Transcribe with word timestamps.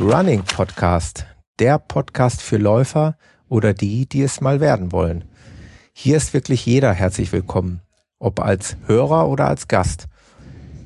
Running 0.00 0.42
Podcast, 0.44 1.26
der 1.58 1.78
Podcast 1.78 2.40
für 2.40 2.56
Läufer 2.56 3.18
oder 3.50 3.74
die, 3.74 4.08
die 4.08 4.22
es 4.22 4.40
mal 4.40 4.58
werden 4.58 4.92
wollen. 4.92 5.26
Hier 5.92 6.16
ist 6.16 6.32
wirklich 6.32 6.64
jeder 6.64 6.94
herzlich 6.94 7.32
willkommen, 7.32 7.82
ob 8.18 8.40
als 8.40 8.78
Hörer 8.86 9.28
oder 9.28 9.46
als 9.46 9.68
Gast. 9.68 10.08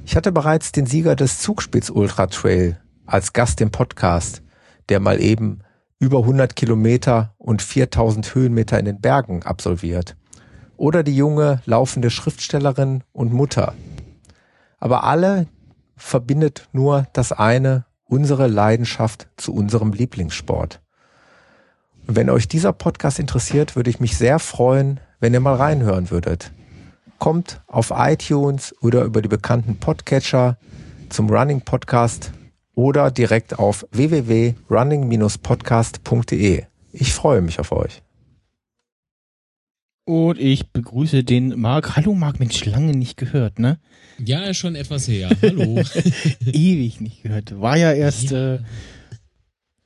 Ich 0.04 0.16
hatte 0.16 0.32
bereits 0.32 0.72
den 0.72 0.86
Sieger 0.86 1.14
des 1.14 1.38
Zugspitz 1.38 1.90
Ultra 1.90 2.26
Trail 2.26 2.80
als 3.06 3.32
Gast 3.32 3.60
im 3.60 3.70
Podcast, 3.70 4.42
der 4.88 4.98
mal 4.98 5.20
eben 5.20 5.60
über 6.00 6.18
100 6.18 6.56
Kilometer 6.56 7.34
und 7.38 7.62
4000 7.62 8.34
Höhenmeter 8.34 8.80
in 8.80 8.84
den 8.84 9.00
Bergen 9.00 9.44
absolviert. 9.44 10.16
Oder 10.76 11.04
die 11.04 11.16
junge 11.16 11.62
laufende 11.66 12.10
Schriftstellerin 12.10 13.04
und 13.12 13.32
Mutter. 13.32 13.74
Aber 14.80 15.04
alle 15.04 15.46
verbindet 15.96 16.68
nur 16.72 17.06
das 17.12 17.30
eine, 17.30 17.86
unsere 18.08 18.46
Leidenschaft 18.46 19.28
zu 19.36 19.52
unserem 19.54 19.92
Lieblingssport. 19.92 20.80
Und 22.06 22.16
wenn 22.16 22.30
euch 22.30 22.48
dieser 22.48 22.72
Podcast 22.72 23.18
interessiert, 23.18 23.76
würde 23.76 23.90
ich 23.90 24.00
mich 24.00 24.16
sehr 24.16 24.38
freuen, 24.38 25.00
wenn 25.20 25.34
ihr 25.34 25.40
mal 25.40 25.56
reinhören 25.56 26.10
würdet. 26.10 26.52
Kommt 27.18 27.62
auf 27.66 27.92
iTunes 27.96 28.74
oder 28.82 29.04
über 29.04 29.22
die 29.22 29.28
bekannten 29.28 29.76
Podcatcher 29.76 30.58
zum 31.08 31.30
Running 31.30 31.62
Podcast 31.62 32.32
oder 32.74 33.10
direkt 33.10 33.58
auf 33.58 33.86
www.running-podcast.de. 33.92 36.64
Ich 36.92 37.14
freue 37.14 37.40
mich 37.40 37.58
auf 37.60 37.72
euch. 37.72 38.02
Und 40.06 40.38
ich 40.38 40.70
begrüße 40.70 41.24
den 41.24 41.58
Marc. 41.58 41.96
Hallo 41.96 42.14
Marc, 42.14 42.38
Mensch, 42.38 42.62
lange 42.66 42.92
nicht 42.92 43.16
gehört, 43.16 43.58
ne? 43.58 43.78
Ja, 44.22 44.52
schon 44.52 44.74
etwas 44.74 45.08
her. 45.08 45.30
Hallo. 45.40 45.80
Ewig 46.46 47.00
nicht 47.00 47.22
gehört. 47.22 47.58
War 47.58 47.78
ja 47.78 47.92
erst 47.92 48.30
ja. 48.30 48.56
Äh, 48.56 48.58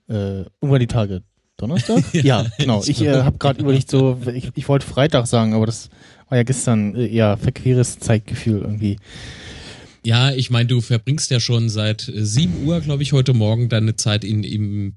äh, 0.09 0.45
irgendwann 0.61 0.81
die 0.81 0.87
Tage. 0.89 1.23
Donnerstag? 1.57 2.03
ja, 2.13 2.47
genau. 2.59 2.83
Ich 2.85 3.01
äh, 3.01 3.23
habe 3.23 3.39
gerade 3.39 3.61
überlegt, 3.61 3.91
so, 3.91 4.21
ich, 4.33 4.51
ich 4.55 4.69
wollte 4.69 4.87
Freitag 4.87 5.27
sagen, 5.27 5.55
aber 5.55 5.67
das 5.67 5.89
war 6.29 6.39
ja 6.39 6.45
gestern 6.45 6.97
äh, 6.97 7.07
eher 7.07 7.37
verqueres 7.37 7.99
Zeitgefühl 8.01 8.63
irgendwie. 8.63 8.97
Ja, 10.05 10.33
ich 10.33 10.51
meine, 10.51 10.67
du 10.67 10.81
verbringst 10.81 11.31
ja 11.31 11.39
schon 11.39 11.69
seit 11.69 12.11
7 12.13 12.65
Uhr, 12.65 12.81
glaube 12.81 13.03
ich, 13.03 13.13
heute 13.13 13.35
Morgen 13.35 13.69
deine 13.69 13.95
Zeit 13.95 14.25
in, 14.25 14.43
im 14.43 14.97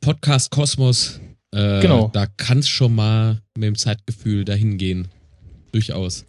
Podcast 0.00 0.50
Kosmos. 0.50 1.20
Äh, 1.52 1.80
genau. 1.80 2.10
Da 2.12 2.26
kannst 2.26 2.70
schon 2.70 2.94
mal 2.94 3.42
mit 3.56 3.66
dem 3.66 3.76
Zeitgefühl 3.76 4.44
dahin 4.44 4.78
gehen. 4.78 5.08
Durchaus. 5.72 6.24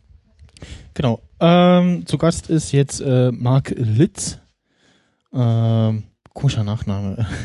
Genau. 0.93 1.21
Ähm, 1.39 2.05
zu 2.05 2.17
Gast 2.17 2.49
ist 2.49 2.71
jetzt 2.71 3.01
äh, 3.01 3.31
Marc 3.31 3.73
Litz. 3.75 4.39
Ähm, 5.33 6.03
komischer 6.33 6.63
Nachname. 6.63 7.25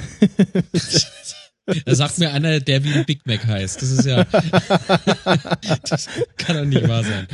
Da 1.85 1.95
sagt 1.95 2.19
mir 2.19 2.33
einer, 2.33 2.61
der 2.61 2.83
wie 2.83 2.95
ein 2.95 3.05
Big 3.05 3.27
Mac 3.27 3.47
heißt. 3.47 3.83
Das 3.83 3.91
ist 3.91 4.07
ja. 4.07 4.25
das 5.91 6.09
kann 6.39 6.57
doch 6.57 6.65
nicht 6.65 6.89
wahr 6.89 7.05
sein. 7.05 7.27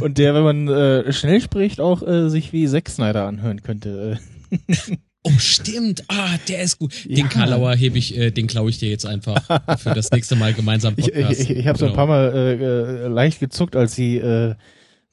Und 0.00 0.18
der, 0.18 0.34
wenn 0.34 0.42
man 0.42 0.68
äh, 0.68 1.10
schnell 1.14 1.40
spricht, 1.40 1.80
auch 1.80 2.06
äh, 2.06 2.28
sich 2.28 2.52
wie 2.52 2.68
Zack 2.68 2.90
Snyder 2.90 3.26
anhören 3.26 3.62
könnte. 3.62 4.18
Oh, 5.28 5.38
stimmt. 5.38 6.04
Ah, 6.08 6.38
der 6.48 6.62
ist 6.62 6.78
gut. 6.78 7.04
Den 7.04 7.16
ja. 7.16 7.26
Karlauer 7.28 7.74
hebe 7.74 7.98
ich, 7.98 8.16
äh, 8.16 8.30
den 8.30 8.46
klaue 8.46 8.70
ich 8.70 8.78
dir 8.78 8.88
jetzt 8.88 9.06
einfach 9.06 9.42
für 9.78 9.94
das 9.94 10.10
nächste 10.10 10.36
Mal 10.36 10.54
gemeinsam 10.54 10.96
Podcast. 10.96 11.40
Ich, 11.40 11.50
ich, 11.50 11.56
ich 11.58 11.66
habe 11.66 11.78
genau. 11.78 11.78
so 11.78 11.84
ein 11.86 11.90
genau. 11.92 11.96
paar 11.96 12.06
Mal 12.06 12.32
äh, 12.34 13.04
äh, 13.04 13.08
leicht 13.08 13.40
gezuckt, 13.40 13.76
als 13.76 13.94
sie 13.94 14.16
äh, 14.16 14.54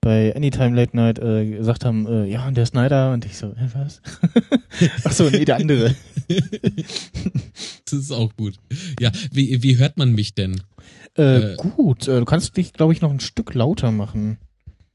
bei 0.06 0.36
Anytime 0.36 0.76
Late 0.76 0.96
Night 0.96 1.18
äh, 1.18 1.50
gesagt 1.50 1.84
haben, 1.84 2.06
äh, 2.06 2.26
ja, 2.26 2.48
und 2.48 2.56
der 2.56 2.68
Snyder 2.68 3.12
und 3.12 3.26
ich 3.26 3.38
so, 3.38 3.48
äh, 3.48 3.68
was? 3.74 4.04
Ach 5.04 5.12
so, 5.12 5.30
nee, 5.32 5.46
der 5.46 5.56
andere. 5.56 5.96
das 7.86 7.94
ist 7.94 8.12
auch 8.12 8.32
gut. 8.36 8.54
Ja, 9.00 9.12
wie, 9.32 9.64
wie 9.64 9.78
hört 9.80 9.98
man 9.98 10.14
mich 10.14 10.36
denn? 10.36 10.62
Äh, 11.18 11.54
äh 11.54 11.56
gut, 11.56 12.08
äh, 12.08 12.20
du 12.20 12.26
kannst 12.26 12.56
dich, 12.56 12.74
glaube 12.74 12.94
ich, 12.94 13.02
noch 13.02 13.10
ein 13.10 13.20
Stück 13.20 13.56
lauter 13.56 13.92
machen. 13.92 14.38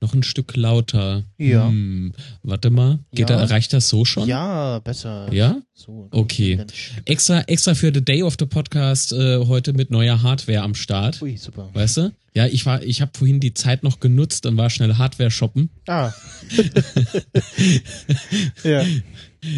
Noch 0.03 0.15
ein 0.15 0.22
Stück 0.22 0.56
lauter. 0.56 1.25
Ja. 1.37 1.69
Hm, 1.69 2.12
warte 2.43 2.71
mal. 2.71 3.00
Geht 3.12 3.28
ja. 3.28 3.37
da, 3.37 3.44
reicht 3.44 3.75
das 3.75 3.91
so 3.91 4.06
schon? 4.06 4.27
Ja, 4.27 4.78
besser. 4.78 5.31
Ja? 5.31 5.61
So. 5.75 6.09
Okay. 6.11 6.65
Extra, 7.05 7.43
extra 7.43 7.75
für 7.75 7.93
the 7.93 8.03
Day 8.03 8.22
of 8.22 8.37
the 8.39 8.47
Podcast 8.47 9.12
äh, 9.12 9.44
heute 9.44 9.75
mit 9.75 9.91
neuer 9.91 10.22
Hardware 10.22 10.62
am 10.62 10.75
Start. 10.75 11.21
Ui, 11.21 11.37
super. 11.37 11.69
Weißt 11.75 11.99
du? 11.99 12.12
Ja, 12.34 12.47
ich 12.47 12.65
war, 12.65 12.83
ich 12.83 13.03
habe 13.03 13.10
vorhin 13.15 13.41
die 13.41 13.53
Zeit 13.53 13.83
noch 13.83 14.00
genutzt 14.00 14.47
und 14.47 14.56
war 14.56 14.71
schnell 14.71 14.94
Hardware 14.94 15.31
shoppen. 15.31 15.69
Ah. 15.87 16.15
ja. 18.65 18.83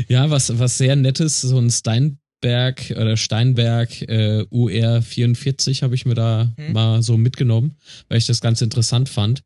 Ja, 0.09 0.31
was, 0.31 0.59
was 0.59 0.77
sehr 0.77 0.97
nettes, 0.97 1.41
so 1.41 1.57
ein 1.57 1.71
Steinberg 1.71 2.91
oder 2.91 3.17
Steinberg 3.17 4.03
äh, 4.03 4.45
UR44 4.51 5.83
habe 5.83 5.95
ich 5.95 6.05
mir 6.05 6.15
da 6.15 6.53
hm. 6.57 6.73
mal 6.73 7.01
so 7.01 7.17
mitgenommen, 7.17 7.77
weil 8.09 8.19
ich 8.19 8.27
das 8.27 8.41
ganz 8.41 8.61
interessant 8.61 9.09
fand. 9.09 9.45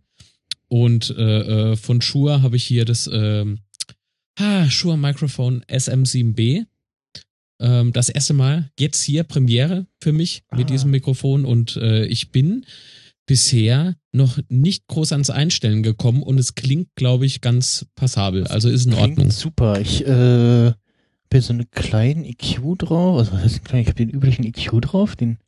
Und 0.68 1.10
äh, 1.16 1.72
äh, 1.72 1.76
von 1.76 2.00
Shure 2.00 2.42
habe 2.42 2.56
ich 2.56 2.64
hier 2.64 2.84
das 2.84 3.08
ähm, 3.12 3.60
ah, 4.38 4.68
Shure 4.68 4.98
Microphone 4.98 5.62
SM7B. 5.64 6.66
Ähm, 7.58 7.92
das 7.92 8.08
erste 8.08 8.34
Mal 8.34 8.70
jetzt 8.78 9.02
hier 9.02 9.24
Premiere 9.24 9.86
für 10.00 10.12
mich 10.12 10.42
ah. 10.48 10.56
mit 10.56 10.70
diesem 10.70 10.90
Mikrofon 10.90 11.44
und 11.44 11.76
äh, 11.76 12.04
ich 12.06 12.30
bin 12.30 12.66
bisher 13.26 13.96
noch 14.12 14.38
nicht 14.48 14.86
groß 14.86 15.12
ans 15.12 15.30
Einstellen 15.30 15.82
gekommen 15.82 16.22
und 16.22 16.38
es 16.38 16.54
klingt, 16.54 16.94
glaube 16.94 17.26
ich, 17.26 17.40
ganz 17.40 17.86
passabel. 17.94 18.46
Also 18.46 18.68
ist 18.68 18.86
in 18.86 18.92
klingt 18.92 19.10
Ordnung. 19.10 19.30
Super. 19.30 19.80
Ich 19.80 20.06
äh, 20.06 20.66
habe 20.66 20.76
hier 21.32 21.42
so 21.42 21.52
einen 21.52 21.70
kleinen 21.70 22.24
EQ 22.24 22.78
drauf. 22.78 23.18
Also 23.18 23.32
was 23.32 23.42
heißt 23.42 23.64
klein? 23.64 23.82
Ich 23.82 23.88
habe 23.88 23.96
den 23.96 24.10
üblichen 24.10 24.44
EQ 24.44 24.80
drauf. 24.80 25.16
Den 25.16 25.38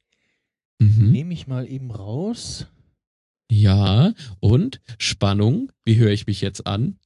mhm. 0.81 1.12
nehme 1.12 1.33
ich 1.33 1.47
mal 1.47 1.71
eben 1.71 1.91
raus. 1.91 2.67
Ja, 3.50 4.12
und 4.41 4.81
Spannung, 4.98 5.72
wie 5.84 5.97
höre 5.97 6.10
ich 6.10 6.26
mich 6.26 6.41
jetzt 6.41 6.66
an? 6.66 6.98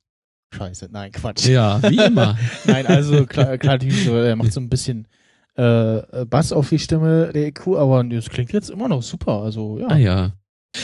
Scheiße, 0.55 0.89
nein, 0.91 1.13
Quatsch. 1.13 1.47
Ja, 1.47 1.83
wie 1.83 1.97
immer. 1.97 2.39
nein, 2.67 2.87
also 2.87 3.27
klar, 3.27 3.59
klar 3.59 3.79
so, 3.81 4.17
er 4.17 4.37
macht 4.37 4.53
so 4.53 4.61
ein 4.61 4.69
bisschen 4.69 5.09
äh, 5.55 6.25
Bass 6.27 6.53
auf 6.53 6.69
die 6.69 6.79
Stimme, 6.79 7.31
der 7.33 7.47
EQ, 7.47 7.69
aber 7.77 8.05
das 8.05 8.29
klingt 8.29 8.53
jetzt 8.53 8.71
immer 8.71 8.89
noch 8.89 9.03
super. 9.03 9.43
Also 9.43 9.79
ja. 9.79 9.87
Ah 9.89 9.97
ja. 9.97 10.33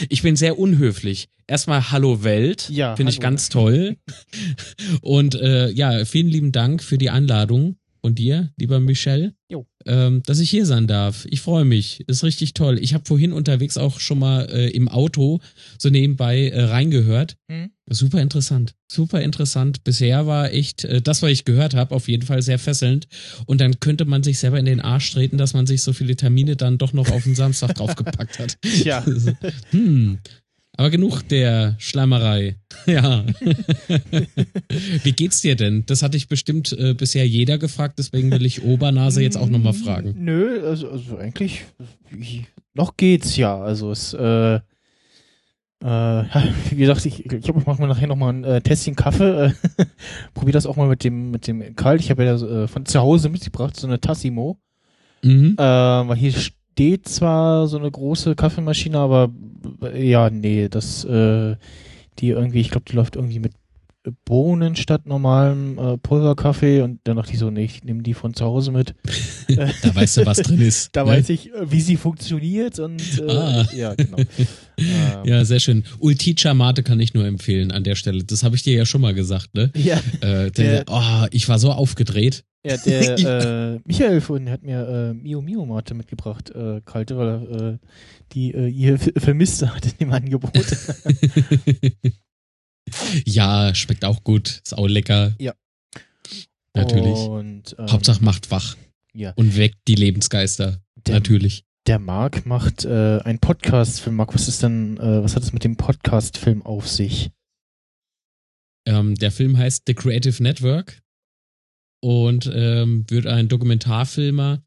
Ich 0.07 0.21
bin 0.21 0.35
sehr 0.35 0.59
unhöflich. 0.59 1.29
Erstmal 1.47 1.91
Hallo 1.91 2.23
Welt, 2.23 2.69
ja, 2.69 2.95
finde 2.95 3.11
ich 3.11 3.19
ganz 3.19 3.49
toll. 3.49 3.97
Und 5.01 5.33
äh, 5.33 5.69
ja, 5.71 6.05
vielen 6.05 6.27
lieben 6.27 6.51
Dank 6.51 6.83
für 6.83 6.99
die 6.99 7.09
Einladung 7.09 7.78
und 8.01 8.19
dir, 8.19 8.51
lieber 8.57 8.79
Michel, 8.79 9.33
ähm, 9.85 10.21
dass 10.25 10.39
ich 10.39 10.49
hier 10.49 10.65
sein 10.65 10.87
darf. 10.87 11.25
Ich 11.29 11.41
freue 11.41 11.65
mich. 11.65 12.01
Ist 12.07 12.23
richtig 12.23 12.53
toll. 12.53 12.77
Ich 12.79 12.93
habe 12.93 13.05
vorhin 13.05 13.33
unterwegs 13.33 13.77
auch 13.77 13.99
schon 13.99 14.19
mal 14.19 14.49
äh, 14.49 14.69
im 14.69 14.87
Auto 14.87 15.39
so 15.77 15.89
nebenbei 15.89 16.49
äh, 16.49 16.63
reingehört. 16.63 17.35
Mhm. 17.47 17.71
Super 17.89 18.21
interessant. 18.21 18.75
Super 18.91 19.21
interessant. 19.21 19.83
Bisher 19.83 20.27
war 20.27 20.51
echt, 20.51 20.83
äh, 20.85 21.01
das, 21.01 21.21
was 21.21 21.31
ich 21.31 21.45
gehört 21.45 21.73
habe, 21.73 21.95
auf 21.95 22.07
jeden 22.07 22.25
Fall 22.25 22.41
sehr 22.41 22.59
fesselnd. 22.59 23.07
Und 23.45 23.61
dann 23.61 23.79
könnte 23.79 24.05
man 24.05 24.21
sich 24.21 24.39
selber 24.39 24.59
in 24.59 24.65
den 24.65 24.79
Arsch 24.79 25.11
treten, 25.11 25.37
dass 25.37 25.53
man 25.53 25.65
sich 25.65 25.81
so 25.81 25.93
viele 25.93 26.15
Termine 26.15 26.55
dann 26.55 26.77
doch 26.77 26.93
noch 26.93 27.09
auf 27.09 27.23
den 27.23 27.35
Samstag 27.35 27.75
draufgepackt 27.75 28.39
hat. 28.39 28.57
Ja. 28.83 29.03
hm. 29.71 30.19
Aber 30.79 30.89
genug 30.89 31.27
der 31.27 31.75
Schleimerei. 31.77 32.55
ja. 32.85 33.25
Wie 35.03 35.11
geht's 35.11 35.41
dir 35.41 35.57
denn? 35.57 35.83
Das 35.87 36.01
hatte 36.01 36.15
ich 36.15 36.29
bestimmt 36.29 36.71
äh, 36.71 36.93
bisher 36.93 37.27
jeder 37.27 37.57
gefragt, 37.57 37.99
deswegen 37.99 38.31
will 38.31 38.45
ich 38.45 38.63
Obernase 38.63 39.21
jetzt 39.21 39.35
auch 39.35 39.49
nochmal 39.49 39.73
fragen. 39.73 40.15
Nö, 40.17 40.65
also, 40.65 40.89
also 40.89 41.17
eigentlich 41.17 41.65
noch 42.73 42.95
geht's 42.95 43.35
ja. 43.35 43.59
Also 43.59 43.91
es 43.91 44.13
äh, 44.13 44.55
äh, 44.55 44.59
wie 45.81 46.77
gesagt, 46.77 47.05
ich, 47.05 47.25
ich 47.25 47.41
glaube, 47.43 47.59
ich 47.59 47.65
mache 47.65 47.81
mal 47.81 47.87
nachher 47.87 48.07
nochmal 48.07 48.35
ein 48.35 48.45
äh, 48.45 48.61
Tässchen 48.61 48.95
Kaffee. 48.95 49.47
Äh, 49.47 49.85
probier 50.33 50.53
das 50.53 50.65
auch 50.65 50.77
mal 50.77 50.87
mit 50.87 51.03
dem 51.03 51.29
mit 51.29 51.45
dem 51.45 51.75
Kalt. 51.75 51.99
Ich 51.99 52.09
habe 52.09 52.23
ja 52.23 52.35
äh, 52.35 52.69
von 52.69 52.85
zu 52.85 53.01
Hause 53.01 53.27
mitgebracht 53.27 53.75
so 53.75 53.85
eine 53.85 53.99
Tassimo. 53.99 54.57
Mhm. 55.23 55.55
Äh, 55.57 55.61
weil 55.61 56.15
hier 56.15 56.31
steht 56.79 57.09
zwar 57.09 57.67
so 57.67 57.77
eine 57.77 57.91
große 57.91 58.35
Kaffeemaschine, 58.35 58.97
aber 58.97 59.33
ja, 59.93 60.29
nee, 60.29 60.69
das, 60.69 61.03
äh, 61.03 61.57
die 62.19 62.29
irgendwie, 62.29 62.61
ich 62.61 62.71
glaube, 62.71 62.85
die 62.89 62.95
läuft 62.95 63.17
irgendwie 63.17 63.39
mit 63.39 63.51
Bohnen 64.23 64.77
statt 64.77 65.05
normalem 65.05 65.77
äh, 65.77 65.97
Pulverkaffee 65.97 66.81
und 66.81 67.01
dann 67.03 67.17
dachte 67.17 67.33
ich 67.33 67.39
so, 67.39 67.49
nee, 67.49 67.65
ich 67.65 67.83
nehme 67.83 68.01
die 68.01 68.13
von 68.13 68.33
zu 68.33 68.45
Hause 68.45 68.71
mit. 68.71 68.95
da 69.49 69.93
weißt 69.93 70.17
du, 70.17 70.25
was 70.25 70.37
drin 70.37 70.61
ist. 70.61 70.89
da 70.95 71.03
ne? 71.03 71.11
weiß 71.11 71.27
ich, 71.31 71.53
äh, 71.53 71.69
wie 71.69 71.81
sie 71.81 71.97
funktioniert 71.97 72.79
und 72.79 73.01
äh, 73.19 73.29
ah. 73.29 73.67
ja, 73.75 73.95
genau. 73.95 74.17
ähm. 74.77 75.25
Ja, 75.25 75.43
sehr 75.43 75.59
schön. 75.59 75.83
Ulticha 75.99 76.53
Mate 76.53 76.83
kann 76.83 77.01
ich 77.01 77.13
nur 77.13 77.25
empfehlen 77.25 77.73
an 77.73 77.83
der 77.83 77.95
Stelle. 77.95 78.23
Das 78.23 78.45
habe 78.45 78.55
ich 78.55 78.63
dir 78.63 78.73
ja 78.73 78.85
schon 78.85 79.01
mal 79.01 79.13
gesagt, 79.13 79.53
ne? 79.53 79.69
Ja. 79.75 79.97
Äh, 80.21 80.49
der, 80.51 80.51
der, 80.51 80.85
oh, 80.87 81.27
ich 81.31 81.49
war 81.49 81.59
so 81.59 81.73
aufgedreht. 81.73 82.45
Ja, 82.65 82.75
der 82.77 83.17
äh, 83.75 83.79
Michael 83.85 84.21
vorhin 84.21 84.49
hat 84.49 84.63
mir 84.63 84.87
äh, 84.87 85.13
Mio 85.13 85.41
Mio 85.41 85.65
Mate 85.65 85.93
mitgebracht, 85.93 86.49
äh, 86.49 86.81
kalte, 86.83 87.17
weil 87.17 87.27
er 87.27 87.51
äh, 87.51 87.77
die 88.33 88.53
äh, 88.53 88.67
ihr 88.67 88.99
vermisst 88.99 89.65
hat 89.65 89.85
in 89.85 89.97
dem 89.99 90.11
Angebot. 90.11 90.53
ja, 93.25 93.73
schmeckt 93.73 94.03
auch 94.03 94.23
gut, 94.23 94.61
ist 94.63 94.77
auch 94.77 94.87
lecker. 94.87 95.35
Ja. 95.39 95.53
Natürlich. 96.75 97.17
Und, 97.17 97.75
ähm, 97.79 97.91
Hauptsache 97.91 98.23
macht 98.23 98.51
wach. 98.51 98.75
Ja. 99.13 99.31
Und 99.35 99.57
weckt 99.57 99.79
die 99.87 99.95
Lebensgeister. 99.95 100.81
Der, 101.07 101.15
natürlich. 101.15 101.63
Der 101.87 101.97
Marc 101.97 102.45
macht 102.45 102.85
äh, 102.85 103.19
einen 103.23 103.39
Podcast-Film. 103.39 104.17
Marc, 104.17 104.35
was 104.35 104.47
ist 104.47 104.61
denn, 104.63 104.97
äh, 104.97 105.23
was 105.23 105.35
hat 105.35 105.43
es 105.43 105.53
mit 105.53 105.63
dem 105.63 105.77
Podcast-Film 105.77 106.61
auf 106.61 106.87
sich? 106.87 107.31
Ähm, 108.85 109.15
der 109.15 109.31
Film 109.31 109.57
heißt 109.57 109.83
The 109.87 109.93
Creative 109.93 110.43
Network 110.43 111.01
und 112.01 112.49
ähm, 112.53 113.05
wird 113.09 113.27
ein 113.27 113.47
Dokumentarfilmer 113.47 114.61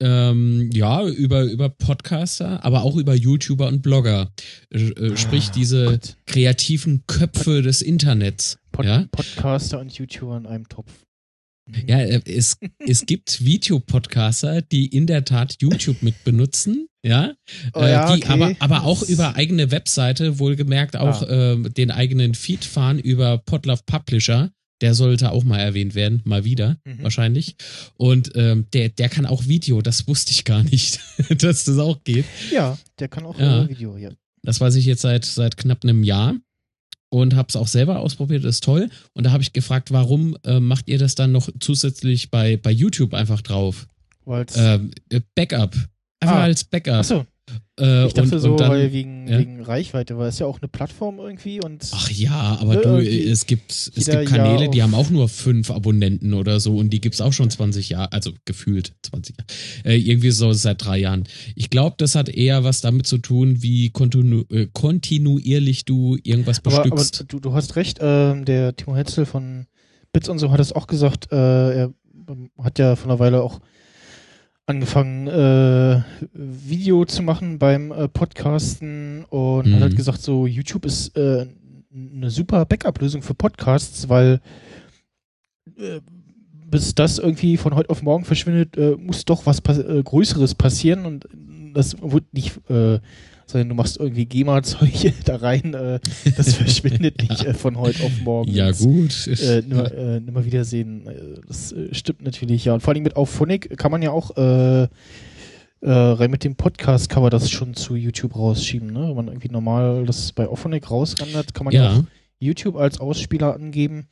ähm, 0.00 0.70
ja, 0.72 1.06
über, 1.06 1.44
über 1.44 1.68
Podcaster, 1.70 2.62
aber 2.64 2.82
auch 2.82 2.96
über 2.96 3.14
YouTuber 3.14 3.66
und 3.68 3.82
Blogger. 3.82 4.30
Äh, 4.70 4.88
äh, 4.90 5.16
sprich, 5.16 5.48
Ah, 5.48 5.52
diese 5.54 5.84
Gott. 5.86 6.16
kreativen 6.26 7.04
Köpfe 7.06 7.62
des 7.62 7.82
Internets. 7.82 8.58
Pod 8.72 8.84
ja? 8.84 9.06
Podcaster 9.10 9.80
und 9.80 9.92
YouTuber 9.96 10.36
in 10.36 10.46
einem 10.46 10.68
Topf. 10.68 10.92
Ja, 11.86 11.98
äh, 11.98 12.20
es, 12.26 12.58
es 12.86 13.06
gibt 13.06 13.44
Videopodcaster, 13.44 14.60
die 14.62 14.86
in 14.86 15.06
der 15.06 15.24
Tat 15.24 15.56
YouTube 15.60 16.02
mit 16.02 16.24
benutzen, 16.24 16.88
ja, 17.02 17.34
Oh 17.72 17.80
äh, 17.80 17.90
ja, 17.92 18.14
die 18.14 18.22
okay. 18.22 18.32
aber, 18.32 18.52
aber 18.58 18.84
auch 18.84 19.02
über 19.02 19.36
eigene 19.36 19.70
Webseite, 19.70 20.38
wohlgemerkt 20.38 20.96
auch 20.96 21.22
äh, 21.22 21.56
den 21.56 21.90
eigenen 21.90 22.34
Feed 22.34 22.64
fahren 22.64 22.98
über 22.98 23.38
Podlove 23.38 23.82
Publisher. 23.86 24.50
Der 24.82 24.94
sollte 24.94 25.32
auch 25.32 25.42
mal 25.44 25.58
erwähnt 25.58 25.94
werden, 25.94 26.20
mal 26.24 26.44
wieder, 26.44 26.76
Mhm. 26.84 27.02
wahrscheinlich. 27.02 27.56
Und 27.96 28.32
ähm, 28.34 28.66
der, 28.72 28.90
der 28.90 29.08
kann 29.08 29.24
auch 29.26 29.46
Video, 29.46 29.80
das 29.80 30.06
wusste 30.06 30.32
ich 30.32 30.44
gar 30.44 30.62
nicht, 30.62 31.00
dass 31.42 31.64
das 31.64 31.78
auch 31.78 32.02
geht. 32.04 32.26
Ja, 32.52 32.76
der 32.98 33.08
kann 33.08 33.24
auch 33.24 33.38
Ja. 33.38 33.64
äh, 33.64 33.68
Video, 33.68 33.96
ja. 33.96 34.10
Das 34.42 34.60
weiß 34.60 34.74
ich 34.76 34.84
jetzt 34.84 35.02
seit, 35.02 35.24
seit 35.24 35.56
knapp 35.56 35.82
einem 35.82 36.04
Jahr 36.04 36.34
und 37.08 37.34
habe 37.34 37.48
es 37.48 37.56
auch 37.56 37.68
selber 37.68 38.00
ausprobiert, 38.00 38.44
das 38.44 38.56
ist 38.56 38.64
toll. 38.64 38.90
Und 39.14 39.24
da 39.24 39.30
habe 39.32 39.42
ich 39.42 39.52
gefragt, 39.52 39.92
warum 39.92 40.36
äh, 40.44 40.60
macht 40.60 40.88
ihr 40.88 40.98
das 40.98 41.14
dann 41.14 41.32
noch 41.32 41.48
zusätzlich 41.58 42.30
bei, 42.30 42.56
bei 42.56 42.70
YouTube 42.70 43.14
einfach 43.14 43.40
drauf? 43.40 43.86
Weil's, 44.24 44.56
Ähm, 44.56 44.90
äh, 45.08 45.20
Backup. 45.34 45.74
Einfach 46.20 46.36
Ah. 46.36 46.42
als 46.42 46.64
Backup. 46.64 46.94
Achso, 46.96 47.26
Äh, 47.78 48.06
ich 48.06 48.14
dachte 48.14 48.36
und, 48.36 48.40
so, 48.40 48.50
und 48.52 48.60
dann, 48.60 48.70
weil 48.70 48.92
wegen, 48.92 49.28
ja. 49.28 49.38
wegen 49.38 49.62
Reichweite, 49.62 50.16
weil 50.16 50.28
es 50.28 50.38
ja 50.38 50.46
auch 50.46 50.60
eine 50.60 50.68
Plattform 50.68 51.18
irgendwie 51.18 51.60
und 51.62 51.86
Ach 51.92 52.10
ja, 52.10 52.56
aber 52.60 52.76
Ne, 52.76 52.80
du, 52.80 52.98
es 52.98 53.44
gibt, 53.46 53.70
es 53.70 54.06
gibt 54.06 54.26
Kanäle, 54.26 54.62
Jahr 54.62 54.70
die 54.70 54.82
haben 54.82 54.94
auch 54.94 55.10
nur 55.10 55.28
fünf 55.28 55.70
Abonnenten 55.70 56.32
oder 56.32 56.58
so 56.58 56.76
und 56.76 56.90
die 56.90 57.02
gibt's 57.02 57.20
auch 57.20 57.34
schon 57.34 57.50
20 57.50 57.90
Jahre, 57.90 58.12
also 58.12 58.32
gefühlt 58.46 58.94
20 59.02 59.36
Jahre. 59.36 59.94
Äh, 59.94 59.98
irgendwie 59.98 60.30
so 60.30 60.52
seit 60.52 60.84
drei 60.84 60.98
Jahren. 60.98 61.24
Ich 61.54 61.68
glaube, 61.68 61.96
das 61.98 62.14
hat 62.14 62.30
eher 62.30 62.64
was 62.64 62.80
damit 62.80 63.06
zu 63.06 63.18
tun, 63.18 63.62
wie 63.62 63.90
kontinu 63.90 64.44
äh, 64.50 64.68
kontinuierlich 64.72 65.84
du 65.84 66.16
irgendwas 66.22 66.64
aber, 66.64 66.76
aber 66.76 66.90
bestückst. 66.90 67.24
du, 67.28 67.40
du 67.40 67.52
hast 67.52 67.76
recht, 67.76 67.98
ähm, 68.00 68.46
der 68.46 68.74
Timo 68.74 68.96
Hetzel 68.96 69.26
von 69.26 69.66
Bits 70.14 70.30
und 70.30 70.38
so 70.38 70.50
hat 70.50 70.60
es 70.60 70.72
auch 70.72 70.86
gesagt, 70.86 71.30
äh, 71.30 71.36
er 71.36 71.92
ähm, 72.28 72.50
hat 72.58 72.78
ja 72.78 72.96
von 72.96 73.10
einer 73.10 73.18
Weile 73.18 73.42
auch 73.42 73.60
angefangen, 74.66 75.28
äh, 75.28 76.02
Video 76.32 77.04
zu 77.04 77.22
machen 77.22 77.58
beim 77.58 77.92
äh, 77.92 78.08
Podcasten 78.08 79.24
und 79.30 79.66
hat 79.66 79.78
Mhm. 79.78 79.80
halt 79.80 79.96
gesagt, 79.96 80.20
so 80.22 80.46
YouTube 80.46 80.84
ist 80.84 81.16
äh, 81.16 81.46
eine 81.94 82.30
super 82.30 82.64
Backup-Lösung 82.66 83.22
für 83.22 83.34
Podcasts, 83.34 84.08
weil 84.08 84.40
äh, 85.78 86.00
bis 86.68 86.94
das 86.94 87.18
irgendwie 87.18 87.56
von 87.56 87.74
heute 87.76 87.90
auf 87.90 88.02
morgen 88.02 88.24
verschwindet, 88.24 88.76
äh, 88.76 88.96
muss 88.96 89.24
doch 89.24 89.46
was 89.46 89.60
pass 89.60 89.78
äh, 89.78 90.02
Größeres 90.02 90.54
passieren 90.56 91.06
und 91.06 91.28
das 91.72 91.96
wird 92.02 92.24
nicht, 92.32 92.58
sondern 93.46 93.68
du 93.70 93.74
machst 93.74 93.98
irgendwie 93.98 94.26
GEMA-Zeug 94.26 95.14
da 95.24 95.36
rein, 95.36 95.74
äh, 95.74 96.00
das 96.36 96.54
verschwindet 96.56 97.22
nicht 97.22 97.44
äh, 97.44 97.54
von 97.54 97.78
heute 97.78 98.04
auf 98.04 98.20
morgen. 98.22 98.50
ja, 98.50 98.70
gut. 98.72 99.26
Äh, 99.26 99.62
nimmer, 99.62 99.92
äh, 99.92 100.20
nimmer 100.20 100.44
wiedersehen. 100.44 101.06
Äh, 101.06 101.40
Das 101.46 101.72
äh, 101.72 101.94
stimmt 101.94 102.22
natürlich, 102.22 102.64
ja. 102.64 102.74
Und 102.74 102.80
vor 102.80 102.92
allem 102.92 103.02
mit 103.02 103.16
Auphonic 103.16 103.78
kann 103.78 103.90
man 103.92 104.02
ja 104.02 104.10
auch 104.10 104.36
äh, 104.36 104.88
rein 105.82 106.30
mit 106.30 106.42
dem 106.42 106.56
Podcast-Cover 106.56 107.30
das 107.30 107.50
schon 107.50 107.74
zu 107.74 107.94
YouTube 107.94 108.36
rausschieben, 108.36 108.92
ne? 108.92 109.08
Wenn 109.08 109.14
man 109.14 109.28
irgendwie 109.28 109.50
normal 109.50 110.04
das 110.04 110.32
bei 110.32 110.48
Auphonic 110.48 110.90
rausrendert, 110.90 111.54
kann 111.54 111.64
man 111.66 111.74
ja, 111.74 111.84
ja. 111.84 111.98
auch 111.98 112.04
YouTube 112.40 112.76
als 112.76 112.98
Ausspieler 112.98 113.54
angeben 113.54 114.08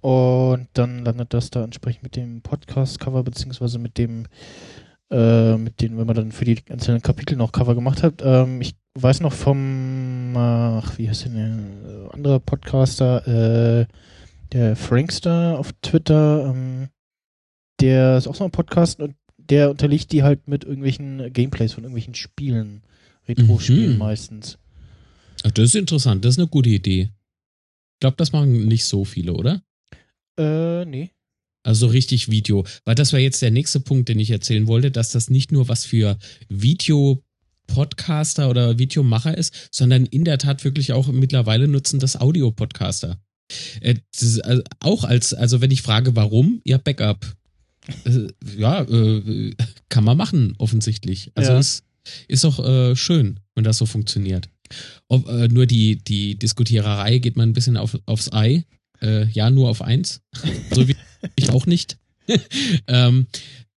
und 0.00 0.68
dann 0.74 1.02
landet 1.04 1.32
das 1.32 1.50
da 1.50 1.64
entsprechend 1.64 2.02
mit 2.02 2.16
dem 2.16 2.42
Podcast-Cover 2.42 3.22
beziehungsweise 3.22 3.78
mit 3.78 3.96
dem 3.96 4.26
äh, 5.14 5.56
mit 5.56 5.80
den, 5.80 5.96
wenn 5.96 6.06
man 6.06 6.16
dann 6.16 6.32
für 6.32 6.44
die 6.44 6.58
einzelnen 6.68 7.02
Kapitel 7.02 7.36
noch 7.36 7.52
Cover 7.52 7.74
gemacht 7.74 8.02
hat. 8.02 8.22
Ähm, 8.24 8.60
ich 8.60 8.74
weiß 8.98 9.20
noch 9.20 9.32
vom, 9.32 10.34
ach, 10.36 10.98
wie 10.98 11.08
heißt 11.08 11.26
denn 11.26 11.34
der 11.34 11.46
äh, 11.92 12.08
andere 12.12 12.40
Podcaster, 12.40 13.26
äh, 13.82 13.86
der 14.52 14.76
Frankster 14.76 15.58
auf 15.58 15.72
Twitter, 15.82 16.50
ähm, 16.50 16.88
der 17.80 18.18
ist 18.18 18.26
auch 18.26 18.34
so 18.34 18.44
ein 18.44 18.50
Podcast 18.50 19.00
und 19.00 19.14
der 19.36 19.70
unterlegt 19.70 20.12
die 20.12 20.22
halt 20.22 20.48
mit 20.48 20.64
irgendwelchen 20.64 21.32
Gameplays 21.32 21.72
von 21.74 21.84
irgendwelchen 21.84 22.14
Spielen, 22.14 22.82
Retro-Spielen 23.28 23.92
Mhm. 23.92 23.98
meistens. 23.98 24.58
Ach, 25.44 25.50
das 25.50 25.66
ist 25.66 25.74
interessant, 25.76 26.24
das 26.24 26.34
ist 26.34 26.38
eine 26.38 26.48
gute 26.48 26.70
Idee. 26.70 27.10
Ich 27.94 28.00
glaube, 28.00 28.16
das 28.16 28.32
machen 28.32 28.66
nicht 28.66 28.84
so 28.84 29.04
viele, 29.04 29.34
oder? 29.34 29.62
Äh, 30.38 30.84
nee. 30.86 31.10
Also 31.64 31.86
richtig 31.86 32.30
Video. 32.30 32.64
Weil 32.84 32.94
das 32.94 33.12
wäre 33.12 33.22
jetzt 33.22 33.42
der 33.42 33.50
nächste 33.50 33.80
Punkt, 33.80 34.08
den 34.08 34.20
ich 34.20 34.30
erzählen 34.30 34.66
wollte, 34.66 34.90
dass 34.90 35.10
das 35.10 35.30
nicht 35.30 35.50
nur 35.50 35.68
was 35.68 35.84
für 35.84 36.18
Video-Podcaster 36.48 38.48
oder 38.50 38.78
Videomacher 38.78 39.36
ist, 39.36 39.68
sondern 39.70 40.04
in 40.06 40.24
der 40.24 40.38
Tat 40.38 40.64
wirklich 40.64 40.92
auch 40.92 41.08
mittlerweile 41.08 41.66
nutzen 41.66 41.98
das 41.98 42.20
Audio-Podcaster. 42.20 43.18
Äh, 43.80 43.96
äh, 44.20 44.62
auch 44.80 45.04
als, 45.04 45.34
also 45.34 45.60
wenn 45.60 45.70
ich 45.70 45.82
frage, 45.82 46.14
warum, 46.16 46.60
ja, 46.64 46.78
Backup. 46.78 47.26
Äh, 48.04 48.28
ja, 48.56 48.82
äh, 48.82 49.54
kann 49.88 50.04
man 50.04 50.16
machen, 50.16 50.54
offensichtlich. 50.58 51.32
Also 51.34 51.52
Ja. 51.52 51.58
ist, 51.58 51.84
ist 52.28 52.44
auch 52.44 52.58
äh, 52.64 52.94
schön, 52.94 53.40
wenn 53.54 53.64
das 53.64 53.78
so 53.78 53.86
funktioniert. 53.86 54.48
Ob, 55.08 55.28
äh, 55.28 55.48
nur 55.48 55.66
die, 55.66 55.96
die 55.96 56.36
Diskutiererei 56.38 57.18
geht 57.18 57.36
man 57.36 57.50
ein 57.50 57.54
bisschen 57.54 57.76
auf, 57.76 57.98
aufs 58.06 58.32
Ei. 58.32 58.64
Ja, 59.32 59.50
nur 59.50 59.68
auf 59.68 59.82
eins. 59.82 60.22
So 60.72 60.88
wie 60.88 60.96
ich 61.36 61.50
auch 61.50 61.66
nicht. 61.66 61.98
ähm, 62.86 63.26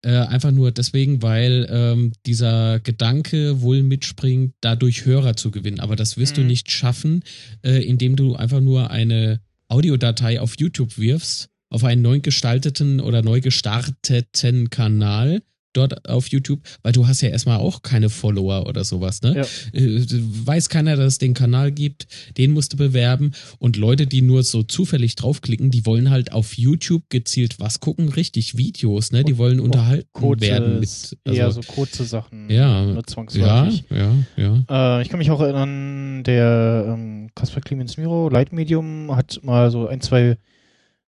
äh, 0.04 0.12
einfach 0.12 0.52
nur 0.52 0.72
deswegen, 0.72 1.22
weil 1.22 1.68
ähm, 1.70 2.14
dieser 2.26 2.80
Gedanke 2.80 3.62
wohl 3.62 3.84
mitspringt, 3.84 4.54
dadurch 4.62 5.06
Hörer 5.06 5.36
zu 5.36 5.52
gewinnen. 5.52 5.80
Aber 5.80 5.96
das 5.96 6.18
wirst 6.18 6.38
du 6.38 6.42
Mhm. 6.42 6.48
nicht 6.48 6.72
schaffen, 6.72 7.24
äh, 7.64 7.84
indem 7.84 8.16
du 8.16 8.36
einfach 8.36 8.62
nur 8.62 8.92
eine 8.92 9.42
Audiodatei 9.68 10.40
auf 10.40 10.56
YouTube 10.60 10.98
wirfst, 10.98 11.50
auf 11.70 11.84
einen 11.84 12.02
neu 12.02 12.20
gestalteten 12.22 13.02
oder 13.02 13.22
neu 13.22 13.42
gestarteten 13.42 14.70
Kanal 14.70 15.42
dort 15.78 16.08
auf 16.10 16.28
YouTube, 16.28 16.60
weil 16.84 16.92
du 16.92 17.08
hast 17.08 17.22
ja 17.22 17.30
erstmal 17.30 17.58
auch 17.58 17.82
keine 17.82 18.10
Follower 18.10 18.68
oder 18.68 18.84
sowas, 18.84 19.22
ne? 19.22 19.36
Ja. 19.38 19.80
Äh, 19.80 20.06
weiß 20.46 20.70
keiner, 20.70 20.96
dass 20.96 21.14
es 21.14 21.18
den 21.18 21.34
Kanal 21.34 21.72
gibt, 21.72 22.08
den 22.38 22.52
musst 22.52 22.74
du 22.74 22.78
bewerben 22.78 23.32
und 23.60 23.78
Leute, 23.78 24.08
die 24.08 24.22
nur 24.22 24.44
so 24.44 24.64
zufällig 24.64 25.16
draufklicken, 25.16 25.72
die 25.72 25.86
wollen 25.86 26.10
halt 26.10 26.32
auf 26.32 26.58
YouTube 26.58 27.04
gezielt 27.10 27.60
was 27.60 27.80
gucken, 27.80 28.10
richtig 28.10 28.58
Videos, 28.58 29.12
ne? 29.12 29.24
Die 29.24 29.34
Und 29.34 29.38
wollen 29.40 29.60
unterhalten 29.60 30.10
Kurze, 30.14 30.42
werden 30.42 30.80
mit 30.80 31.18
eher 31.26 31.46
also, 31.46 31.62
so 31.62 31.72
kurze 31.72 32.04
Sachen. 32.04 32.50
Ja, 32.50 32.84
Nur 32.84 33.04
ja, 33.32 33.70
ja, 33.90 34.16
ja. 34.36 35.00
Äh, 35.00 35.02
ich 35.02 35.10
kann 35.10 35.20
mich 35.20 35.32
auch 35.32 35.42
erinnern, 35.42 36.24
der 36.24 36.86
ähm, 36.88 37.30
Kaspar 37.36 37.62
Clemens 37.62 37.98
Miro, 37.98 38.30
Light 38.30 38.52
Medium, 38.52 39.16
hat 39.16 39.40
mal 39.44 39.72
so 39.72 39.88
ein, 39.88 40.02
zwei 40.02 40.38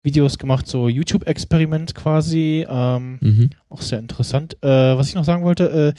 Videos 0.07 0.39
gemacht, 0.39 0.67
so 0.67 0.89
YouTube-Experiment 0.89 1.95
quasi. 1.95 2.65
Ähm, 2.69 3.19
Mhm. 3.21 3.51
auch 3.69 3.83
sehr 3.83 3.99
interessant. 3.99 4.57
Äh, 4.63 4.97
was 4.97 5.09
ich 5.11 5.15
noch 5.15 5.25
sagen 5.25 5.45
wollte, 5.45 5.95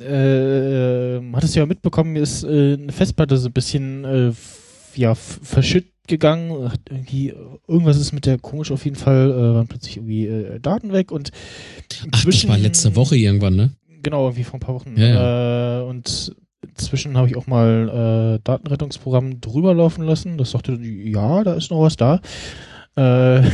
äh, 0.00 0.02
äh, 0.02 1.32
hat 1.32 1.44
es 1.44 1.54
ja 1.54 1.66
mitbekommen, 1.66 2.12
mir 2.14 2.22
ist 2.22 2.44
äh, 2.44 2.74
eine 2.74 2.92
Festplatte 2.92 3.36
so 3.36 3.48
ein 3.48 3.52
bisschen 3.52 4.04
äh, 4.04 4.32
ja, 4.94 5.14
verschütt 5.14 5.86
gegangen. 6.06 6.70
Hat 6.70 6.80
irgendwie, 6.90 7.34
irgendwas 7.66 7.98
ist 7.98 8.12
mit 8.12 8.26
der 8.26 8.38
komisch 8.38 8.70
auf 8.70 8.84
jeden 8.84 8.96
Fall, 8.96 9.30
äh, 9.30 9.54
waren 9.54 9.66
plötzlich 9.68 9.96
irgendwie 9.96 10.26
äh, 10.26 10.60
Daten 10.60 10.92
weg 10.92 11.10
und 11.12 11.30
Ach, 12.12 12.24
das 12.24 12.48
war 12.48 12.58
letzte 12.58 12.94
Woche 12.96 13.16
irgendwann, 13.16 13.56
ne? 13.56 13.70
Genau, 14.02 14.26
irgendwie 14.26 14.44
vor 14.44 14.54
ein 14.54 14.60
paar 14.60 14.74
Wochen. 14.74 14.94
Ja, 14.96 15.80
Äh, 15.80 15.82
und 15.84 16.32
inzwischen 16.68 17.16
habe 17.16 17.28
ich 17.28 17.36
auch 17.36 17.46
mal 17.46 18.36
äh, 18.36 18.40
Datenrettungsprogramm 18.44 19.40
drüber 19.40 19.74
laufen 19.74 20.04
lassen. 20.04 20.38
Das 20.38 20.50
sagte, 20.52 20.78
ja, 20.80 21.42
da 21.42 21.54
ist 21.54 21.70
noch 21.70 21.80
was 21.80 21.96
da. 21.96 22.20
Äh, 22.96 23.40
nur 23.40 23.50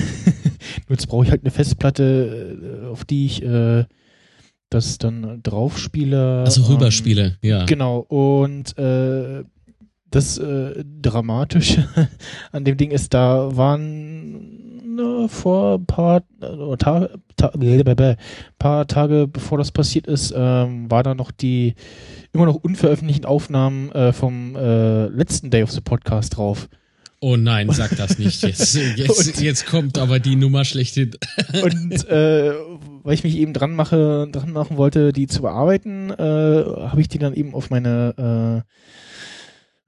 jetzt 0.90 1.08
brauche 1.08 1.24
ich 1.24 1.30
halt 1.30 1.42
eine 1.42 1.50
Festplatte, 1.50 2.84
äh, 2.84 2.86
auf 2.86 3.04
die 3.04 3.26
ich 3.26 3.42
äh, 3.42 3.84
das 4.70 4.98
dann 4.98 5.42
drauf 5.42 5.78
spiele. 5.78 6.40
Also 6.40 6.62
Ähm, 6.62 6.68
Rüberspiele, 6.68 7.36
ja. 7.42 7.64
Genau, 7.66 7.98
und 7.98 8.76
äh, 8.78 9.44
das 10.10 10.38
äh, 10.38 10.84
Dramatische 11.00 11.88
an 12.52 12.64
dem 12.64 12.76
Ding 12.76 12.90
ist, 12.90 13.14
da 13.14 13.56
waren 13.56 14.94
ne, 14.94 15.26
vor 15.28 15.78
ein 15.78 15.86
paar, 15.86 16.22
äh, 16.40 16.76
ta 16.76 17.08
ta 17.36 17.48
blablabla, 17.48 18.16
paar 18.58 18.86
Tage 18.86 19.26
bevor 19.26 19.58
das 19.58 19.72
passiert 19.72 20.06
ist, 20.06 20.32
ähm, 20.36 20.90
war 20.90 21.02
da 21.02 21.14
noch 21.14 21.30
die 21.30 21.74
immer 22.32 22.46
noch 22.46 22.56
unveröffentlichten 22.56 23.26
Aufnahmen 23.26 23.90
äh, 23.92 24.12
vom 24.12 24.54
äh, 24.56 25.06
letzten 25.06 25.50
Day 25.50 25.62
of 25.62 25.72
the 25.72 25.80
Podcast 25.80 26.36
drauf. 26.36 26.68
Oh 27.24 27.36
nein, 27.36 27.70
sag 27.70 27.96
das 27.96 28.18
nicht. 28.18 28.42
Jetzt, 28.42 28.74
jetzt, 28.96 29.40
jetzt 29.40 29.66
kommt 29.66 29.96
aber 29.96 30.18
die 30.18 30.34
Nummer 30.34 30.64
schlechthin. 30.64 31.12
Und 31.62 32.08
äh, 32.08 32.52
weil 33.04 33.14
ich 33.14 33.22
mich 33.22 33.36
eben 33.36 33.52
dran 33.52 33.76
mache, 33.76 34.28
dran 34.32 34.50
machen 34.50 34.76
wollte, 34.76 35.12
die 35.12 35.28
zu 35.28 35.42
bearbeiten, 35.42 36.10
äh, 36.10 36.14
habe 36.18 37.00
ich 37.00 37.06
die 37.06 37.18
dann 37.18 37.32
eben 37.34 37.54
auf 37.54 37.70
meine 37.70 38.64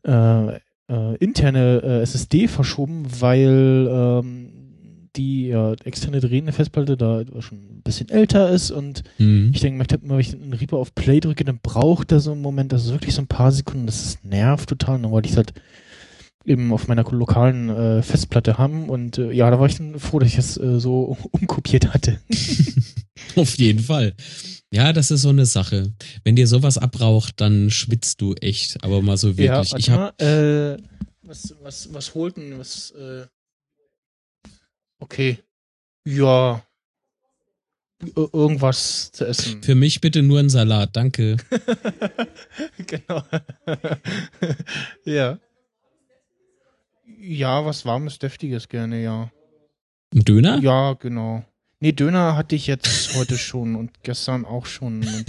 äh, 0.06 0.10
äh, 0.10 0.60
äh, 0.88 1.16
interne 1.16 1.82
äh, 1.82 2.02
SSD 2.02 2.46
verschoben, 2.46 3.04
weil 3.18 3.88
ähm, 3.90 4.50
die 5.16 5.48
ja, 5.48 5.72
externe 5.84 6.20
drehende 6.20 6.52
Festplatte 6.52 6.96
da 6.96 7.24
schon 7.40 7.58
ein 7.58 7.82
bisschen 7.82 8.10
älter 8.10 8.50
ist 8.50 8.70
und 8.70 9.02
Mhm. 9.18 9.50
ich 9.52 9.60
denke, 9.60 9.98
wenn 10.02 10.20
ich 10.20 10.34
einen 10.34 10.52
Reaper 10.52 10.76
auf 10.76 10.94
Play 10.94 11.18
drücke, 11.18 11.44
dann 11.44 11.58
braucht 11.60 12.12
er 12.12 12.20
so 12.20 12.30
einen 12.30 12.42
Moment, 12.42 12.72
das 12.72 12.84
ist 12.84 12.92
wirklich 12.92 13.14
so 13.14 13.22
ein 13.22 13.26
paar 13.28 13.50
Sekunden, 13.50 13.86
das 13.86 14.04
ist, 14.04 14.24
nervt 14.24 14.68
total. 14.68 14.96
Und 14.96 15.02
dann 15.02 15.10
wollte 15.12 15.26
ich 15.26 15.32
es 15.32 15.36
halt 15.36 15.52
eben 16.44 16.72
auf 16.72 16.88
meiner 16.88 17.04
lokalen 17.10 17.68
äh, 17.70 18.02
Festplatte 18.02 18.58
haben 18.58 18.88
und 18.88 19.18
äh, 19.18 19.32
ja, 19.32 19.50
da 19.50 19.58
war 19.58 19.66
ich 19.66 19.76
dann 19.76 19.98
froh, 19.98 20.18
dass 20.18 20.28
ich 20.28 20.36
das 20.36 20.56
äh, 20.58 20.78
so 20.80 21.16
umkopiert 21.32 21.92
hatte. 21.94 22.20
Auf 23.36 23.56
jeden 23.58 23.80
Fall. 23.80 24.14
Ja, 24.72 24.92
das 24.92 25.10
ist 25.10 25.22
so 25.22 25.28
eine 25.30 25.46
Sache. 25.46 25.92
Wenn 26.24 26.36
dir 26.36 26.46
sowas 26.46 26.78
abraucht, 26.78 27.40
dann 27.40 27.70
schwitzt 27.70 28.20
du 28.20 28.34
echt. 28.34 28.82
Aber 28.84 29.02
mal 29.02 29.16
so 29.16 29.36
wirklich. 29.38 29.70
Ja, 29.70 29.78
ich 29.78 29.90
habe 29.90 30.12
mal, 30.18 30.74
äh, 30.74 30.82
was, 31.22 31.54
was, 31.62 31.92
was 31.94 32.14
holt 32.14 32.36
denn, 32.36 32.58
was, 32.58 32.90
äh, 32.92 33.26
okay. 34.98 35.38
Ja. 36.06 36.62
Ir- 38.04 38.28
Irgendwas 38.34 39.10
zu 39.12 39.24
essen. 39.26 39.62
für 39.62 39.74
mich 39.74 40.00
bitte 40.00 40.22
nur 40.22 40.38
einen 40.40 40.50
Salat, 40.50 40.90
danke. 40.94 41.36
genau. 42.86 43.22
ja. 45.04 45.38
Ja, 47.06 47.64
was 47.64 47.84
warmes, 47.84 48.18
deftiges 48.18 48.68
gerne, 48.68 49.02
ja. 49.02 49.30
Ein 50.14 50.24
Döner? 50.24 50.58
Ja, 50.58 50.94
genau. 50.94 51.44
Nee, 51.80 51.92
Döner 51.92 52.36
hatte 52.36 52.54
ich 52.54 52.66
jetzt 52.66 53.14
heute 53.16 53.36
schon 53.36 53.76
und 53.76 54.02
gestern 54.02 54.44
auch 54.44 54.66
schon. 54.66 55.04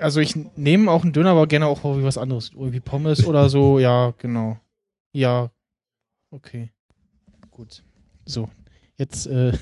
Also 0.00 0.20
ich 0.20 0.36
nehme 0.56 0.92
auch 0.92 1.02
einen 1.02 1.12
Döner, 1.12 1.30
aber 1.30 1.48
gerne 1.48 1.66
auch 1.66 1.84
irgendwie 1.84 2.04
was 2.04 2.18
anderes. 2.18 2.52
Irgendwie 2.54 2.78
Pommes 2.78 3.26
oder 3.26 3.48
so. 3.50 3.78
Ja, 3.80 4.14
genau. 4.16 4.58
Ja. 5.12 5.50
Okay. 6.30 6.70
Gut. 7.50 7.82
So. 8.24 8.48
Jetzt, 8.96 9.26
äh, 9.26 9.52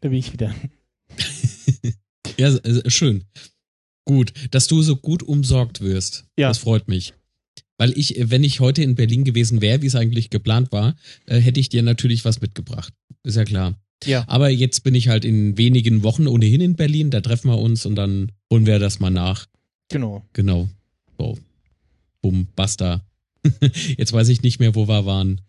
da 0.00 0.08
bin 0.08 0.14
ich 0.14 0.32
wieder. 0.32 0.54
Ja, 2.38 2.48
äh, 2.48 2.88
schön. 2.90 3.24
Gut, 4.06 4.32
dass 4.50 4.66
du 4.66 4.80
so 4.82 4.96
gut 4.96 5.22
umsorgt 5.22 5.80
wirst. 5.82 6.24
Ja. 6.38 6.48
Das 6.48 6.58
freut 6.58 6.88
mich. 6.88 7.12
Weil 7.80 7.96
ich, 7.96 8.18
äh, 8.18 8.30
wenn 8.30 8.44
ich 8.44 8.60
heute 8.60 8.82
in 8.82 8.94
Berlin 8.94 9.24
gewesen 9.24 9.62
wäre, 9.62 9.80
wie 9.80 9.86
es 9.86 9.96
eigentlich 9.96 10.28
geplant 10.28 10.70
war, 10.70 10.96
äh, 11.24 11.38
hätte 11.38 11.60
ich 11.60 11.70
dir 11.70 11.82
natürlich 11.82 12.26
was 12.26 12.42
mitgebracht. 12.42 12.92
Ist 13.24 13.38
ja 13.38 13.44
klar. 13.44 13.74
Ja. 14.04 14.24
Aber 14.26 14.50
jetzt 14.50 14.84
bin 14.84 14.94
ich 14.94 15.08
halt 15.08 15.24
in 15.24 15.56
wenigen 15.56 16.02
Wochen 16.02 16.26
ohnehin 16.26 16.60
in 16.60 16.76
Berlin, 16.76 17.10
da 17.10 17.22
treffen 17.22 17.48
wir 17.48 17.58
uns 17.58 17.86
und 17.86 17.94
dann 17.94 18.32
holen 18.52 18.66
wir 18.66 18.78
das 18.78 19.00
mal 19.00 19.08
nach. 19.08 19.46
Genau. 19.88 20.22
Genau. 20.34 20.68
So. 21.18 21.38
Bumm, 22.20 22.48
basta. 22.54 23.02
Jetzt 23.96 24.12
weiß 24.12 24.28
ich 24.28 24.42
nicht 24.42 24.60
mehr, 24.60 24.74
wo 24.74 24.86
wir 24.86 25.06
waren. 25.06 25.40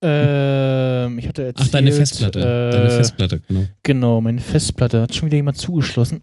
Ähm, 0.00 1.18
ich 1.18 1.28
hatte 1.28 1.44
erzählt, 1.44 1.68
Ach, 1.68 1.68
deine 1.68 1.92
Festplatte. 1.92 2.40
Äh, 2.40 2.72
Deine 2.72 2.90
Festplatte, 2.90 3.42
genau. 3.46 3.66
Genau, 3.82 4.20
meine 4.22 4.40
Festplatte 4.40 5.02
hat 5.02 5.14
schon 5.14 5.26
wieder 5.26 5.36
jemand 5.36 5.58
zugeschlossen. 5.58 6.22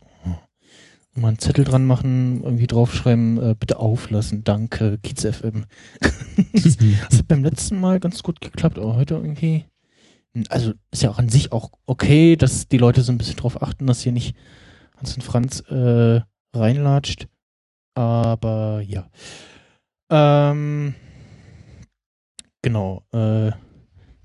Mal 1.15 1.29
einen 1.29 1.39
Zettel 1.39 1.65
dran 1.65 1.85
machen, 1.85 2.43
irgendwie 2.43 2.67
draufschreiben, 2.67 3.41
äh, 3.41 3.55
bitte 3.59 3.79
auflassen, 3.79 4.43
danke, 4.43 4.99
Kiez 4.99 5.25
FM. 5.25 5.65
das, 6.53 6.77
das 7.09 7.19
hat 7.19 7.27
beim 7.27 7.43
letzten 7.43 7.79
Mal 7.79 7.99
ganz 7.99 8.23
gut 8.23 8.41
geklappt, 8.41 8.77
aber 8.77 8.95
heute 8.95 9.15
irgendwie. 9.15 9.65
Also 10.49 10.73
ist 10.91 11.01
ja 11.01 11.09
auch 11.09 11.17
an 11.17 11.29
sich 11.29 11.51
auch 11.51 11.71
okay, 11.87 12.35
dass 12.35 12.67
die 12.67 12.77
Leute 12.77 13.01
so 13.01 13.11
ein 13.11 13.17
bisschen 13.17 13.35
drauf 13.35 13.61
achten, 13.61 13.87
dass 13.87 14.01
hier 14.01 14.11
nicht 14.11 14.35
Hans 14.95 15.15
und 15.15 15.23
Franz 15.23 15.61
äh, 15.61 16.21
reinlatscht. 16.53 17.27
Aber 17.95 18.81
ja. 18.85 19.09
Ähm, 20.11 20.93
genau, 22.61 23.03
äh, 23.11 23.51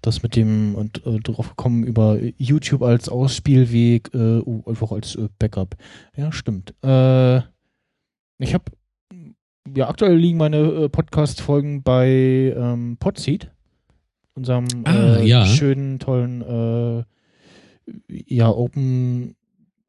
das 0.06 0.22
mit 0.22 0.36
dem 0.36 0.74
und 0.74 1.04
äh, 1.06 1.18
drauf 1.18 1.50
gekommen 1.50 1.84
über 1.84 2.18
YouTube 2.36 2.82
als 2.82 3.08
Ausspielweg, 3.08 4.10
äh, 4.14 4.38
uh, 4.38 4.62
einfach 4.66 4.92
als 4.92 5.16
äh, 5.16 5.28
Backup. 5.38 5.76
Ja, 6.16 6.32
stimmt. 6.32 6.74
Äh, 6.82 7.38
ich 8.38 8.54
habe 8.54 8.64
ja 9.74 9.88
aktuell 9.88 10.16
liegen 10.16 10.38
meine 10.38 10.58
äh, 10.58 10.88
Podcast-Folgen 10.88 11.82
bei 11.82 12.54
ähm, 12.56 12.96
Podseed, 12.98 13.50
unserem 14.34 14.66
Ah, 14.84 15.16
äh, 15.16 15.26
ja. 15.26 15.46
schönen, 15.46 15.98
tollen 15.98 16.42
äh, 16.42 17.04
ja, 18.26 18.50
Open 18.50 19.36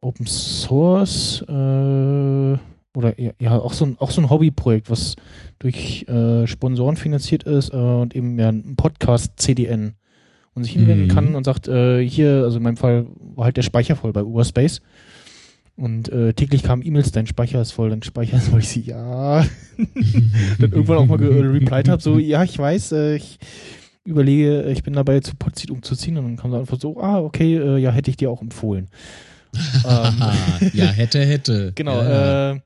Open 0.02 0.28
Source 0.28 1.44
äh, 1.48 2.58
oder 2.98 3.20
ja, 3.20 3.32
ja 3.40 3.60
auch 3.60 3.74
so 3.74 3.86
ein 3.86 3.98
auch 4.00 4.12
so 4.12 4.22
ein 4.22 4.30
Hobbyprojekt, 4.30 4.90
was 4.90 5.16
durch 5.60 6.08
äh, 6.08 6.48
Sponsoren 6.48 6.96
finanziert 6.96 7.44
ist 7.44 7.74
äh, 7.74 7.78
und 7.78 8.16
eben 8.16 8.38
ja 8.40 8.50
ein 8.50 8.76
Podcast 8.76 9.34
CDN 9.38 9.96
und 10.56 10.64
sich 10.64 10.74
hinwenden 10.74 11.08
Mhm. 11.08 11.12
kann 11.12 11.36
und 11.36 11.44
sagt, 11.44 11.68
äh, 11.68 12.02
hier, 12.08 12.44
also 12.44 12.58
in 12.58 12.64
meinem 12.64 12.78
Fall 12.78 13.06
war 13.36 13.46
halt 13.46 13.58
der 13.58 13.62
Speicher 13.62 13.96
voll 13.96 14.12
bei 14.14 14.24
Uberspace. 14.24 14.82
Und 15.78 16.08
äh, 16.10 16.34
täglich 16.34 16.64
kamen 16.64 16.86
E-Mails, 16.86 17.12
dein 17.12 17.28
Speicher 17.28 17.62
ist 17.62 17.74
voll, 17.74 17.90
dein 17.90 18.02
Speicher 18.02 18.38
ist 18.38 18.48
voll. 18.48 18.62
Ich 18.62 18.70
so, 18.70 18.80
ja. 18.80 19.46
Dann 20.60 20.72
irgendwann 20.72 20.98
auch 20.98 21.06
mal 21.06 21.22
äh, 21.22 21.26
replied 21.48 21.90
habe, 21.90 22.02
so, 22.02 22.18
ja, 22.18 22.44
ich 22.46 22.58
weiß, 22.58 22.94
äh, 22.94 23.16
ich 23.18 23.38
überlege, 24.06 24.64
äh, 24.64 24.72
ich 24.72 24.84
bin 24.84 24.94
dabei 24.94 25.20
zu 25.20 25.36
Podseed 25.36 25.72
umzuziehen. 25.72 26.18
Und 26.18 26.24
dann 26.26 26.38
kam 26.38 26.52
so 26.52 26.58
einfach 26.58 26.80
so, 26.80 26.98
ah, 27.02 27.20
okay, 27.20 27.58
äh, 27.58 27.78
ja, 27.78 27.92
hätte 27.92 28.10
ich 28.10 28.16
dir 28.16 28.32
auch 28.32 28.42
empfohlen. 28.42 28.88
ähm, 29.86 30.24
ja, 30.74 30.86
hätte, 30.86 31.20
hätte. 31.26 31.74
genau, 31.76 32.02
Ja, 32.02 32.52
äh, 32.54 32.60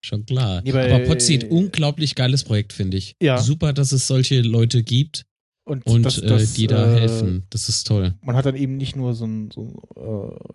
schon 0.00 0.26
klar. 0.26 0.62
Nee, 0.64 0.72
Aber 0.72 0.98
Podseed, 1.04 1.48
unglaublich 1.50 2.16
geiles 2.16 2.42
Projekt, 2.42 2.72
finde 2.72 2.96
ich. 2.96 3.14
Ja. 3.22 3.38
Super, 3.38 3.72
dass 3.72 3.92
es 3.92 4.08
solche 4.08 4.40
Leute 4.40 4.82
gibt 4.82 5.26
und, 5.66 5.84
und 5.86 6.04
das, 6.04 6.18
äh, 6.18 6.26
das, 6.26 6.54
die 6.54 6.68
da 6.68 6.94
äh, 6.94 7.00
helfen. 7.00 7.44
Das 7.50 7.68
ist 7.68 7.86
toll. 7.86 8.14
man 8.22 8.36
hat 8.36 8.46
dann 8.46 8.54
eben 8.54 8.76
nicht 8.76 8.94
nur 8.94 9.14
so 9.14 9.26
ein, 9.26 9.50
so, 9.50 9.82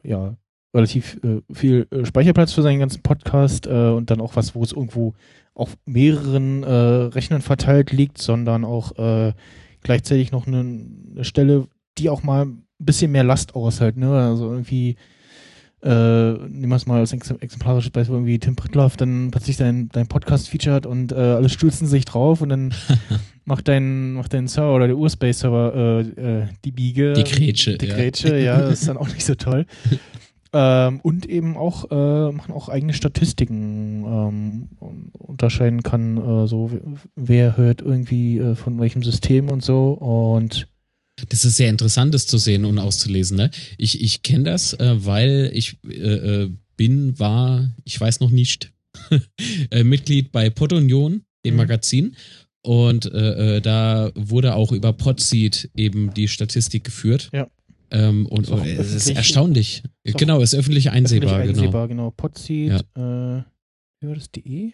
äh, 0.04 0.10
ja, 0.10 0.38
relativ 0.74 1.20
äh, 1.24 1.42
viel 1.54 1.88
äh, 1.92 2.06
Speicherplatz 2.06 2.54
für 2.54 2.62
seinen 2.62 2.80
ganzen 2.80 3.02
Podcast 3.02 3.68
äh, 3.68 3.90
und 3.90 4.10
dann 4.10 4.22
auch 4.22 4.38
was, 4.38 4.56
wo 4.56 4.64
es 4.64 4.72
irgendwo 4.72 5.14
auf 5.54 5.78
mehreren 5.86 6.64
äh, 6.64 6.70
Rechnern 6.70 7.42
verteilt 7.42 7.92
liegt, 7.92 8.20
sondern 8.20 8.64
auch 8.64 8.98
äh, 8.98 9.34
gleichzeitig 9.82 10.32
noch 10.32 10.48
eine, 10.48 10.60
eine 10.62 11.26
Stelle, 11.26 11.68
die 11.98 12.10
auch 12.10 12.24
mal 12.24 12.46
ein 12.46 12.66
bisschen 12.80 13.12
mehr 13.12 13.26
Last 13.26 13.54
aushält, 13.54 13.98
ne? 13.98 14.12
Also 14.14 14.50
irgendwie 14.50 14.96
äh, 15.84 16.34
nehmen 16.34 16.70
wir 16.70 16.76
es 16.76 16.86
mal 16.86 17.00
als 17.00 17.12
ex 17.12 17.32
exemplarisches 17.32 17.92
Beispiel, 17.92 18.16
irgendwie 18.16 18.40
Tim 18.40 18.56
Prittloff 18.56 18.96
dann 18.96 19.32
plötzlich 19.32 19.58
dein, 19.58 19.90
dein 19.90 20.08
Podcast 20.08 20.48
featured 20.48 20.86
und 20.86 21.12
äh, 21.12 21.16
alle 21.16 21.50
stürzen 21.50 21.88
sich 21.88 22.06
drauf 22.06 22.42
und 22.42 22.50
dann 22.50 22.74
macht 23.46 23.68
dein, 23.68 24.14
macht 24.14 24.34
dein 24.34 24.48
Server 24.48 24.76
oder 24.76 24.88
der 24.88 24.98
Urspace-Server 24.98 26.04
äh, 26.18 26.42
äh, 26.42 26.48
die 26.64 26.72
Biege. 26.72 27.14
Die 27.14 27.24
Grätsche, 27.24 27.78
Die 27.78 27.88
ja. 27.88 27.96
Grätsche, 27.96 28.38
ja, 28.38 28.62
das 28.62 28.82
ist 28.82 28.88
dann 28.88 28.98
auch 28.98 29.08
nicht 29.08 29.26
so 29.26 29.36
toll. 29.36 29.66
ähm, 30.54 31.00
und 31.02 31.26
eben 31.26 31.58
auch, 31.58 31.90
äh, 31.92 32.32
machen 32.32 32.54
auch 32.54 32.70
eigene 32.70 32.94
Statistiken 32.94 34.04
ähm, 34.06 34.70
unterscheiden 35.14 35.84
kann, 35.84 36.18
äh, 36.18 36.48
so 36.48 36.72
wer 37.16 37.58
hört 37.58 37.82
irgendwie 37.82 38.38
äh, 38.38 38.56
von 38.56 38.80
welchem 38.80 39.04
System 39.04 39.50
und 39.50 39.64
so 39.64 39.94
und 39.94 40.68
Das 41.30 41.46
ist 41.46 41.58
sehr 41.58 41.70
interessant, 41.70 42.14
das 42.14 42.28
zu 42.28 42.38
sehen 42.38 42.66
und 42.66 42.80
auszulesen. 42.80 43.38
Ne? 43.38 43.52
Ich, 43.78 44.02
ich 44.02 44.24
kenne 44.24 44.46
das, 44.46 44.74
äh, 44.74 45.06
weil 45.06 45.52
ich 45.54 45.78
äh, 45.88 46.44
äh, 46.44 46.52
bin, 46.78 47.20
war, 47.20 47.70
ich 47.84 48.00
weiß 48.00 48.20
noch 48.20 48.32
nicht, 48.32 48.72
Mitglied 49.84 50.32
bei 50.32 50.50
Podunion, 50.50 51.22
dem 51.46 51.56
Mhm. 51.56 51.60
Und 52.64 53.12
äh, 53.12 53.58
äh, 53.58 53.62
da 53.62 54.12
wurde 54.16 54.56
auch 54.56 54.72
über 54.72 54.94
Podseed 54.94 55.70
eben 55.76 56.14
die 56.14 56.28
Statistik 56.28 56.84
geführt. 56.84 57.30
Ja. 57.34 57.48
Ähm, 57.90 58.26
und 58.28 58.50
Ist 58.50 58.66
äh, 58.66 58.76
es 58.76 58.94
ist 58.94 59.10
erstaunlich. 59.10 59.84
ist 60.04 60.18
genau, 60.18 60.40
ist 60.40 60.56
öffentlich 60.56 60.92
einsehbar, 60.92 61.40
öffentlich 61.40 61.56
genau. 61.56 61.66
einsehbar, 61.66 61.88
genau. 61.88 62.12
Podseed, 62.12 62.72
äh, 62.96 63.44
wie 64.00 64.08
war 64.08 64.16
das, 64.16 64.32
DE? 64.32 64.74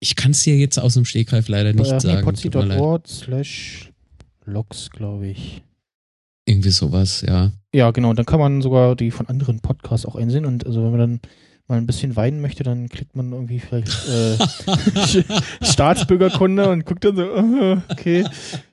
Ich 0.00 0.16
kann 0.16 0.30
es 0.30 0.42
dir 0.42 0.56
jetzt 0.56 0.78
aus 0.78 0.94
dem 0.94 1.04
Stegreif 1.04 1.48
leider 1.48 1.72
nicht 1.72 1.90
äh, 1.90 2.00
sagen. 2.00 2.18
Nee. 2.18 2.24
Podseed.org 2.24 3.08
slash 3.08 3.92
logs, 4.44 4.90
glaube 4.90 5.28
ich. 5.28 5.62
Irgendwie 6.46 6.70
sowas, 6.70 7.22
ja. 7.26 7.52
Ja, 7.74 7.90
genau. 7.90 8.14
Dann 8.14 8.24
kann 8.24 8.38
man 8.38 8.62
sogar 8.62 8.94
die 8.94 9.10
von 9.10 9.26
anderen 9.26 9.60
Podcasts 9.60 10.06
auch 10.06 10.14
einsehen. 10.14 10.46
Und 10.46 10.64
also 10.64 10.82
wenn 10.84 10.90
man 10.90 11.00
dann 11.00 11.20
mal 11.68 11.78
ein 11.78 11.86
bisschen 11.86 12.14
weinen 12.16 12.40
möchte, 12.40 12.62
dann 12.62 12.88
klickt 12.88 13.16
man 13.16 13.32
irgendwie 13.32 13.58
vielleicht 13.58 13.88
äh, 14.08 14.36
Staatsbürgerkunde 15.64 16.68
und 16.68 16.84
guckt 16.86 17.04
dann 17.04 17.16
so, 17.16 17.22
äh, 17.22 17.76
okay, 17.88 18.24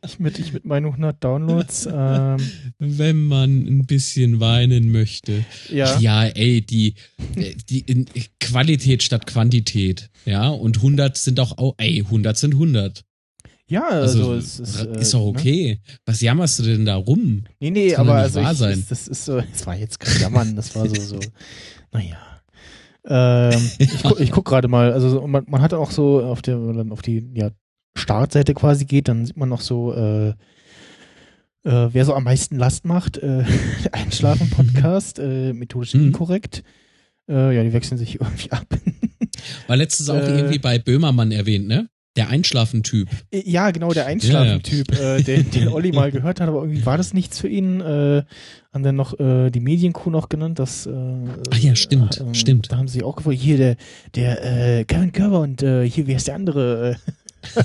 ich 0.06 0.20
mit, 0.20 0.40
ich 0.40 0.54
mit 0.54 0.66
meinen 0.66 0.86
100 0.88 1.24
Downloads. 1.24 1.88
Ähm, 1.92 2.38
Wenn 2.80 3.24
man 3.26 3.66
ein 3.66 3.86
bisschen 3.86 4.40
weinen 4.40 4.92
möchte. 4.92 5.44
ja, 5.70 6.00
Ja, 6.00 6.26
ey, 6.26 6.62
die, 6.62 6.96
die 7.70 7.84
Qualität 8.40 9.04
statt 9.04 9.26
Quantität. 9.26 10.10
Ja, 10.26 10.50
und 10.50 10.78
100 10.78 11.18
sind 11.18 11.40
auch, 11.40 11.58
au- 11.58 11.76
ey, 11.78 12.02
100 12.06 12.38
sind 12.38 12.54
100. 12.54 13.04
Ja, 13.68 13.88
also, 13.90 14.32
also 14.32 14.34
es 14.36 14.60
ist, 14.60 14.86
äh, 14.86 15.02
ist 15.02 15.14
doch 15.14 15.22
ne? 15.22 15.26
okay. 15.40 15.80
Ne? 15.82 15.96
Was 16.06 16.22
jammerst 16.22 16.60
du 16.60 16.64
denn 16.64 16.86
da 16.86 16.96
rum? 16.96 17.44
Nee, 17.60 17.72
nee, 17.72 17.96
aber 17.96 18.16
also 18.16 18.40
ich, 18.42 18.48
sein. 18.58 18.86
Das, 18.90 19.08
ist 19.08 19.26
so, 19.26 19.38
es 19.54 19.66
war 19.66 19.76
jetzt 19.76 20.00
kein 20.00 20.22
Jammern, 20.22 20.56
das 20.56 20.76
war 20.76 20.88
so, 20.88 20.96
so, 20.96 21.20
naja. 21.92 22.18
Ähm, 23.06 23.72
ich, 23.80 24.04
gu, 24.04 24.16
ich 24.20 24.32
guck 24.32 24.46
gerade 24.46 24.68
mal, 24.68 24.94
also 24.94 25.26
man, 25.28 25.46
man 25.48 25.62
hat 25.62 25.74
auch 25.74 25.92
so 25.92 26.24
auf 26.24 26.42
der, 26.42 26.56
wenn 26.56 26.68
man 26.68 26.78
dann 26.78 26.92
auf 26.92 27.02
die 27.02 27.32
ja, 27.34 27.52
Startseite 27.96 28.54
quasi 28.54 28.86
geht, 28.86 29.08
dann 29.08 29.26
sieht 29.26 29.38
man 29.38 29.50
noch 29.50 29.62
so, 29.62 29.94
äh, 29.94 30.30
äh, 30.30 31.90
wer 31.94 32.06
so 32.06 32.14
am 32.14 32.24
meisten 32.24 32.58
Last 32.58 32.86
macht. 32.86 33.18
Äh, 33.18 33.44
Einschlafen-Podcast, 33.92 35.20
äh, 35.20 35.54
methodisch 35.54 35.94
mhm. 35.94 36.08
inkorrekt. 36.08 36.64
Äh, 37.30 37.56
ja, 37.56 37.64
die 37.64 37.74
wechseln 37.74 37.98
sich 37.98 38.16
irgendwie 38.22 38.52
ab. 38.52 38.68
War 39.68 39.78
letztens 39.78 40.10
auch 40.10 40.16
äh, 40.16 40.38
irgendwie 40.38 40.60
bei 40.60 40.80
Böhmermann 40.80 41.32
erwähnt, 41.32 41.68
ne? 41.68 41.90
Der 42.16 42.30
Einschlafen-Typ. 42.30 43.10
Äh, 43.32 43.50
ja, 43.50 43.72
genau, 43.72 43.92
der 43.92 44.06
Einschlafen-Typ, 44.06 44.92
ja, 44.92 45.02
ja. 45.02 45.16
äh, 45.16 45.24
den, 45.24 45.50
den 45.52 45.68
Olli 45.68 45.92
mal 45.92 46.12
gehört 46.12 46.40
hat, 46.40 46.48
aber 46.48 46.62
irgendwie 46.62 46.86
war 46.86 46.98
das 46.98 47.14
nichts 47.14 47.40
für 47.40 47.48
ihn. 47.48 47.82
Äh, 47.82 48.24
haben 48.72 48.84
dann 48.84 48.96
noch 48.96 49.20
äh, 49.20 49.50
die 49.50 49.60
Medienkuh 49.60 50.10
noch 50.10 50.30
genannt. 50.30 50.60
Das, 50.60 50.86
äh, 50.86 50.92
Ach 51.52 51.58
ja, 51.58 51.76
stimmt, 51.76 52.22
äh, 52.22 52.34
stimmt. 52.34 52.72
Da 52.72 52.78
haben 52.78 52.88
sie 52.88 53.04
auch 53.04 53.16
gefragt, 53.16 53.38
hier 53.40 53.58
der, 53.58 53.78
der 54.16 54.80
äh, 54.80 54.86
Kevin 54.86 55.12
Körber 55.12 55.42
und 55.42 55.64
äh, 55.64 55.90
hier, 55.90 56.08
wer 56.08 56.18
ist 56.18 56.28
der 56.28 56.36
andere? 56.36 56.98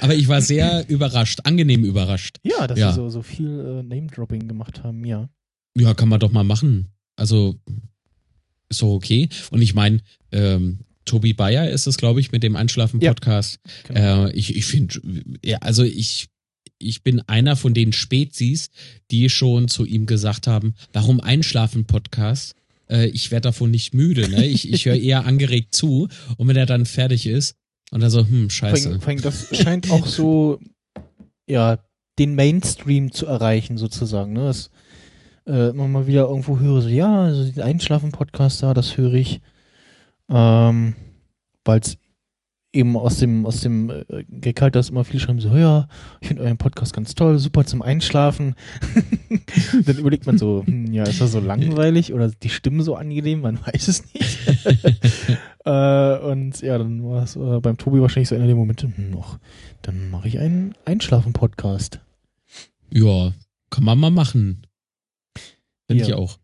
aber 0.00 0.14
ich 0.14 0.28
war 0.28 0.40
sehr 0.40 0.88
überrascht, 0.88 1.40
angenehm 1.44 1.84
überrascht. 1.84 2.38
Ja, 2.42 2.66
dass 2.66 2.78
ja. 2.78 2.90
sie 2.90 2.96
so, 2.96 3.08
so 3.08 3.22
viel 3.22 3.48
äh, 3.48 3.82
Name-Dropping 3.82 4.46
gemacht 4.46 4.84
haben, 4.84 5.04
ja. 5.04 5.28
Ja, 5.76 5.94
kann 5.94 6.08
man 6.08 6.20
doch 6.20 6.32
mal 6.32 6.44
machen. 6.44 6.92
Also 7.16 7.56
ist 8.68 8.78
so 8.78 8.92
okay. 8.94 9.28
Und 9.50 9.62
ich 9.62 9.74
meine, 9.74 10.00
ähm, 10.30 10.80
Tobi 11.04 11.32
Bayer 11.32 11.70
ist 11.70 11.86
es, 11.86 11.96
glaube 11.96 12.20
ich, 12.20 12.32
mit 12.32 12.42
dem 12.42 12.56
Einschlafen-Podcast. 12.56 13.60
Ja, 13.64 13.94
genau. 13.94 14.26
äh, 14.26 14.32
ich 14.32 14.56
ich 14.56 14.64
finde, 14.64 15.00
ja, 15.44 15.58
also 15.58 15.82
ich, 15.82 16.28
ich 16.78 17.02
bin 17.02 17.20
einer 17.20 17.56
von 17.56 17.74
den 17.74 17.92
Spezies, 17.92 18.70
die 19.10 19.28
schon 19.28 19.68
zu 19.68 19.84
ihm 19.84 20.06
gesagt 20.06 20.46
haben, 20.46 20.74
warum 20.92 21.20
Einschlafen-Podcast? 21.20 22.54
Äh, 22.88 23.06
ich 23.08 23.30
werde 23.30 23.48
davon 23.48 23.70
nicht 23.70 23.94
müde, 23.94 24.28
ne? 24.28 24.46
Ich, 24.46 24.70
ich 24.70 24.86
höre 24.86 24.96
eher 24.96 25.26
angeregt 25.26 25.74
zu 25.74 26.08
und 26.36 26.48
wenn 26.48 26.56
er 26.56 26.66
dann 26.66 26.86
fertig 26.86 27.26
ist 27.26 27.56
und 27.90 28.00
dann 28.00 28.10
so, 28.10 28.26
hm, 28.26 28.50
scheiße. 28.50 29.00
Vor 29.00 29.08
allem, 29.08 29.22
das 29.22 29.48
scheint 29.56 29.90
auch 29.90 30.06
so, 30.06 30.60
ja, 31.46 31.78
den 32.18 32.34
Mainstream 32.34 33.12
zu 33.12 33.26
erreichen, 33.26 33.78
sozusagen, 33.78 34.32
ne? 34.32 34.44
Das, 34.44 34.70
äh, 35.46 35.70
immer 35.70 35.88
mal 35.88 36.06
wieder 36.06 36.28
irgendwo 36.28 36.58
höre, 36.58 36.82
so, 36.82 36.88
ja, 36.88 37.22
also 37.22 37.44
den 37.44 37.62
Einschlafen-Podcast 37.62 38.62
da, 38.62 38.74
das 38.74 38.96
höre 38.96 39.14
ich 39.14 39.40
ähm, 40.32 40.94
weil 41.64 41.80
es 41.80 41.98
eben 42.72 42.96
aus 42.96 43.18
dem, 43.18 43.44
aus 43.44 43.60
dem 43.60 43.90
äh, 43.90 44.24
Gag 44.28 44.60
halt, 44.62 44.74
dass 44.74 44.90
immer 44.90 45.04
viele 45.04 45.20
schreiben 45.20 45.40
so, 45.40 45.54
ja, 45.54 45.88
ich 46.20 46.28
finde 46.28 46.42
euren 46.42 46.56
Podcast 46.56 46.94
ganz 46.94 47.14
toll, 47.14 47.38
super 47.38 47.64
zum 47.64 47.82
Einschlafen. 47.82 48.54
dann 49.84 49.98
überlegt 49.98 50.26
man 50.26 50.38
so, 50.38 50.62
hm, 50.64 50.92
ja, 50.92 51.04
ist 51.04 51.20
das 51.20 51.32
so 51.32 51.40
langweilig 51.40 52.14
oder 52.14 52.30
die 52.30 52.48
Stimme 52.48 52.82
so 52.82 52.94
angenehm, 52.94 53.42
man 53.42 53.58
weiß 53.66 53.88
es 53.88 54.12
nicht. 54.14 54.38
äh, 55.64 56.18
und 56.18 56.60
ja, 56.62 56.78
dann 56.78 57.04
war 57.04 57.22
es 57.22 57.36
äh, 57.36 57.60
beim 57.60 57.76
Tobi 57.76 58.00
wahrscheinlich 58.00 58.28
so 58.28 58.34
einer 58.34 58.46
der 58.46 58.56
Momente, 58.56 58.90
hm, 58.94 59.10
noch, 59.10 59.38
dann 59.82 60.10
mache 60.10 60.28
ich 60.28 60.38
einen 60.38 60.74
Einschlafen-Podcast. 60.86 62.00
Ja, 62.90 63.32
kann 63.70 63.84
man 63.84 63.98
mal 63.98 64.10
machen. 64.10 64.66
Finde 65.86 66.04
ja. 66.04 66.08
ich 66.08 66.14
auch. 66.14 66.38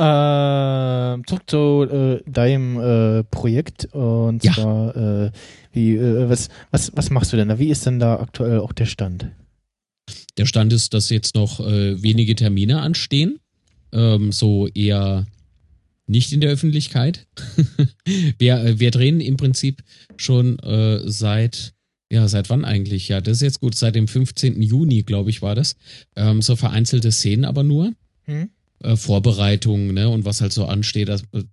Äh, 0.00 1.22
zurück 1.26 1.42
zu 1.46 1.86
äh, 1.90 2.22
deinem 2.30 2.80
äh, 2.80 3.22
Projekt 3.24 3.84
und 3.92 4.42
ja. 4.42 4.54
zwar 4.54 4.96
äh, 4.96 5.30
wie 5.72 5.94
äh, 5.96 6.26
was 6.26 6.48
was 6.70 6.90
was 6.96 7.10
machst 7.10 7.34
du 7.34 7.36
denn 7.36 7.48
da? 7.48 7.58
Wie 7.58 7.68
ist 7.68 7.84
denn 7.84 7.98
da 7.98 8.18
aktuell 8.18 8.60
auch 8.60 8.72
der 8.72 8.86
Stand? 8.86 9.26
Der 10.38 10.46
Stand 10.46 10.72
ist, 10.72 10.94
dass 10.94 11.10
jetzt 11.10 11.34
noch 11.34 11.60
äh, 11.60 12.02
wenige 12.02 12.34
Termine 12.34 12.80
anstehen, 12.80 13.40
ähm, 13.92 14.32
so 14.32 14.68
eher 14.68 15.26
nicht 16.06 16.32
in 16.32 16.40
der 16.40 16.50
Öffentlichkeit. 16.50 17.26
wir, 18.38 18.80
wir 18.80 18.90
drehen 18.90 19.20
im 19.20 19.36
Prinzip 19.36 19.82
schon 20.16 20.56
seit 21.04 21.74
ja, 22.10 22.26
seit 22.26 22.48
wann 22.48 22.64
eigentlich? 22.64 23.08
Ja, 23.08 23.20
das 23.20 23.36
ist 23.36 23.42
jetzt 23.42 23.60
gut, 23.60 23.76
seit 23.76 23.94
dem 23.94 24.08
15. 24.08 24.60
Juni, 24.62 25.02
glaube 25.02 25.30
ich, 25.30 25.42
war 25.42 25.54
das. 25.54 25.76
Ähm, 26.16 26.42
so 26.42 26.56
vereinzelte 26.56 27.12
Szenen 27.12 27.44
aber 27.44 27.62
nur. 27.62 27.92
Hm 28.24 28.48
äh, 28.82 28.96
Vorbereitungen 28.96 29.94
ne, 29.94 30.08
und 30.08 30.24
was 30.24 30.40
halt 30.40 30.52
so 30.52 30.66
ansteht. 30.66 31.08
Das, 31.08 31.22
äh, 31.32 31.44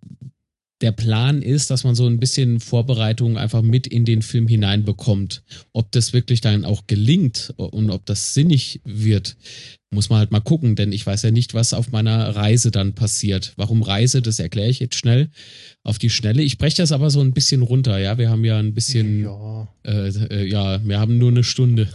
der 0.82 0.92
Plan 0.92 1.42
ist, 1.42 1.72
dass 1.72 1.84
man 1.84 1.96
so 1.96 2.06
ein 2.06 2.20
bisschen 2.20 2.60
Vorbereitung 2.60 3.38
einfach 3.38 3.64
mit 3.64 3.88
in 3.88 4.06
den 4.06 4.22
Film 4.22 4.48
hineinbekommt. 4.48 5.44
Ob 5.74 5.92
das 5.92 6.14
wirklich 6.14 6.42
dann 6.42 6.66
auch 6.66 6.86
gelingt 6.86 7.54
und 7.58 7.90
ob 7.90 8.06
das 8.06 8.36
sinnig 8.36 8.82
wird, 8.84 9.38
muss 9.90 10.10
man 10.10 10.20
halt 10.20 10.32
mal 10.32 10.42
gucken, 10.42 10.76
denn 10.76 10.92
ich 10.92 11.06
weiß 11.06 11.24
ja 11.24 11.32
nicht, 11.32 11.54
was 11.54 11.74
auf 11.74 11.92
meiner 11.92 12.36
Reise 12.36 12.72
dann 12.72 12.94
passiert. 12.94 13.54
Warum 13.56 13.82
Reise, 13.82 14.22
das 14.22 14.38
erkläre 14.38 14.70
ich 14.70 14.80
jetzt 14.80 14.96
schnell 14.96 15.30
auf 15.84 15.98
die 15.98 16.10
Schnelle. 16.10 16.44
Ich 16.44 16.58
breche 16.58 16.78
das 16.78 16.92
aber 16.92 17.10
so 17.10 17.22
ein 17.22 17.34
bisschen 17.34 17.62
runter, 17.62 17.98
ja. 17.98 18.18
Wir 18.18 18.30
haben 18.30 18.44
ja 18.44 18.60
ein 18.60 18.74
bisschen, 18.74 19.24
ja, 19.24 19.68
äh, 19.84 20.10
äh, 20.10 20.46
ja 20.46 20.86
wir 20.86 21.00
haben 21.00 21.18
nur 21.18 21.32
eine 21.32 21.44
Stunde. 21.44 21.88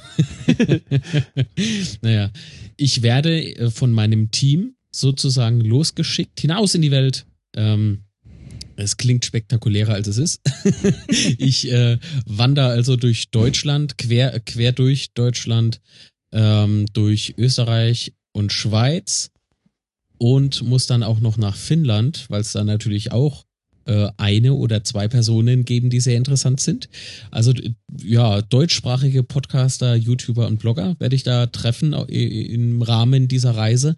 naja, 2.02 2.32
ich 2.76 3.02
werde 3.02 3.56
äh, 3.56 3.70
von 3.70 3.92
meinem 3.92 4.30
Team 4.30 4.74
sozusagen 4.94 5.61
losgeschickt, 5.61 6.40
hinaus 6.40 6.74
in 6.74 6.83
die 6.83 6.90
Welt. 6.90 7.26
Ähm, 7.57 8.05
es 8.76 8.96
klingt 8.96 9.24
spektakulärer, 9.24 9.94
als 9.94 10.09
es 10.09 10.18
ist. 10.18 10.40
ich 11.38 11.70
äh, 11.70 11.98
wandere 12.26 12.68
also 12.68 12.96
durch 12.96 13.31
Deutschland, 13.31 13.98
quer, 13.98 14.40
quer 14.40 14.72
durch 14.72 15.12
Deutschland, 15.14 15.81
ähm, 16.33 16.87
durch 16.92 17.35
Österreich 17.38 18.14
und 18.33 18.52
Schweiz 18.52 19.31
und 20.18 20.62
muss 20.62 20.87
dann 20.87 21.02
auch 21.02 21.20
noch 21.20 21.37
nach 21.37 21.57
Finnland, 21.57 22.26
weil 22.28 22.40
es 22.40 22.52
da 22.52 22.64
natürlich 22.64 23.12
auch 23.12 23.44
äh, 23.85 24.09
eine 24.16 24.55
oder 24.55 24.85
zwei 24.85 25.09
Personen 25.09 25.64
geben, 25.64 25.90
die 25.90 26.00
sehr 26.00 26.16
interessant 26.16 26.61
sind. 26.61 26.88
Also 27.31 27.52
ja, 28.00 28.40
deutschsprachige 28.40 29.22
Podcaster, 29.22 29.96
YouTuber 29.96 30.46
und 30.46 30.61
Blogger 30.61 30.96
werde 30.98 31.16
ich 31.16 31.24
da 31.24 31.46
treffen 31.46 31.92
im 31.92 32.83
Rahmen 32.83 33.28
dieser 33.28 33.57
Reise 33.57 33.96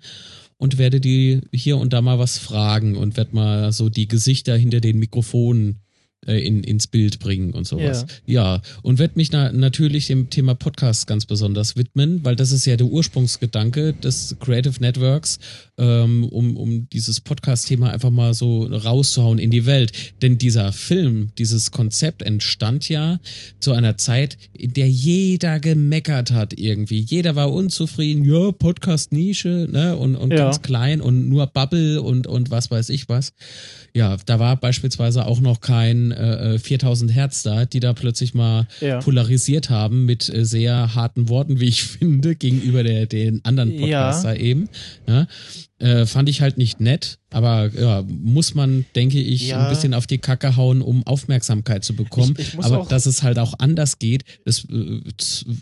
und 0.64 0.79
werde 0.79 0.98
die 0.98 1.42
hier 1.53 1.77
und 1.77 1.92
da 1.92 2.00
mal 2.00 2.18
was 2.18 2.38
fragen 2.38 2.96
und 2.96 3.18
werde 3.18 3.37
mal 3.37 3.70
so 3.70 3.90
die 3.90 4.09
Gesichter 4.09 4.57
hinter 4.57 4.81
den 4.81 4.98
Mikrofonen 4.98 5.83
äh, 6.26 6.38
in, 6.38 6.62
ins 6.62 6.87
Bild 6.87 7.18
bringen 7.18 7.52
und 7.52 7.66
sowas. 7.66 8.06
Ja, 8.26 8.56
ja. 8.56 8.62
und 8.82 8.98
werde 8.98 9.14
mich 9.16 9.32
na, 9.32 9.52
natürlich 9.52 10.06
dem 10.06 10.30
Thema 10.30 10.54
Podcast 10.54 11.06
ganz 11.06 11.26
besonders 11.26 11.76
widmen, 11.76 12.24
weil 12.24 12.37
das 12.37 12.52
ist 12.52 12.66
ja 12.66 12.76
der 12.76 12.87
Ursprungsgedanke 12.87 13.92
des 13.92 14.37
Creative 14.40 14.80
Networks, 14.80 15.38
ähm, 15.78 16.24
um, 16.24 16.56
um 16.56 16.88
dieses 16.88 17.20
Podcast-Thema 17.20 17.90
einfach 17.90 18.10
mal 18.10 18.34
so 18.34 18.64
rauszuhauen 18.64 19.38
in 19.38 19.50
die 19.50 19.66
Welt. 19.66 19.92
Denn 20.22 20.38
dieser 20.38 20.72
Film, 20.72 21.30
dieses 21.38 21.70
Konzept 21.70 22.22
entstand 22.22 22.88
ja 22.88 23.20
zu 23.60 23.72
einer 23.72 23.96
Zeit, 23.96 24.38
in 24.52 24.72
der 24.72 24.88
jeder 24.88 25.60
gemeckert 25.60 26.30
hat 26.30 26.58
irgendwie. 26.58 27.00
Jeder 27.00 27.37
war 27.37 27.52
unzufrieden, 27.52 28.24
ja, 28.24 28.52
Podcast-Nische, 28.52 29.68
ne, 29.70 29.96
und, 29.96 30.16
und 30.16 30.30
ja. 30.32 30.38
ganz 30.38 30.62
klein 30.62 31.00
und 31.00 31.28
nur 31.28 31.46
Bubble 31.46 32.00
und, 32.02 32.26
und 32.26 32.50
was 32.50 32.70
weiß 32.70 32.88
ich 32.90 33.08
was. 33.08 33.32
Ja, 33.94 34.16
da 34.26 34.38
war 34.38 34.56
beispielsweise 34.56 35.26
auch 35.26 35.40
noch 35.40 35.60
kein 35.60 36.13
äh, 36.16 36.59
4000 36.59 37.11
äh, 37.11 37.14
Hertz 37.14 37.42
da, 37.42 37.64
die 37.64 37.81
da 37.81 37.92
plötzlich 37.92 38.35
mal 38.35 38.66
ja. 38.81 39.00
polarisiert 39.00 39.70
haben 39.70 40.05
mit 40.05 40.33
äh, 40.33 40.44
sehr 40.44 40.94
harten 40.94 41.29
Worten, 41.29 41.61
wie 41.61 41.68
ich 41.68 41.83
finde, 41.85 42.35
gegenüber 42.35 42.83
der, 42.83 43.07
den 43.07 43.44
anderen 43.44 43.77
Podcaster 43.77 44.35
ja. 44.35 44.40
eben. 44.40 44.68
Ja? 45.07 45.27
Äh, 45.80 46.06
fand 46.06 46.28
ich 46.28 46.40
halt 46.40 46.56
nicht 46.56 46.80
nett, 46.80 47.18
aber 47.30 47.68
ja, 47.74 48.04
muss 48.06 48.54
man, 48.54 48.84
denke 48.94 49.20
ich, 49.20 49.48
ja. 49.48 49.64
ein 49.64 49.68
bisschen 49.68 49.92
auf 49.92 50.06
die 50.06 50.18
Kacke 50.18 50.54
hauen, 50.56 50.80
um 50.80 51.04
Aufmerksamkeit 51.04 51.84
zu 51.84 51.96
bekommen. 51.96 52.37
Ich, 52.38 52.54
ich 52.54 52.64
aber 52.64 52.87
dass 52.88 53.06
es 53.06 53.24
halt 53.24 53.40
auch 53.40 53.54
anders 53.58 53.98
geht, 53.98 54.24
das 54.44 54.66
äh, 54.70 55.00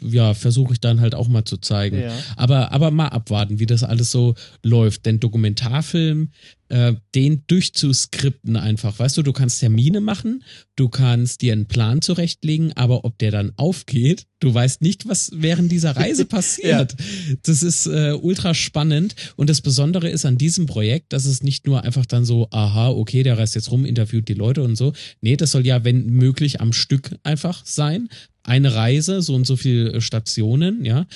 ja, 0.02 0.34
versuche 0.34 0.74
ich 0.74 0.80
dann 0.80 1.00
halt 1.00 1.14
auch 1.14 1.28
mal 1.28 1.46
zu 1.46 1.56
zeigen. 1.56 1.98
Ja. 1.98 2.12
Aber, 2.36 2.72
aber 2.72 2.90
mal 2.90 3.08
abwarten, 3.08 3.58
wie 3.58 3.64
das 3.64 3.84
alles 3.84 4.10
so 4.10 4.34
läuft. 4.62 5.06
Denn 5.06 5.18
Dokumentarfilm, 5.18 6.28
äh, 6.72 6.94
den 7.14 7.42
durchzuskripten 7.46 8.56
einfach. 8.56 8.98
Weißt 8.98 9.18
du, 9.18 9.22
du 9.22 9.32
kannst 9.32 9.60
Termine 9.60 10.00
machen, 10.00 10.42
du 10.74 10.88
kannst 10.88 11.42
dir 11.42 11.52
einen 11.52 11.66
Plan 11.66 12.00
zurechtlegen, 12.00 12.72
aber 12.76 13.04
ob 13.04 13.18
der 13.18 13.30
dann 13.30 13.52
aufgeht, 13.56 14.26
du 14.40 14.52
weißt 14.54 14.80
nicht, 14.80 15.06
was 15.06 15.30
während 15.34 15.70
dieser 15.70 15.96
Reise 15.96 16.24
passiert. 16.26 16.96
ja. 16.98 17.36
Das 17.42 17.62
ist 17.62 17.86
äh, 17.86 18.12
ultra 18.12 18.54
spannend 18.54 19.14
und 19.36 19.50
das 19.50 19.60
Besondere 19.60 20.01
ist 20.10 20.26
an 20.26 20.38
diesem 20.38 20.66
Projekt, 20.66 21.12
dass 21.12 21.24
es 21.24 21.42
nicht 21.42 21.52
nicht 21.52 21.66
nur 21.66 21.84
einfach 21.84 22.06
dann 22.06 22.24
so, 22.24 22.48
aha, 22.50 22.88
okay, 22.88 23.22
der 23.22 23.36
reist 23.36 23.54
jetzt 23.54 23.70
rum, 23.70 23.84
interviewt 23.84 24.26
die 24.26 24.34
Leute 24.34 24.62
und 24.62 24.74
so. 24.74 24.94
Nee, 25.20 25.36
das 25.36 25.52
soll 25.52 25.66
ja, 25.66 25.84
wenn 25.84 26.06
möglich, 26.06 26.60
am 26.60 26.72
Stück 26.72 27.14
einfach 27.22 27.64
sein. 27.66 28.08
Eine 28.42 28.74
Reise, 28.74 29.22
so 29.22 29.34
und 29.34 29.46
so 29.46 29.54
viele 29.54 30.00
Stationen, 30.00 30.84
ja. 30.84 31.06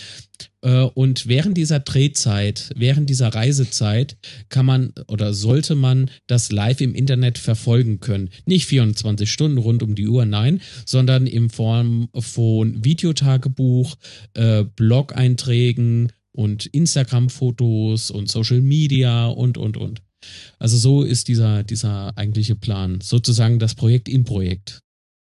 Äh, 0.61 0.83
und 0.83 1.27
während 1.27 1.57
dieser 1.57 1.81
Drehzeit, 1.81 2.71
während 2.77 3.09
dieser 3.09 3.29
Reisezeit 3.29 4.19
kann 4.51 4.67
man 4.67 4.93
oder 5.09 5.33
sollte 5.33 5.75
man 5.75 6.11
das 6.27 6.53
live 6.53 6.83
im 6.83 6.95
Internet 6.95 7.39
verfolgen 7.39 7.99
können. 7.99 8.29
Nicht 8.45 8.67
24 8.67 9.29
Stunden 9.29 9.59
rund 9.59 9.83
um 9.83 9.95
die 9.95 10.07
Uhr, 10.07 10.27
nein, 10.27 10.61
sondern 10.85 11.27
in 11.27 11.49
Form 11.49 12.09
von 12.17 12.85
Videotagebuch, 12.85 13.97
äh, 14.35 14.65
Blog-Einträgen 14.65 16.13
und 16.37 16.67
Instagram-Fotos 16.67 18.11
und 18.11 18.29
Social 18.29 18.61
Media 18.61 19.27
und, 19.27 19.59
und, 19.59 19.77
und. 19.77 20.03
Also 20.59 20.77
so 20.77 21.03
ist 21.03 21.29
dieser, 21.29 21.63
dieser 21.63 22.17
eigentliche 22.17 22.57
Plan. 22.57 23.01
Sozusagen 23.01 23.59
das 23.59 23.75
Projekt 23.75 24.09
im 24.09 24.25
Projekt. 24.25 24.81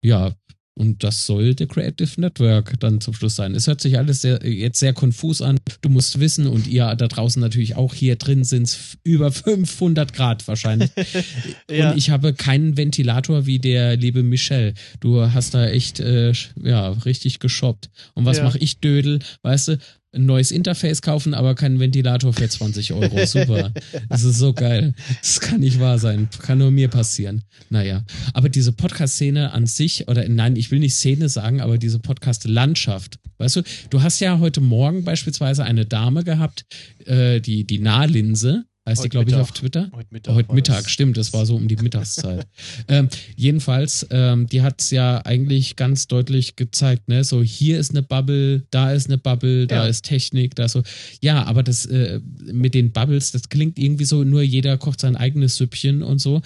Ja, 0.04 0.34
und 0.80 1.04
das 1.04 1.26
soll 1.26 1.56
der 1.56 1.67
Creative 1.67 2.22
Network 2.22 2.80
dann 2.80 3.02
zum 3.02 3.13
Schluss 3.13 3.36
sein. 3.36 3.54
Es 3.54 3.67
hört 3.67 3.82
sich 3.82 3.98
alles 3.98 4.22
sehr, 4.22 4.39
jetzt 4.48 4.80
sehr 4.80 4.93
konfus 4.93 5.41
an. 5.41 5.60
Du 5.82 5.89
musst 5.89 6.22
wissen 6.22 6.48
und 6.48 6.67
ihr 6.67 6.95
da 6.95 7.08
draußen 7.10 7.41
natürlich 7.41 7.76
auch 7.76 7.93
hier 7.93 8.15
drin 8.15 8.45
sind 8.45 8.63
es 8.63 8.98
über 9.04 9.30
500 9.30 10.13
Grad 10.13 10.48
wahrscheinlich. 10.48 10.89
ja. 11.69 11.91
Und 11.91 11.98
ich 11.98 12.12
habe 12.12 12.34
keinen 12.34 12.78
Ventilator 12.78 13.45
wie 13.45 13.60
der 13.60 13.98
liebe 13.98 14.24
Michel. 14.24 14.74
Du 15.02 15.19
hast 15.22 15.54
da 15.54 15.67
echt, 15.67 16.00
äh, 16.00 16.32
ja, 16.63 16.91
richtig 16.91 17.39
geshoppt. 17.39 17.89
Und 18.13 18.24
was 18.24 18.38
ja. 18.38 18.45
mache 18.45 18.60
ich, 18.60 18.80
Dödel? 18.80 19.19
Weißt 19.41 19.67
du, 19.67 19.80
ein 20.12 20.26
neues 20.26 20.52
Interface 20.52 21.02
kaufen, 21.02 21.34
aber 21.34 21.56
keinen 21.56 21.80
Ventilator 21.80 22.34
für 22.34 22.50
20 22.50 22.93
Euro. 22.93 23.26
Super. 23.26 23.72
Das 24.10 24.24
ist 24.24 24.38
so 24.38 24.54
geil. 24.54 24.93
Das 25.22 25.39
kann 25.39 25.60
nicht 25.60 25.80
wahr 25.80 26.00
sein. 26.00 26.30
Kann 26.41 26.58
nur 26.58 26.72
mir 26.72 26.88
passieren. 26.88 27.43
Naja. 27.69 28.04
Aber 28.34 28.50
diese 28.50 28.72
Podcast-Szene 28.72 29.52
an 29.52 29.67
sich, 29.67 30.08
oder 30.08 30.28
nein, 30.28 30.56
ich 30.56 30.72
will 30.72 30.80
nicht 30.80 30.95
Szene 30.95 31.30
sagen, 31.30 31.62
aber 31.62 31.78
diese 31.78 32.00
Podcast-Landschaft. 32.00 33.19
Weißt 33.38 33.58
du, 33.58 33.62
du 33.89 34.02
hast 34.02 34.19
ja 34.19 34.39
heute 34.39 34.62
Morgen 34.62 35.04
beispielsweise 35.04 35.63
eine 35.63 35.86
Dame 35.86 36.24
gehabt, 36.24 36.65
äh, 37.06 37.39
die, 37.39 37.65
die 37.65 37.80
Nahlinse, 37.80 38.65
Heißt 38.89 39.04
die, 39.04 39.10
glaube 39.10 39.30
ich, 39.30 39.36
auf 39.36 39.52
Twitter? 39.52 39.89
Heute 39.93 40.08
Mittag. 40.10 40.34
Heute 40.34 40.54
Mittag, 40.54 40.84
das. 40.84 40.91
stimmt. 40.91 41.15
Das 41.17 41.32
war 41.32 41.45
so 41.45 41.56
um 41.56 41.67
die 41.67 41.75
Mittagszeit. 41.75 42.47
ähm, 42.88 43.08
jedenfalls, 43.36 44.08
ähm, 44.10 44.47
die 44.47 44.63
hat 44.63 44.82
es 44.82 44.89
ja 44.89 45.23
eigentlich 45.25 45.75
ganz 45.75 46.08
deutlich 46.08 46.56
gezeigt, 46.56 47.08
ne? 47.08 47.23
So, 47.23 47.43
hier 47.43 47.80
ist 47.80 47.91
eine 47.91 48.02
Bubble, 48.02 48.63
da 48.71 48.91
ist 48.91 49.08
eine 49.08 49.19
Bubble, 49.19 49.67
da 49.67 49.84
ja. 49.84 49.86
ist 49.86 50.06
Technik, 50.06 50.56
da 50.56 50.67
so. 50.67 50.82
Ja, 51.21 51.43
aber 51.43 51.62
das 51.62 51.86
äh, 51.86 52.19
mit 52.52 52.73
den 52.73 52.91
Bubbles, 52.91 53.32
das 53.32 53.49
klingt 53.49 53.78
irgendwie 53.78 54.06
so, 54.06 54.23
nur 54.23 54.41
jeder 54.41 54.78
kocht 54.78 55.02
sein 55.02 55.15
eigenes 55.15 55.58
Süppchen 55.58 56.02
und 56.02 56.19
so 56.19 56.41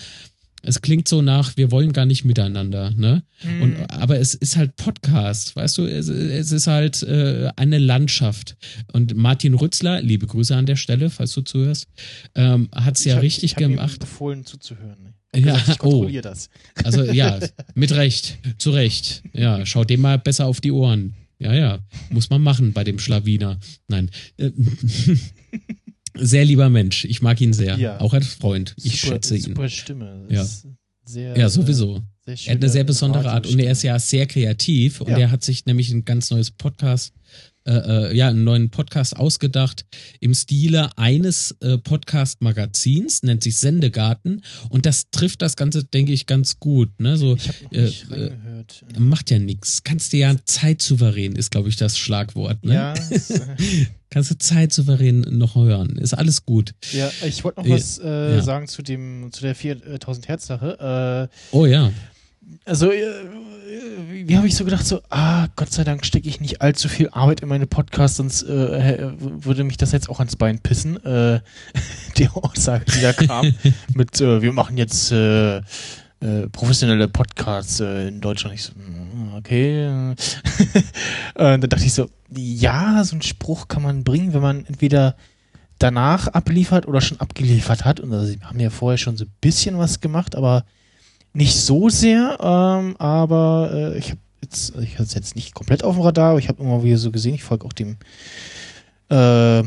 es 0.66 0.82
klingt 0.82 1.08
so 1.10 1.22
nach, 1.22 1.58
wir 1.58 1.72
wollen 1.72 1.92
gar 1.92 2.06
nicht 2.06 2.24
miteinander, 2.24 2.92
ne? 2.92 3.24
Mhm. 3.44 3.62
Und, 3.62 3.92
aber 3.92 4.18
es 4.20 4.34
ist 4.34 4.56
halt 4.56 4.78
Podcast, 4.78 5.56
weißt 5.56 5.78
du, 5.78 5.86
es, 5.86 6.08
es 6.08 6.52
ist 6.52 6.68
halt 6.68 7.04
äh, 7.04 7.50
eine 7.58 7.78
Landschaft. 7.78 8.56
Und 8.94 9.16
Martin 9.16 9.54
Rützler, 9.56 10.02
liebe 10.02 10.26
Grüße 10.26 10.56
an 10.56 10.66
der 10.66 10.78
Stelle, 10.78 11.10
falls 11.10 11.34
du 11.34 11.42
zuhörst, 11.42 11.88
ähm, 12.36 12.70
hat 12.74 12.98
es 12.98 13.04
ja 13.04 13.16
hab, 13.16 13.24
richtig 13.24 13.52
ich 13.52 13.56
gemacht. 13.56 13.98
Ihm 13.98 14.00
befohlen 14.00 14.46
zuzuhören. 14.46 15.14
Ja, 15.36 15.42
gesagt, 15.42 15.68
ich 15.68 15.78
kontrolliere 15.80 16.28
oh. 16.28 16.30
das. 16.30 16.50
Also 16.84 17.04
ja, 17.04 17.40
mit 17.76 17.92
Recht, 17.92 18.38
zu 18.58 18.72
Recht. 18.72 19.24
Ja, 19.34 19.66
schau 19.66 19.84
dem 19.84 20.02
mal 20.02 20.18
besser 20.18 20.46
auf 20.46 20.62
die 20.62 20.72
Ohren. 20.72 21.14
Ja, 21.40 21.54
ja, 21.54 21.80
muss 22.10 22.30
man 22.30 22.42
machen 22.42 22.72
bei 22.72 22.86
dem 22.86 23.00
Schlawiner. 23.00 23.60
Nein. 23.90 24.10
Äh, 26.14 26.26
sehr 26.26 26.46
lieber 26.46 26.70
Mensch. 26.70 27.06
Ich 27.06 27.22
mag 27.22 27.40
ihn 27.42 27.54
sehr. 27.54 27.78
Ja. 27.78 28.00
Auch 28.00 28.14
als 28.14 28.28
Freund. 28.28 28.76
Ich 28.78 29.02
super, 29.02 29.14
schätze 29.14 29.36
ihn. 29.36 29.42
Super 29.42 29.70
Stimme. 29.70 30.28
Ja. 30.30 30.46
Sehr, 31.06 31.38
ja, 31.38 31.50
sowieso. 31.50 32.02
er 32.26 32.36
hat 32.36 32.48
eine 32.48 32.70
sehr 32.70 32.86
besondere 32.86 33.30
Art 33.30 33.46
und 33.46 33.60
er 33.60 33.74
ist 33.74 33.84
ja 33.84 34.00
sehr 34.00 34.26
kreativ 34.26 35.02
und 35.02 35.10
ja. 35.10 35.18
er 35.18 35.32
hat 35.32 35.44
sich 35.44 35.66
nämlich 35.66 35.92
ein 35.92 36.06
ganz 36.06 36.32
neues 36.32 36.50
Podcast 36.50 37.14
äh, 37.66 38.10
äh, 38.10 38.16
ja, 38.16 38.28
einen 38.28 38.44
neuen 38.44 38.70
Podcast 38.70 39.16
ausgedacht 39.16 39.86
im 40.20 40.34
Stile 40.34 40.90
eines 40.98 41.56
äh, 41.62 41.78
Podcast-Magazins, 41.78 43.24
nennt 43.24 43.42
sich 43.42 43.58
Sendegarten. 43.58 44.42
Und 44.70 44.86
das 44.86 45.10
trifft 45.12 45.42
das 45.42 45.56
Ganze, 45.56 45.86
denke 45.86 46.12
ich, 46.12 46.26
ganz 46.26 46.60
gut. 46.60 46.90
Ne? 47.00 47.16
So, 47.16 47.38
äh, 47.72 47.82
nicht 47.82 48.12
äh, 48.12 48.32
Macht 49.00 49.32
ja 49.32 49.40
nichts. 49.40 49.84
Kannst 49.84 50.12
dir 50.12 50.20
ja 50.20 50.36
zeitsouverän, 50.44 51.36
ist, 51.36 51.52
glaube 51.52 51.70
ich, 51.70 51.78
das 51.78 51.98
Schlagwort. 51.98 52.66
Ne? 52.66 52.74
Ja. 52.74 52.94
Kannst 54.10 54.30
du 54.30 54.38
zeitsouverän 54.38 55.22
noch 55.22 55.56
hören. 55.56 55.96
Ist 55.96 56.14
alles 56.14 56.46
gut. 56.46 56.76
Ja, 56.92 57.10
ich 57.26 57.44
wollte 57.44 57.62
noch 57.62 57.70
was 57.70 57.98
äh, 57.98 58.36
ja. 58.36 58.42
sagen 58.42 58.68
zu 58.68 58.82
dem, 58.82 59.30
zu 59.32 59.42
der 59.42 59.56
4000 59.56 60.28
Hertz 60.28 60.48
Sache. 60.48 61.30
Äh, 61.32 61.56
oh 61.56 61.66
ja 61.66 61.92
also, 62.66 62.92
äh, 62.92 63.04
wie 64.26 64.38
habe 64.38 64.48
ich 64.48 64.56
so 64.56 64.64
gedacht, 64.64 64.86
so, 64.86 65.02
ah, 65.10 65.48
Gott 65.56 65.72
sei 65.72 65.84
Dank 65.84 66.06
stecke 66.06 66.30
ich 66.30 66.40
nicht 66.40 66.62
allzu 66.62 66.88
viel 66.88 67.10
Arbeit 67.10 67.42
in 67.42 67.50
meine 67.50 67.68
Podcasts, 67.68 68.18
sonst 68.18 68.44
äh, 68.44 69.12
würde 69.20 69.64
mich 69.64 69.78
das 69.78 69.92
jetzt 69.92 70.10
auch 70.10 70.20
ans 70.20 70.36
Bein 70.36 70.60
pissen. 70.60 71.04
Äh, 71.06 71.42
die 72.18 72.30
Aussage, 72.30 72.86
die 72.86 73.02
da 73.02 73.14
kam, 73.14 73.54
mit, 73.94 74.22
äh, 74.22 74.42
wir 74.42 74.54
machen 74.54 74.78
jetzt 74.78 75.12
äh, 75.12 75.58
äh, 75.58 76.48
professionelle 76.52 77.08
Podcasts 77.08 77.80
in 77.80 78.22
Deutschland. 78.22 78.56
Ich 78.56 78.64
so, 78.64 78.74
hm, 78.74 79.34
okay. 79.36 80.16
dann 81.36 81.62
dachte 81.62 81.86
ich 81.86 81.94
so, 81.94 82.10
ja, 82.36 83.04
so 83.04 83.14
einen 83.14 83.22
Spruch 83.22 83.68
kann 83.68 83.84
man 83.84 84.04
bringen, 84.04 84.34
wenn 84.34 84.42
man 84.42 84.66
entweder 84.66 85.16
danach 85.80 86.28
abliefert 86.28 86.88
oder 86.88 87.02
schon 87.02 87.20
abgeliefert 87.20 87.84
hat. 87.84 88.00
Und 88.00 88.14
also, 88.14 88.26
sie 88.26 88.40
haben 88.42 88.60
ja 88.60 88.70
vorher 88.70 88.98
schon 88.98 89.18
so 89.18 89.26
ein 89.26 89.32
bisschen 89.42 89.78
was 89.78 90.00
gemacht, 90.00 90.36
aber 90.36 90.64
nicht 91.34 91.56
so 91.56 91.90
sehr, 91.90 92.38
ähm, 92.40 92.96
aber 92.98 93.72
äh, 93.74 93.98
ich 93.98 94.12
habe 94.12 94.20
jetzt, 94.42 94.76
ich 94.82 94.94
hatte 94.94 95.04
es 95.04 95.14
jetzt 95.14 95.36
nicht 95.36 95.54
komplett 95.54 95.84
auf 95.84 95.96
dem 95.96 96.04
Radar, 96.04 96.32
aber 96.32 96.40
ich 96.40 96.48
habe 96.48 96.62
immer 96.62 96.84
wieder 96.84 96.98
so 96.98 97.12
gesehen, 97.12 97.34
ich 97.34 97.44
folge 97.44 97.66
auch 97.66 97.74
dem 97.74 97.98
äh, 99.10 99.64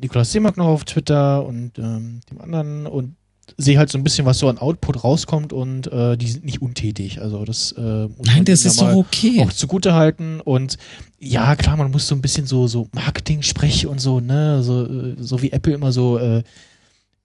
Nikolaus 0.00 0.32
Seemark 0.32 0.56
noch 0.56 0.66
auf 0.66 0.84
Twitter 0.84 1.46
und 1.46 1.78
ähm, 1.78 2.20
dem 2.30 2.40
anderen 2.40 2.86
und 2.86 3.14
sehe 3.56 3.78
halt 3.78 3.90
so 3.90 3.96
ein 3.96 4.04
bisschen, 4.04 4.26
was 4.26 4.38
so 4.38 4.48
an 4.48 4.58
Output 4.58 5.04
rauskommt 5.04 5.52
und 5.52 5.90
äh, 5.92 6.16
die 6.16 6.26
sind 6.26 6.44
nicht 6.44 6.60
untätig. 6.60 7.22
Also 7.22 7.44
das 7.44 7.72
äh, 7.72 8.08
muss 8.08 8.26
Nein, 8.26 8.44
das 8.44 8.64
ist 8.64 8.80
doch 8.80 8.94
okay. 8.94 9.40
Auch 9.40 9.52
zugute 9.52 9.94
halten 9.94 10.40
und 10.40 10.76
ja, 11.18 11.54
klar, 11.56 11.76
man 11.76 11.90
muss 11.90 12.08
so 12.08 12.14
ein 12.14 12.20
bisschen 12.20 12.46
so 12.46 12.66
so 12.66 12.88
Marketing-Sprech 12.92 13.86
und 13.86 14.00
so, 14.00 14.20
ne, 14.20 14.62
so 14.62 14.84
äh, 14.84 15.16
so 15.18 15.40
wie 15.42 15.52
Apple 15.52 15.74
immer 15.74 15.92
so 15.92 16.18
äh, 16.18 16.42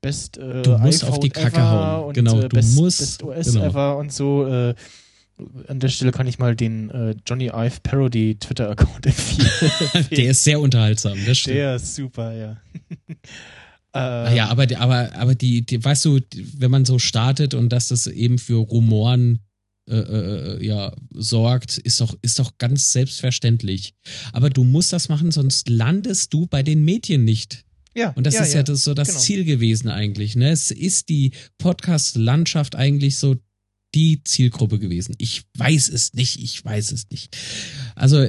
Best 0.02 0.38
äh, 0.38 0.64
Du 0.64 0.78
musst 0.80 1.04
auf 1.04 1.20
die 1.20 1.30
Kacke 1.30 1.62
hauen. 1.62 2.08
Und, 2.08 2.14
genau, 2.14 2.40
äh, 2.40 2.50
du 2.50 2.50
Best, 2.50 2.76
musst. 2.76 3.00
Best 3.00 3.24
OS 3.24 3.54
genau. 3.54 3.66
ever 3.66 3.98
und 3.98 4.12
so. 4.12 4.48
Äh, 4.48 4.76
an 5.68 5.80
der 5.80 5.90
Stelle 5.90 6.12
kann 6.12 6.28
ich 6.28 6.40
mal 6.40 6.56
den 6.56 6.90
äh, 6.90 7.16
Johnny 7.26 7.48
Ive 7.48 7.80
Parody 7.82 8.36
Twitter-Account 8.36 9.06
empfehlen. 9.06 10.08
der 10.12 10.32
ist 10.32 10.44
sehr 10.44 10.60
unterhaltsam, 10.60 11.18
das 11.26 11.38
stimmt. 11.40 11.58
Der 11.58 11.76
ist 11.76 11.96
super, 11.96 12.34
ja. 12.34 12.58
äh, 13.96 14.36
ja, 14.36 14.50
aber, 14.50 14.68
aber, 14.78 15.16
aber 15.16 15.36
die, 15.36 15.66
die, 15.66 15.84
weißt 15.84 16.06
du, 16.06 16.20
wenn 16.58 16.72
man 16.72 16.86
so 16.86 17.00
startet 17.00 17.54
und 17.54 17.70
dass 17.70 17.88
das 17.88 18.08
eben 18.08 18.38
für 18.38 18.58
Rumoren 18.58 19.40
äh, 19.90 19.96
äh, 19.96 20.66
ja, 20.66 20.94
sorgt, 21.12 21.78
ist 21.80 22.02
doch, 22.02 22.16
ist 22.22 22.38
doch 22.38 22.58
ganz 22.60 22.92
selbstverständlich. 22.92 23.96
Aber 24.32 24.50
du 24.50 24.64
musst 24.64 24.94
das 24.94 25.10
machen, 25.10 25.32
sonst 25.32 25.70
landest 25.70 26.34
du 26.34 26.46
bei 26.46 26.62
den 26.62 26.86
Medien 26.86 27.24
nicht. 27.24 27.66
Ja, 27.96 28.12
und 28.12 28.26
das 28.26 28.36
ja, 28.36 28.42
ist 28.42 28.54
ja, 28.54 28.60
ja 28.60 28.64
das, 28.64 28.84
so 28.84 28.94
das 28.94 29.10
genau. 29.10 29.20
Ziel 29.20 29.44
gewesen 29.44 29.90
eigentlich. 29.90 30.36
Ne? 30.36 30.50
Es 30.52 30.72
ist 30.72 31.10
die 31.10 31.32
Podcast-Landschaft 31.58 32.76
eigentlich 32.76 33.18
so 33.18 33.36
die 33.94 34.24
Zielgruppe 34.24 34.80
gewesen. 34.80 35.16
Ich 35.18 35.44
weiß 35.58 35.90
es 35.90 36.14
nicht, 36.14 36.40
ich 36.42 36.64
weiß 36.64 36.94
es 36.94 37.10
nicht. 37.10 37.38
Also 37.96 38.28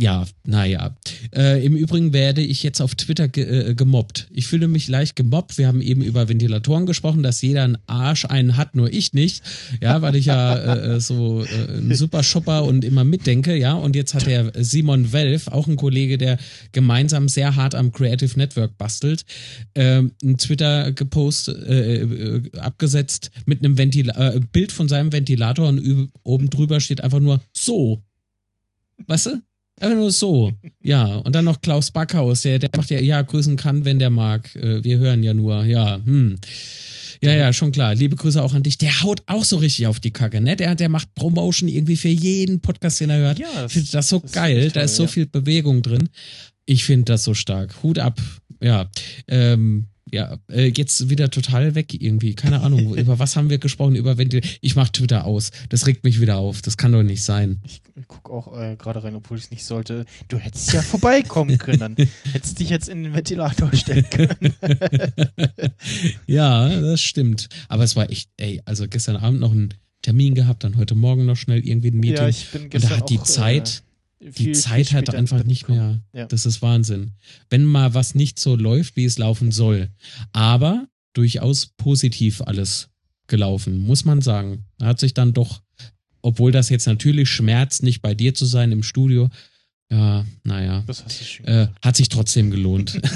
ja, 0.00 0.24
naja. 0.46 0.96
Äh, 1.34 1.66
Im 1.66 1.74
Übrigen 1.74 2.12
werde 2.12 2.40
ich 2.40 2.62
jetzt 2.62 2.80
auf 2.80 2.94
Twitter 2.94 3.26
ge 3.26 3.70
äh, 3.70 3.74
gemobbt. 3.74 4.28
Ich 4.30 4.46
fühle 4.46 4.68
mich 4.68 4.86
leicht 4.86 5.16
gemobbt. 5.16 5.58
Wir 5.58 5.66
haben 5.66 5.82
eben 5.82 6.02
über 6.02 6.28
Ventilatoren 6.28 6.86
gesprochen, 6.86 7.24
dass 7.24 7.42
jeder 7.42 7.64
einen 7.64 7.78
Arsch 7.88 8.24
einen 8.24 8.56
hat, 8.56 8.76
nur 8.76 8.92
ich 8.92 9.12
nicht. 9.12 9.42
Ja, 9.80 10.00
weil 10.00 10.14
ich 10.14 10.26
ja 10.26 10.54
äh, 10.54 10.96
äh 10.96 11.00
so 11.00 11.42
äh, 11.42 11.78
ein 11.78 11.92
super 11.96 12.22
Shopper 12.22 12.62
und 12.62 12.84
immer 12.84 13.02
mitdenke, 13.02 13.56
ja. 13.56 13.72
Und 13.72 13.96
jetzt 13.96 14.14
hat 14.14 14.26
der 14.26 14.52
Simon 14.54 15.12
Welf, 15.12 15.48
auch 15.48 15.66
ein 15.66 15.74
Kollege, 15.74 16.16
der 16.16 16.38
gemeinsam 16.70 17.28
sehr 17.28 17.56
hart 17.56 17.74
am 17.74 17.90
Creative 17.90 18.38
Network 18.38 18.78
bastelt, 18.78 19.24
äh, 19.74 20.02
ein 20.22 20.38
Twitter 20.38 20.92
gepostet, 20.92 21.66
äh, 21.66 22.42
abgesetzt 22.60 23.32
mit 23.46 23.64
einem 23.64 23.76
Ventil 23.76 24.12
Bild 24.52 24.70
von 24.70 24.88
seinem 24.88 25.12
Ventilator 25.12 25.68
und 25.68 26.08
oben 26.22 26.50
drüber 26.50 26.78
steht 26.78 27.02
einfach 27.02 27.18
nur 27.18 27.40
so. 27.52 28.00
Weißt 29.08 29.26
du? 29.26 29.47
Einfach 29.80 29.96
nur 29.96 30.10
so. 30.10 30.52
Ja. 30.82 31.16
Und 31.16 31.34
dann 31.34 31.44
noch 31.44 31.60
Klaus 31.60 31.90
Backhaus, 31.90 32.42
der, 32.42 32.58
der 32.58 32.70
macht 32.76 32.90
ja, 32.90 33.00
ja, 33.00 33.22
grüßen 33.22 33.56
kann, 33.56 33.84
wenn 33.84 33.98
der 33.98 34.10
mag. 34.10 34.54
Äh, 34.56 34.82
wir 34.84 34.98
hören 34.98 35.22
ja 35.22 35.34
nur, 35.34 35.64
ja, 35.64 36.00
hm. 36.04 36.36
Ja, 37.20 37.32
ja, 37.32 37.52
schon 37.52 37.72
klar. 37.72 37.94
Liebe 37.94 38.16
Grüße 38.16 38.40
auch 38.42 38.54
an 38.54 38.62
dich. 38.62 38.78
Der 38.78 39.02
haut 39.02 39.22
auch 39.26 39.44
so 39.44 39.56
richtig 39.56 39.86
auf 39.88 39.98
die 39.98 40.12
Kacke, 40.12 40.40
ne? 40.40 40.54
Der, 40.54 40.74
der 40.74 40.88
macht 40.88 41.14
Promotion 41.14 41.68
irgendwie 41.68 41.96
für 41.96 42.08
jeden 42.08 42.60
Podcast, 42.60 43.00
den 43.00 43.10
er 43.10 43.18
hört. 43.18 43.38
Ja, 43.40 43.48
das, 43.54 43.66
ich 43.66 43.72
finde 43.72 43.90
das 43.90 44.08
so 44.08 44.18
das 44.20 44.32
geil. 44.32 44.60
Toll, 44.60 44.70
da 44.70 44.80
ist 44.82 44.96
so 44.96 45.04
ja. 45.04 45.08
viel 45.08 45.26
Bewegung 45.26 45.82
drin. 45.82 46.08
Ich 46.64 46.84
finde 46.84 47.06
das 47.06 47.24
so 47.24 47.34
stark. 47.34 47.82
Hut 47.82 47.98
ab. 47.98 48.20
Ja. 48.62 48.88
Ähm, 49.26 49.86
ja, 50.12 50.38
äh, 50.50 50.72
jetzt 50.74 51.10
wieder 51.10 51.30
total 51.30 51.74
weg 51.74 51.94
irgendwie. 51.94 52.34
Keine 52.34 52.60
Ahnung, 52.60 52.94
über 52.96 53.18
was 53.18 53.36
haben 53.36 53.50
wir 53.50 53.58
gesprochen? 53.58 53.94
Über 53.94 54.18
Ventil. 54.18 54.42
Ich 54.60 54.76
mach 54.76 54.88
Twitter 54.88 55.24
aus. 55.24 55.50
Das 55.68 55.86
regt 55.86 56.04
mich 56.04 56.20
wieder 56.20 56.38
auf. 56.38 56.62
Das 56.62 56.76
kann 56.76 56.92
doch 56.92 57.02
nicht 57.02 57.22
sein. 57.22 57.60
Ich 57.64 57.82
guck 58.06 58.30
auch 58.30 58.58
äh, 58.58 58.76
gerade 58.76 59.02
rein, 59.02 59.14
obwohl 59.14 59.38
ich 59.38 59.44
es 59.44 59.50
nicht 59.50 59.64
sollte. 59.64 60.04
Du 60.28 60.38
hättest 60.38 60.72
ja 60.72 60.82
vorbeikommen 60.82 61.58
können. 61.58 61.96
hättest 62.32 62.60
dich 62.60 62.70
jetzt 62.70 62.88
in 62.88 63.04
den 63.04 63.14
Ventilator 63.14 63.72
stellen 63.74 64.06
können. 64.10 64.54
ja, 66.26 66.68
das 66.80 67.00
stimmt. 67.00 67.48
Aber 67.68 67.84
es 67.84 67.96
war 67.96 68.10
echt, 68.10 68.30
ey, 68.36 68.60
also 68.64 68.86
gestern 68.88 69.16
Abend 69.16 69.40
noch 69.40 69.52
ein 69.52 69.74
Termin 70.02 70.34
gehabt, 70.34 70.64
dann 70.64 70.76
heute 70.76 70.94
Morgen 70.94 71.26
noch 71.26 71.36
schnell 71.36 71.66
irgendwie 71.66 71.90
ein 71.90 71.98
Meeting. 71.98 72.16
Ja, 72.22 72.28
ich 72.28 72.48
bin 72.50 72.70
gestern 72.70 72.92
Und 72.92 72.98
da 72.98 73.02
hat 73.02 73.10
die 73.10 73.18
auch, 73.18 73.24
Zeit, 73.24 73.82
äh, 73.84 73.87
die 74.20 74.52
Zeit 74.52 74.92
hat 74.92 75.14
einfach 75.14 75.44
nicht 75.44 75.68
mehr. 75.68 76.00
Ja. 76.12 76.26
Das 76.26 76.46
ist 76.46 76.62
Wahnsinn. 76.62 77.12
Wenn 77.50 77.64
mal 77.64 77.94
was 77.94 78.14
nicht 78.14 78.38
so 78.38 78.56
läuft, 78.56 78.96
wie 78.96 79.04
es 79.04 79.18
laufen 79.18 79.52
soll. 79.52 79.90
Aber 80.32 80.88
durchaus 81.12 81.66
positiv 81.66 82.42
alles 82.42 82.90
gelaufen, 83.26 83.78
muss 83.78 84.04
man 84.04 84.20
sagen. 84.20 84.64
Hat 84.82 84.98
sich 84.98 85.14
dann 85.14 85.34
doch, 85.34 85.62
obwohl 86.22 86.52
das 86.52 86.68
jetzt 86.68 86.86
natürlich 86.86 87.28
schmerzt, 87.28 87.82
nicht 87.82 88.02
bei 88.02 88.14
dir 88.14 88.34
zu 88.34 88.44
sein 88.44 88.72
im 88.72 88.82
Studio, 88.82 89.28
ja, 89.90 90.26
naja, 90.44 90.84
äh, 91.44 91.68
hat 91.80 91.96
sich 91.96 92.08
trotzdem 92.08 92.50
gelohnt. 92.50 93.00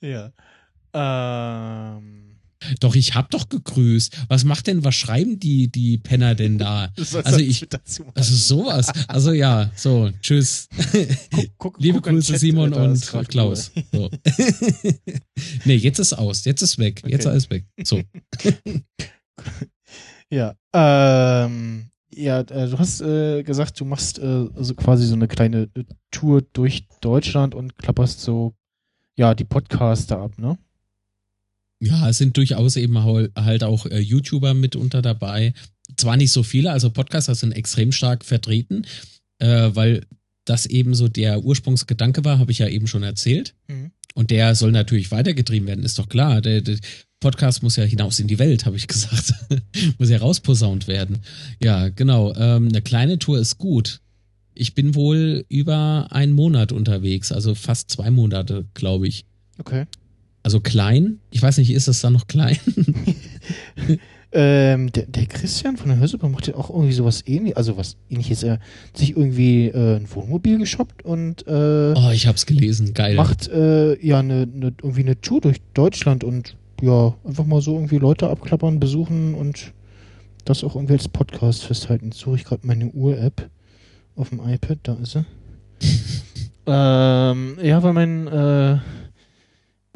Ja. 0.00 0.32
Ähm, 0.92 2.27
doch, 2.80 2.94
ich 2.94 3.14
hab 3.14 3.30
doch 3.30 3.48
gegrüßt. 3.48 4.26
Was 4.28 4.44
macht 4.44 4.66
denn, 4.66 4.84
was 4.84 4.94
schreiben 4.94 5.38
die, 5.38 5.70
die 5.70 5.98
Penner 5.98 6.34
denn 6.34 6.58
da? 6.58 6.92
Also 7.24 7.40
ich-. 7.40 7.66
Also 8.14 8.34
sowas. 8.34 8.92
Also 9.08 9.32
ja, 9.32 9.70
so, 9.74 10.10
tschüss. 10.20 10.68
guck, 11.30 11.58
guck, 11.58 11.78
Liebe 11.80 12.00
guck 12.00 12.12
Grüße 12.12 12.38
Simon 12.38 12.72
ist 12.92 13.12
und 13.14 13.28
Klaus. 13.28 13.70
So. 13.92 14.10
nee, 15.64 15.76
jetzt 15.76 15.98
ist 15.98 16.12
aus, 16.12 16.44
jetzt 16.44 16.62
ist 16.62 16.78
weg, 16.78 17.02
jetzt 17.06 17.26
Okay. 17.26 17.30
alles 17.30 17.50
weg. 17.50 17.64
So. 17.84 18.02
Ja, 20.30 20.54
ähm, 20.74 21.86
ja, 22.14 22.40
äh, 22.40 22.68
du 22.68 22.78
hast 22.78 23.00
äh, 23.00 23.42
gesagt, 23.42 23.78
du 23.80 23.84
machst 23.84 24.18
äh, 24.18 24.46
also 24.54 24.74
quasi 24.74 25.06
so 25.06 25.14
eine 25.14 25.28
kleine 25.28 25.70
äh, 25.74 25.84
Tour 26.10 26.42
durch 26.52 26.86
Deutschland 27.00 27.54
und 27.54 27.78
klapperst 27.78 28.20
so, 28.20 28.54
ja, 29.16 29.34
die 29.34 29.44
Podcaster 29.44 30.18
ab, 30.18 30.38
ne? 30.38 30.58
Ja, 31.80 32.08
es 32.08 32.18
sind 32.18 32.36
durchaus 32.36 32.76
eben 32.76 32.98
halt 33.02 33.62
auch 33.62 33.86
äh, 33.86 33.98
YouTuber 33.98 34.54
mitunter 34.54 35.00
dabei. 35.02 35.54
Zwar 35.96 36.16
nicht 36.16 36.32
so 36.32 36.42
viele, 36.42 36.72
also 36.72 36.90
Podcaster 36.90 37.34
sind 37.34 37.52
extrem 37.52 37.92
stark 37.92 38.24
vertreten, 38.24 38.84
äh, 39.38 39.70
weil 39.72 40.04
das 40.44 40.66
eben 40.66 40.94
so 40.94 41.08
der 41.08 41.44
Ursprungsgedanke 41.44 42.24
war, 42.24 42.38
habe 42.38 42.52
ich 42.52 42.58
ja 42.58 42.68
eben 42.68 42.86
schon 42.86 43.02
erzählt. 43.02 43.54
Mhm. 43.68 43.92
Und 44.14 44.30
der 44.30 44.54
soll 44.54 44.72
natürlich 44.72 45.10
weitergetrieben 45.10 45.68
werden, 45.68 45.84
ist 45.84 45.98
doch 45.98 46.08
klar. 46.08 46.40
Der, 46.40 46.60
der 46.60 46.78
Podcast 47.20 47.62
muss 47.62 47.76
ja 47.76 47.84
hinaus 47.84 48.18
in 48.18 48.26
die 48.26 48.38
Welt, 48.38 48.66
habe 48.66 48.76
ich 48.76 48.88
gesagt. 48.88 49.34
muss 49.98 50.10
ja 50.10 50.18
rausposaunt 50.18 50.88
werden. 50.88 51.18
Ja, 51.62 51.88
genau. 51.88 52.34
Ähm, 52.34 52.68
eine 52.68 52.82
kleine 52.82 53.18
Tour 53.18 53.38
ist 53.38 53.58
gut. 53.58 54.00
Ich 54.54 54.74
bin 54.74 54.94
wohl 54.96 55.44
über 55.48 56.08
einen 56.10 56.32
Monat 56.32 56.72
unterwegs, 56.72 57.30
also 57.30 57.54
fast 57.54 57.90
zwei 57.90 58.10
Monate, 58.10 58.66
glaube 58.74 59.06
ich. 59.06 59.24
Okay. 59.58 59.86
Also 60.48 60.60
klein. 60.60 61.20
Ich 61.30 61.42
weiß 61.42 61.58
nicht, 61.58 61.70
ist 61.70 61.88
das 61.88 62.00
dann 62.00 62.14
noch 62.14 62.26
klein? 62.26 62.56
Ähm, 64.30 64.92
der, 64.92 65.06
der 65.06 65.24
Christian 65.24 65.78
von 65.78 65.88
der 65.88 65.98
Hörsuppe 65.98 66.28
macht 66.28 66.48
ja 66.48 66.54
auch 66.54 66.68
irgendwie 66.68 66.92
sowas 66.92 67.22
ähnliches, 67.26 67.56
also 67.56 67.78
was 67.78 67.96
ähnliches. 68.10 68.42
Er 68.42 68.52
hat 68.52 68.60
sich 68.92 69.16
irgendwie 69.16 69.68
äh, 69.68 69.96
ein 69.96 70.06
Wohnmobil 70.14 70.58
geshoppt 70.58 71.02
und 71.02 71.46
äh, 71.46 71.94
Oh, 71.96 72.10
ich 72.12 72.26
hab's 72.26 72.44
gelesen. 72.44 72.92
Geil. 72.92 73.14
macht 73.14 73.48
äh, 73.48 73.98
ja 74.04 74.18
eine, 74.18 74.42
eine, 74.42 74.74
irgendwie 74.82 75.00
eine 75.00 75.18
Tour 75.22 75.40
durch 75.40 75.62
Deutschland 75.72 76.24
und 76.24 76.56
ja, 76.82 77.14
einfach 77.24 77.46
mal 77.46 77.62
so 77.62 77.74
irgendwie 77.74 77.96
Leute 77.96 78.28
abklappern, 78.28 78.78
besuchen 78.80 79.34
und 79.34 79.72
das 80.44 80.62
auch 80.62 80.74
irgendwie 80.76 80.92
als 80.92 81.08
Podcast 81.08 81.64
festhalten. 81.64 82.06
Jetzt 82.10 82.18
suche 82.18 82.36
ich 82.36 82.44
gerade 82.44 82.66
meine 82.66 82.88
Uhr-App 82.90 83.48
auf 84.14 84.28
dem 84.28 84.40
iPad, 84.46 84.78
da 84.82 84.92
ist 85.02 85.12
sie. 85.12 85.24
ähm, 86.66 87.56
ja, 87.62 87.82
weil 87.82 87.92
mein 87.94 88.26
äh, 88.26 88.78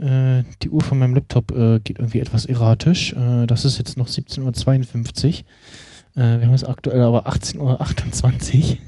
äh, 0.02 0.44
die 0.62 0.70
Uhr 0.70 0.82
von 0.82 0.98
meinem 0.98 1.14
Laptop 1.14 1.52
äh, 1.52 1.80
geht 1.80 1.98
irgendwie 1.98 2.20
etwas 2.20 2.46
erratisch. 2.46 3.12
Äh, 3.12 3.46
das 3.46 3.64
ist 3.64 3.78
jetzt 3.78 3.96
noch 3.96 4.08
17.52 4.08 5.26
Uhr. 5.26 6.22
Äh, 6.22 6.40
wir 6.40 6.46
haben 6.46 6.54
es 6.54 6.64
aktuell 6.64 7.00
aber 7.00 7.26
18.28 7.26 8.78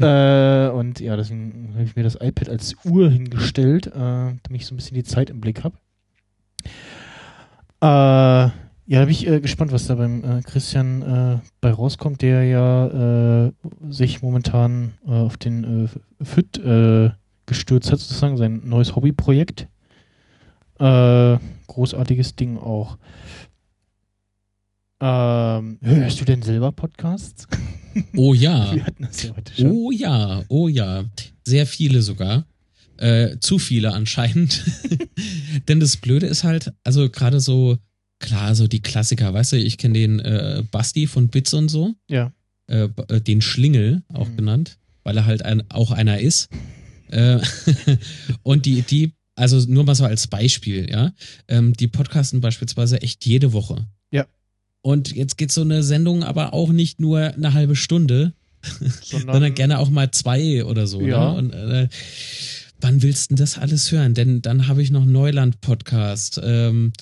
Uhr. 0.00 0.06
äh, 0.06 0.70
und 0.70 1.00
ja, 1.00 1.16
deswegen 1.16 1.70
habe 1.74 1.84
ich 1.84 1.96
mir 1.96 2.02
das 2.02 2.16
iPad 2.20 2.48
als 2.48 2.76
Uhr 2.84 3.10
hingestellt, 3.10 3.88
äh, 3.88 3.90
damit 3.92 4.40
ich 4.52 4.66
so 4.66 4.74
ein 4.74 4.76
bisschen 4.76 4.94
die 4.94 5.04
Zeit 5.04 5.28
im 5.30 5.40
Blick 5.40 5.64
habe. 5.64 5.76
Äh, 7.82 8.50
ja, 8.86 8.98
da 9.00 9.04
bin 9.06 9.10
ich 9.12 9.26
äh, 9.26 9.40
gespannt, 9.40 9.72
was 9.72 9.86
da 9.86 9.94
beim 9.94 10.22
äh, 10.24 10.42
Christian 10.42 11.02
äh, 11.02 11.38
bei 11.60 11.70
rauskommt, 11.70 12.22
der 12.22 12.44
ja 12.44 13.46
äh, 13.46 13.52
sich 13.88 14.22
momentan 14.22 14.92
äh, 15.06 15.10
auf 15.10 15.36
den 15.36 15.86
äh, 16.20 16.24
FIT 16.24 16.58
äh, 16.58 17.10
gestürzt 17.46 17.90
hat, 17.92 17.98
sozusagen 18.00 18.36
sein 18.36 18.62
neues 18.64 18.94
Hobbyprojekt. 18.96 19.68
Äh, 20.78 21.38
großartiges 21.66 22.34
Ding 22.36 22.58
auch. 22.58 22.98
Ähm, 25.00 25.78
hörst 25.82 26.20
du 26.20 26.24
denn 26.24 26.42
selber 26.42 26.72
Podcasts? 26.72 27.46
Oh 28.16 28.34
ja. 28.34 28.74
Wir 28.74 28.86
hatten 28.86 29.04
das 29.04 29.22
ja 29.22 29.36
heute 29.36 29.54
schon. 29.54 29.70
Oh 29.70 29.92
ja, 29.92 30.42
oh 30.48 30.66
ja. 30.66 31.04
Sehr 31.44 31.64
viele 31.64 32.02
sogar. 32.02 32.44
Äh, 32.96 33.36
zu 33.38 33.60
viele 33.60 33.92
anscheinend. 33.92 34.64
Denn 35.68 35.78
das 35.78 35.96
Blöde 35.98 36.26
ist 36.26 36.42
halt, 36.42 36.72
also 36.82 37.08
gerade 37.08 37.38
so, 37.38 37.78
klar, 38.18 38.56
so 38.56 38.66
die 38.66 38.82
Klassiker, 38.82 39.32
weißt 39.32 39.52
du, 39.52 39.58
ich 39.58 39.78
kenne 39.78 39.94
den 39.94 40.18
äh, 40.18 40.64
Basti 40.72 41.06
von 41.06 41.28
Bits 41.28 41.54
und 41.54 41.68
so, 41.68 41.94
Ja. 42.10 42.32
äh, 42.66 42.88
äh, 43.08 43.20
den 43.20 43.40
Schlingel 43.42 44.02
auch 44.12 44.28
Mhm. 44.28 44.36
genannt, 44.38 44.78
weil 45.04 45.16
er 45.16 45.26
halt 45.26 45.44
ein, 45.44 45.62
auch 45.70 45.92
einer 45.92 46.18
ist. 46.18 46.48
Äh, 47.08 47.40
und 48.42 48.66
die, 48.66 48.82
die, 48.82 49.12
also 49.36 49.58
nur 49.70 49.84
mal 49.84 49.94
so 49.94 50.04
als 50.04 50.26
Beispiel, 50.26 50.90
ja, 50.90 51.12
ähm, 51.48 51.72
die 51.74 51.88
podcasten 51.88 52.40
beispielsweise 52.40 53.02
echt 53.02 53.26
jede 53.26 53.52
Woche. 53.52 53.86
Ja. 54.10 54.26
Und 54.82 55.14
jetzt 55.14 55.38
geht 55.38 55.52
so 55.52 55.62
eine 55.62 55.82
Sendung 55.82 56.22
aber 56.22 56.54
auch 56.54 56.70
nicht 56.70 57.00
nur 57.00 57.20
eine 57.20 57.54
halbe 57.54 57.76
Stunde, 57.76 58.32
sondern 59.02 59.54
gerne 59.54 59.78
auch 59.78 59.90
mal 59.90 60.10
zwei 60.10 60.64
oder 60.64 60.86
so. 60.86 61.00
Ja. 61.00 61.32
Ne? 61.32 61.38
Und 61.38 61.52
äh, 61.52 61.88
wann 62.80 63.02
willst 63.02 63.30
du 63.30 63.34
denn 63.34 63.42
das 63.42 63.58
alles 63.58 63.90
hören? 63.90 64.14
Denn 64.14 64.42
dann 64.42 64.68
habe 64.68 64.82
ich 64.82 64.90
noch 64.90 65.04
Neuland-Podcast. 65.04 66.40
Ähm, 66.42 66.92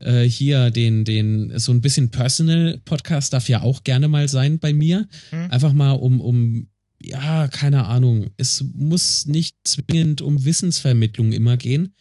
äh, 0.00 0.24
hier 0.24 0.70
den, 0.70 1.04
den, 1.04 1.58
so 1.58 1.72
ein 1.72 1.80
bisschen 1.80 2.10
Personal-Podcast 2.10 3.32
darf 3.32 3.48
ja 3.48 3.62
auch 3.62 3.84
gerne 3.84 4.08
mal 4.08 4.28
sein 4.28 4.58
bei 4.58 4.72
mir. 4.72 5.08
Hm. 5.30 5.50
Einfach 5.50 5.72
mal 5.72 5.92
um, 5.92 6.20
um, 6.20 6.68
ja, 7.08 7.48
keine 7.48 7.86
Ahnung. 7.86 8.30
Es 8.36 8.64
muss 8.74 9.26
nicht 9.26 9.56
zwingend 9.64 10.22
um 10.22 10.44
Wissensvermittlung 10.44 11.32
immer 11.32 11.56
gehen. 11.56 11.94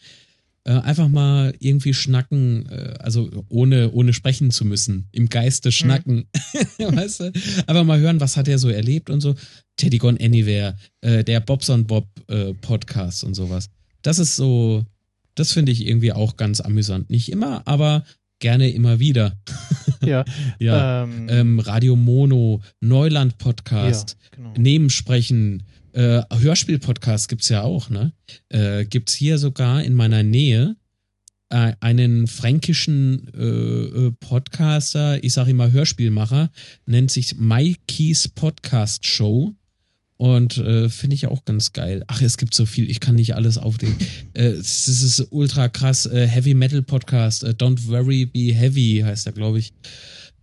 Äh, 0.66 0.80
einfach 0.80 1.10
mal 1.10 1.54
irgendwie 1.60 1.94
schnacken, 1.94 2.70
äh, 2.70 2.94
also 3.00 3.30
ohne, 3.50 3.92
ohne 3.92 4.14
sprechen 4.14 4.50
zu 4.50 4.64
müssen, 4.64 5.10
im 5.12 5.28
Geiste 5.28 5.74
schnacken. 5.74 6.30
weißt 6.78 7.20
du? 7.20 7.26
Einfach 7.68 7.84
mal 7.84 8.00
hören, 8.00 8.22
was 8.22 8.38
hat 8.38 8.48
er 8.48 8.58
so 8.58 8.70
erlebt 8.70 9.10
und 9.10 9.20
so. 9.20 9.36
Teddy 9.76 9.98
Gone 9.98 10.20
Anywhere, 10.22 10.78
äh, 11.02 11.24
der 11.26 11.42
Bobson 11.42 11.86
Bob 11.86 12.08
äh, 12.30 12.54
Podcast 12.54 13.26
und 13.26 13.34
sowas. 13.34 13.70
Das 14.04 14.20
ist 14.20 14.38
so, 14.38 14.86
das 15.36 15.52
finde 15.52 15.74
ich 15.74 15.86
irgendwie 15.86 16.14
auch 16.14 16.38
ganz 16.38 16.62
amüsant. 16.62 17.10
Nicht 17.10 17.30
immer, 17.30 17.68
aber 17.68 18.06
gerne 18.44 18.70
immer 18.70 19.00
wieder. 19.00 19.38
Ja. 20.06 20.26
Ja. 20.60 21.04
Ähm, 21.04 21.28
Ähm, 21.30 21.60
Radio 21.60 21.96
Mono, 21.96 22.62
Neuland 22.82 23.38
Podcast, 23.38 24.18
ja, 24.22 24.38
genau. 24.38 24.54
Nebensprechen, 24.58 25.64
äh, 25.94 26.22
Hörspiel-Podcast 26.30 27.30
gibt's 27.30 27.48
ja 27.48 27.62
auch, 27.62 27.90
ne? 27.90 28.12
Äh, 28.50 28.84
gibt's 28.84 29.14
hier 29.14 29.38
sogar 29.38 29.82
in 29.82 29.94
meiner 29.94 30.24
Nähe 30.24 30.76
äh, 31.50 31.72
einen 31.80 32.28
fränkischen 32.28 33.32
äh, 33.34 34.08
äh, 34.08 34.12
Podcaster, 34.20 35.24
ich 35.24 35.32
sage 35.32 35.52
immer 35.52 35.72
Hörspielmacher, 35.72 36.52
nennt 36.86 37.10
sich 37.12 37.38
Mikey's 37.38 38.28
Podcast 38.28 39.08
Show. 39.08 39.54
Und 40.18 40.58
äh, 40.58 40.90
finde 40.90 41.16
ich 41.16 41.28
auch 41.28 41.44
ganz 41.44 41.74
geil. 41.74 42.04
Ach, 42.08 42.22
es 42.22 42.38
gibt 42.38 42.54
so 42.54 42.66
viel, 42.66 42.90
ich 42.90 43.00
kann 43.00 43.16
nicht 43.16 43.36
alles 43.36 43.58
aufdecken. 43.58 43.96
äh, 44.34 44.44
es 44.46 44.88
es 44.88 45.02
ist 45.02 45.28
ultra 45.32 45.68
krass. 45.70 46.06
Äh, 46.06 46.28
Heavy 46.28 46.54
Metal 46.54 46.82
Podcast, 46.82 47.44
äh, 47.44 47.50
Don't 47.50 47.88
Worry 47.88 48.26
Be 48.26 48.54
Heavy 48.54 49.02
heißt 49.04 49.26
er, 49.26 49.34
glaube 49.34 49.60
ich. 49.60 49.74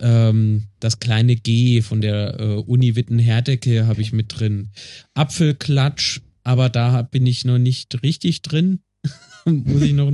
Ähm, 0.00 0.64
das 0.80 0.98
kleine 0.98 1.36
G 1.36 1.82
von 1.82 2.00
der 2.00 2.38
äh, 2.40 2.44
Uni 2.56 2.96
Witten-Herdecke 2.96 3.86
habe 3.86 4.02
ich 4.02 4.12
mit 4.12 4.38
drin. 4.38 4.70
Apfelklatsch, 5.14 6.20
aber 6.42 6.68
da 6.68 7.02
bin 7.02 7.26
ich 7.26 7.44
noch 7.44 7.58
nicht 7.58 8.02
richtig 8.02 8.42
drin. 8.42 8.80
Muss 9.44 9.82
ich 9.82 9.92
noch. 9.92 10.12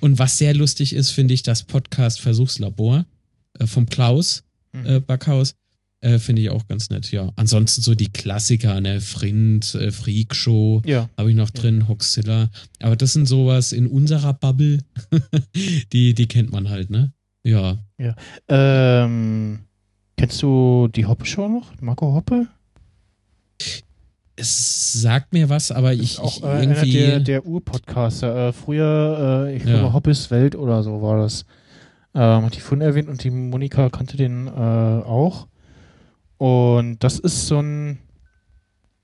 Und 0.00 0.18
was 0.18 0.38
sehr 0.38 0.54
lustig 0.54 0.94
ist, 0.94 1.10
finde 1.10 1.34
ich 1.34 1.42
das 1.42 1.62
Podcast 1.62 2.20
Versuchslabor 2.20 3.06
vom 3.64 3.86
Klaus 3.86 4.42
Mhm. 4.72 4.86
äh, 4.86 5.00
Backhaus. 5.00 5.54
Äh, 6.02 6.18
Finde 6.18 6.40
ich 6.42 6.48
auch 6.50 6.66
ganz 6.66 6.88
nett, 6.88 7.10
ja. 7.12 7.30
Ansonsten 7.36 7.82
so 7.82 7.94
die 7.94 8.10
Klassiker, 8.10 8.80
ne, 8.80 9.00
Frind, 9.02 9.74
äh, 9.74 9.90
Freak 9.90 10.34
Show, 10.34 10.80
Ja. 10.86 11.10
habe 11.18 11.30
ich 11.30 11.36
noch 11.36 11.50
drin, 11.50 11.88
Hoxilla. 11.88 12.48
Aber 12.80 12.96
das 12.96 13.12
sind 13.12 13.26
sowas 13.26 13.72
in 13.72 13.86
unserer 13.86 14.32
Bubble, 14.32 14.78
die, 15.92 16.14
die 16.14 16.26
kennt 16.26 16.52
man 16.52 16.70
halt, 16.70 16.88
ne? 16.90 17.12
Ja. 17.44 17.76
Ähm, 18.48 19.60
kennst 20.16 20.42
du 20.42 20.88
die 20.88 21.04
Hoppe-Show 21.06 21.48
noch? 21.48 21.72
Marco 21.80 22.12
Hoppe? 22.14 22.46
Es 24.36 24.92
sagt 25.02 25.32
mir 25.34 25.48
was, 25.50 25.70
aber 25.70 25.92
ich, 25.92 26.18
auch 26.18 26.38
ich 26.38 26.42
äh, 26.42 26.60
irgendwie. 26.62 26.92
der, 26.92 27.20
der 27.20 27.46
Ur-Podcaster. 27.46 28.48
Äh, 28.48 28.52
früher, 28.54 29.46
äh, 29.48 29.56
ich 29.56 29.64
Ja. 29.64 29.78
glaube, 29.80 29.92
Hoppes 29.92 30.30
Welt 30.30 30.54
oder 30.56 30.82
so 30.82 31.02
war 31.02 31.18
das. 31.22 31.44
Ähm, 32.14 32.44
hat 32.44 32.56
die 32.56 32.60
Fun 32.60 32.80
erwähnt 32.80 33.08
und 33.08 33.22
die 33.22 33.30
Monika 33.30 33.90
kannte 33.90 34.16
den 34.16 34.46
äh, 34.46 34.50
auch. 34.50 35.46
Und 36.40 37.04
das 37.04 37.18
ist 37.18 37.48
so 37.48 37.60
ein. 37.60 37.98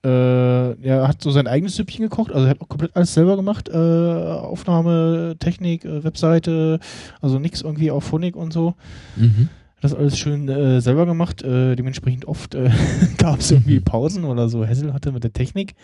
Äh, 0.03 0.81
er 0.81 1.07
hat 1.07 1.21
so 1.21 1.31
sein 1.31 1.47
eigenes 1.47 1.77
Süppchen 1.77 2.03
gekocht, 2.03 2.33
also 2.33 2.47
er 2.47 2.53
hat 2.53 2.63
auch 2.63 2.69
komplett 2.69 2.97
alles 2.97 3.13
selber 3.13 3.37
gemacht. 3.37 3.69
Äh, 3.69 3.77
Aufnahme, 3.77 5.37
Technik, 5.39 5.85
äh, 5.85 6.03
Webseite, 6.03 6.81
also 7.21 7.39
nichts 7.39 7.61
irgendwie 7.61 7.91
auf 7.91 8.05
Phonik 8.05 8.37
und 8.37 8.55
so. 8.55 8.75
mhm. 9.17 9.51
das 9.83 9.93
alles 9.93 10.17
schön 10.17 10.49
äh, 10.49 10.81
selber 10.81 11.05
gemacht. 11.05 11.43
Äh, 11.43 11.77
dementsprechend 11.77 12.25
oft 12.25 12.55
äh, 12.55 12.71
gab 13.19 13.41
es 13.41 13.51
irgendwie 13.51 13.81
Pausen 13.81 14.25
oder 14.25 14.49
so. 14.49 14.65
Hessel 14.65 14.95
hatte 14.95 15.13
mit 15.13 15.23
der 15.23 15.35
Technik. 15.35 15.75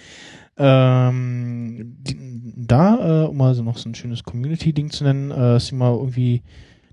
Ähm, 0.57 1.99
die, 2.01 2.17
da, 2.57 3.27
um 3.27 3.37
mal 3.37 3.55
so 3.55 3.63
noch 3.63 3.77
so 3.77 3.91
ein 3.91 3.95
schönes 3.95 4.25
Community-Ding 4.25 4.89
zu 4.89 5.05
nennen, 5.05 5.31
ist 5.31 5.71
ihm 5.71 5.79
mal 5.79 5.93
irgendwie 5.93 6.43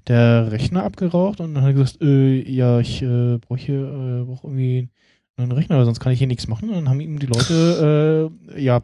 der 0.10 0.52
Rechner 0.52 0.84
abgeraucht 0.84 1.39
und 1.39 1.54
dann 1.54 1.63
hat 1.63 1.69
er 1.69 1.74
gesagt, 1.74 2.02
äh, 2.02 2.41
ja, 2.52 2.80
ich 2.80 3.02
äh, 3.02 3.38
brauche 3.38 3.60
hier, 3.60 3.80
äh, 3.80 4.26
brauch 4.26 4.43
irgendwie 4.43 4.89
einen 5.38 5.52
Rechner, 5.54 5.86
sonst 5.86 6.00
kann 6.02 6.12
ich 6.12 6.19
hier 6.19 6.28
nichts 6.28 6.48
machen. 6.48 6.69
Und 6.69 6.76
dann 6.76 6.89
haben 6.89 7.00
ihm 7.00 7.17
die 7.19 7.28
Leute, 7.28 8.30
äh, 8.56 8.62
ja, 8.62 8.82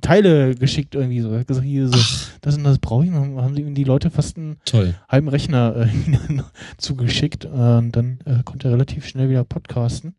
Teile 0.00 0.54
geschickt 0.56 0.94
irgendwie 0.96 1.20
so. 1.20 1.30
Er 1.30 1.40
hat 1.40 1.46
gesagt, 1.46 1.66
hier 1.66 1.88
so, 1.88 1.98
das 2.40 2.56
und 2.56 2.64
das 2.64 2.78
brauche 2.80 3.04
ich. 3.04 3.10
Und 3.10 3.36
dann 3.36 3.44
haben 3.44 3.54
sie 3.54 3.62
ihm 3.62 3.74
die 3.74 3.84
Leute 3.84 4.10
fast 4.10 4.36
einen 4.36 4.56
Toll. 4.64 4.94
halben 5.08 5.28
Rechner 5.28 5.76
äh, 5.76 5.88
zugeschickt 6.76 7.44
und 7.44 7.92
dann 7.92 8.18
äh, 8.24 8.42
konnte 8.44 8.68
er 8.68 8.72
relativ 8.74 9.06
schnell 9.06 9.30
wieder 9.30 9.44
podcasten. 9.44 10.14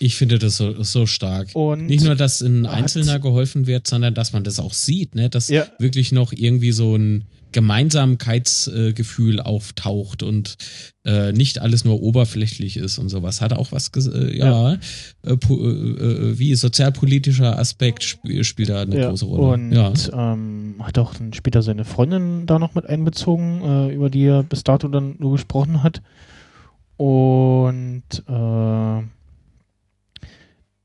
Ich 0.00 0.14
finde 0.16 0.38
das 0.38 0.56
so, 0.56 0.80
so 0.84 1.06
stark. 1.06 1.48
Und 1.54 1.86
Nicht 1.86 2.04
nur, 2.04 2.14
dass 2.14 2.40
ein 2.40 2.66
Einzelner 2.66 3.18
geholfen 3.18 3.66
wird, 3.66 3.88
sondern 3.88 4.14
dass 4.14 4.32
man 4.32 4.44
das 4.44 4.60
auch 4.60 4.72
sieht, 4.72 5.16
ne? 5.16 5.28
Dass 5.28 5.48
Ja. 5.48 5.64
wirklich 5.80 6.12
noch 6.12 6.32
irgendwie 6.32 6.70
so 6.70 6.94
ein 6.96 7.24
Gemeinsamkeitsgefühl 7.52 9.40
auftaucht 9.40 10.22
und 10.22 10.56
äh, 11.04 11.32
nicht 11.32 11.60
alles 11.60 11.84
nur 11.84 12.02
oberflächlich 12.02 12.76
ist 12.76 12.98
und 12.98 13.08
sowas. 13.08 13.40
Hat 13.40 13.52
auch 13.52 13.72
was, 13.72 13.90
äh, 13.96 14.36
ja, 14.36 14.74
Äh, 15.24 15.32
pu- 15.32 15.60
äh, 15.62 16.30
äh, 16.32 16.38
wie 16.38 16.54
sozialpolitischer 16.54 17.58
Aspekt 17.58 18.02
sp 18.06 18.42
spielt 18.44 18.68
da 18.68 18.82
eine 18.82 18.98
ja, 18.98 19.08
große 19.08 19.24
Rolle. 19.24 19.54
und 19.54 19.72
ja. 19.72 19.92
ähm, 20.12 20.76
hat 20.82 20.98
auch 20.98 21.14
dann 21.14 21.32
später 21.32 21.62
seine 21.62 21.84
Freundin 21.84 22.46
da 22.46 22.58
noch 22.58 22.74
mit 22.74 22.86
einbezogen, 22.86 23.62
äh, 23.62 23.94
über 23.94 24.10
die 24.10 24.24
er 24.24 24.42
bis 24.42 24.64
dato 24.64 24.88
dann 24.88 25.16
nur 25.18 25.32
gesprochen 25.32 25.82
hat. 25.82 26.02
Und 26.96 28.02
äh, 28.26 29.02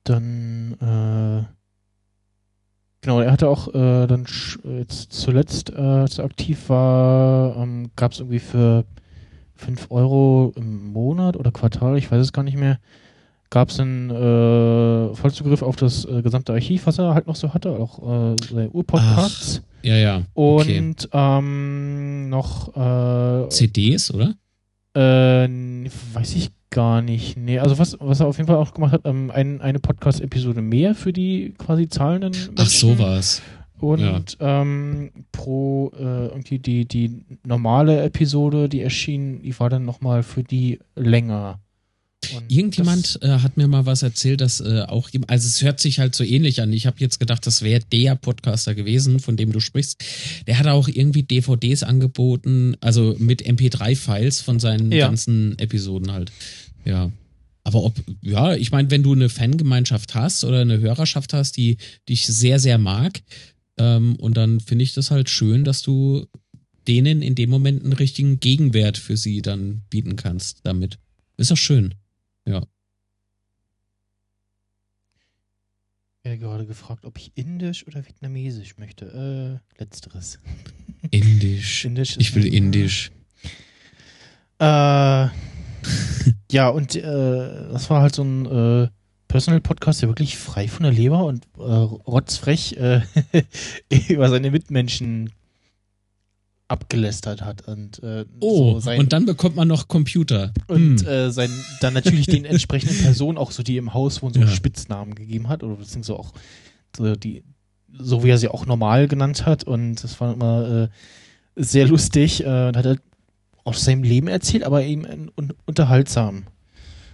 dann 0.03 0.73
äh, 0.81 1.43
genau, 3.03 3.19
er 3.19 3.31
hatte 3.31 3.47
auch 3.47 3.67
äh, 3.67 4.07
dann 4.07 4.25
sch- 4.25 4.57
jetzt 4.79 5.13
zuletzt, 5.13 5.69
äh, 5.69 5.75
als 5.79 6.17
er 6.17 6.25
aktiv 6.25 6.69
war, 6.69 7.55
ähm, 7.57 7.91
gab 7.95 8.13
es 8.13 8.19
irgendwie 8.19 8.39
für 8.39 8.85
5 9.55 9.91
Euro 9.91 10.51
im 10.55 10.91
Monat 10.91 11.37
oder 11.37 11.51
Quartal, 11.51 11.97
ich 11.97 12.11
weiß 12.11 12.19
es 12.19 12.33
gar 12.33 12.41
nicht 12.43 12.57
mehr, 12.57 12.79
gab 13.51 13.69
es 13.69 13.79
einen 13.79 14.09
äh, 14.09 15.13
Vollzugriff 15.13 15.61
auf 15.61 15.75
das 15.75 16.05
äh, 16.05 16.21
gesamte 16.23 16.53
Archiv, 16.53 16.87
was 16.87 16.97
er 16.97 17.13
halt 17.13 17.27
noch 17.27 17.35
so 17.35 17.53
hatte, 17.53 17.69
auch 17.71 17.99
äh, 18.33 18.35
seine 18.49 18.69
Urpodcasts. 18.71 19.61
ja, 19.83 19.95
ja. 19.95 20.21
Okay. 20.33 20.79
Und 20.79 21.09
ähm, 21.13 22.29
noch 22.29 22.75
äh, 22.75 23.49
CDs, 23.49 24.11
oder? 24.13 24.33
Äh, 24.95 25.47
weiß 26.13 26.35
ich 26.35 26.51
gar 26.69 27.01
nicht. 27.01 27.37
Nee, 27.37 27.59
also 27.59 27.77
was, 27.77 27.97
was 27.99 28.19
er 28.19 28.27
auf 28.27 28.37
jeden 28.37 28.47
Fall 28.47 28.57
auch 28.57 28.73
gemacht 28.73 28.93
hat, 28.93 29.01
ähm, 29.05 29.31
ein, 29.31 29.61
eine 29.61 29.79
Podcast-Episode 29.79 30.61
mehr 30.61 30.95
für 30.95 31.13
die 31.13 31.53
quasi 31.57 31.87
zahlenden 31.87 32.31
Menschen. 32.31 32.55
Ach, 32.57 32.65
sowas. 32.65 33.41
Und 33.79 34.37
ähm, 34.39 35.11
pro 35.31 35.91
äh, 35.97 36.27
irgendwie 36.27 36.57
die, 36.57 36.85
die 36.85 37.25
normale 37.45 38.01
Episode, 38.03 38.69
die 38.69 38.81
erschien, 38.81 39.41
die 39.41 39.59
war 39.59 39.69
dann 39.69 39.83
nochmal 39.83 40.23
für 40.23 40.41
die 40.41 40.79
länger. 40.95 41.59
Und 42.35 42.51
Irgendjemand 42.51 43.19
äh, 43.21 43.27
hat 43.39 43.57
mir 43.57 43.67
mal 43.67 43.85
was 43.85 44.01
erzählt, 44.03 44.41
dass 44.41 44.59
äh, 44.59 44.81
auch, 44.87 45.09
also 45.27 45.47
es 45.47 45.61
hört 45.61 45.79
sich 45.79 45.99
halt 45.99 46.15
so 46.15 46.23
ähnlich 46.23 46.61
an. 46.61 46.71
Ich 46.73 46.85
habe 46.85 46.97
jetzt 46.99 47.19
gedacht, 47.19 47.45
das 47.47 47.61
wäre 47.61 47.81
der 47.91 48.15
Podcaster 48.15 48.75
gewesen, 48.75 49.19
von 49.19 49.37
dem 49.37 49.51
du 49.51 49.59
sprichst. 49.59 50.03
Der 50.47 50.59
hat 50.59 50.67
auch 50.67 50.87
irgendwie 50.87 51.23
DVDs 51.23 51.83
angeboten, 51.83 52.75
also 52.81 53.15
mit 53.19 53.45
MP3-Files 53.45 54.41
von 54.41 54.59
seinen 54.59 54.91
Ja. 54.91 55.07
ganzen 55.07 55.57
Episoden 55.59 56.11
halt. 56.11 56.31
Ja. 56.85 57.11
Aber 57.63 57.83
ob, 57.83 57.95
ja, 58.21 58.55
ich 58.55 58.71
meine, 58.71 58.91
wenn 58.91 59.03
du 59.03 59.13
eine 59.13 59.29
Fangemeinschaft 59.29 60.15
hast 60.15 60.43
oder 60.43 60.59
eine 60.61 60.79
Hörerschaft 60.79 61.33
hast, 61.33 61.55
die 61.57 61.77
dich 62.09 62.25
sehr, 62.27 62.59
sehr 62.59 62.77
mag, 62.77 63.21
ähm, 63.77 64.15
und 64.17 64.37
dann 64.37 64.59
finde 64.59 64.83
ich 64.83 64.93
das 64.93 65.11
halt 65.11 65.29
schön, 65.29 65.63
dass 65.63 65.81
du 65.81 66.25
denen 66.87 67.21
in 67.21 67.35
dem 67.35 67.49
Moment 67.49 67.83
einen 67.83 67.93
richtigen 67.93 68.39
Gegenwert 68.41 68.97
für 68.97 69.15
sie 69.15 69.41
dann 69.41 69.83
bieten 69.89 70.15
kannst 70.17 70.59
damit. 70.63 70.99
Ist 71.37 71.49
doch 71.51 71.57
schön. 71.57 71.93
Ich 76.23 76.29
werde 76.29 76.39
gerade 76.39 76.65
gefragt, 76.65 77.03
ob 77.03 77.17
ich 77.17 77.33
indisch 77.35 77.85
oder 77.85 78.05
vietnamesisch 78.05 78.77
möchte. 78.77 79.59
Äh, 79.77 79.77
letzteres. 79.77 80.39
Indisch. 81.11 81.83
Indisch 81.83 82.15
Ich 82.17 82.33
will 82.33 82.45
indisch. 82.45 83.11
Äh, 84.57 85.27
ja, 86.49 86.69
und 86.69 86.95
äh, 86.95 87.01
das 87.03 87.89
war 87.89 88.01
halt 88.01 88.15
so 88.15 88.23
ein 88.23 88.45
äh, 88.45 88.87
Personal-Podcast, 89.27 90.01
der 90.01 90.07
wirklich 90.07 90.37
frei 90.37 90.69
von 90.69 90.83
der 90.83 90.93
Leber 90.93 91.25
und 91.25 91.45
äh, 91.57 91.61
rotzfrech 91.61 92.77
äh, 92.77 93.01
über 94.07 94.29
seine 94.29 94.49
Mitmenschen 94.49 95.31
abgelästert 96.67 97.41
hat. 97.41 97.67
Und, 97.67 98.01
äh, 98.03 98.25
Oh, 98.39 98.73
so 98.75 98.79
sein, 98.79 98.99
und 98.99 99.13
dann 99.13 99.25
bekommt 99.25 99.55
man 99.55 99.67
noch 99.67 99.87
Computer. 99.87 100.53
und 100.67 101.01
Hm. 101.01 101.07
äh, 101.07 101.31
sein, 101.31 101.49
dann 101.81 101.93
natürlich 101.93 102.25
den 102.25 102.45
entsprechenden 102.53 102.97
Personen, 102.97 103.37
auch 103.37 103.51
so 103.51 103.63
die 103.63 103.77
im 103.77 103.93
Haus 103.93 104.21
wohnen, 104.21 104.33
so 104.33 104.39
Ja. 104.41 104.47
Spitznamen 104.47 105.15
gegeben 105.15 105.49
hat. 105.49 105.63
Oder 105.63 105.75
beziehungsweise 105.75 106.17
auch 106.19 106.33
so 106.95 107.15
die, 107.15 107.43
so 107.97 108.23
wie 108.23 108.29
er 108.29 108.37
sie 108.37 108.47
auch 108.49 108.65
normal 108.65 109.07
genannt 109.07 109.45
hat. 109.45 109.63
Und 109.65 110.03
das 110.03 110.19
war 110.19 110.33
immer 110.33 110.89
äh, 111.57 111.61
sehr 111.61 111.87
lustig. 111.87 112.43
Äh, 112.43 112.67
und 112.69 112.77
hat 112.77 112.85
halt 112.85 113.01
aus 113.65 113.83
seinem 113.85 114.03
Leben 114.03 114.27
erzählt, 114.27 114.63
aber 114.63 114.83
eben 114.83 115.05
in, 115.05 115.31
un, 115.37 115.53
unterhaltsam. 115.65 116.43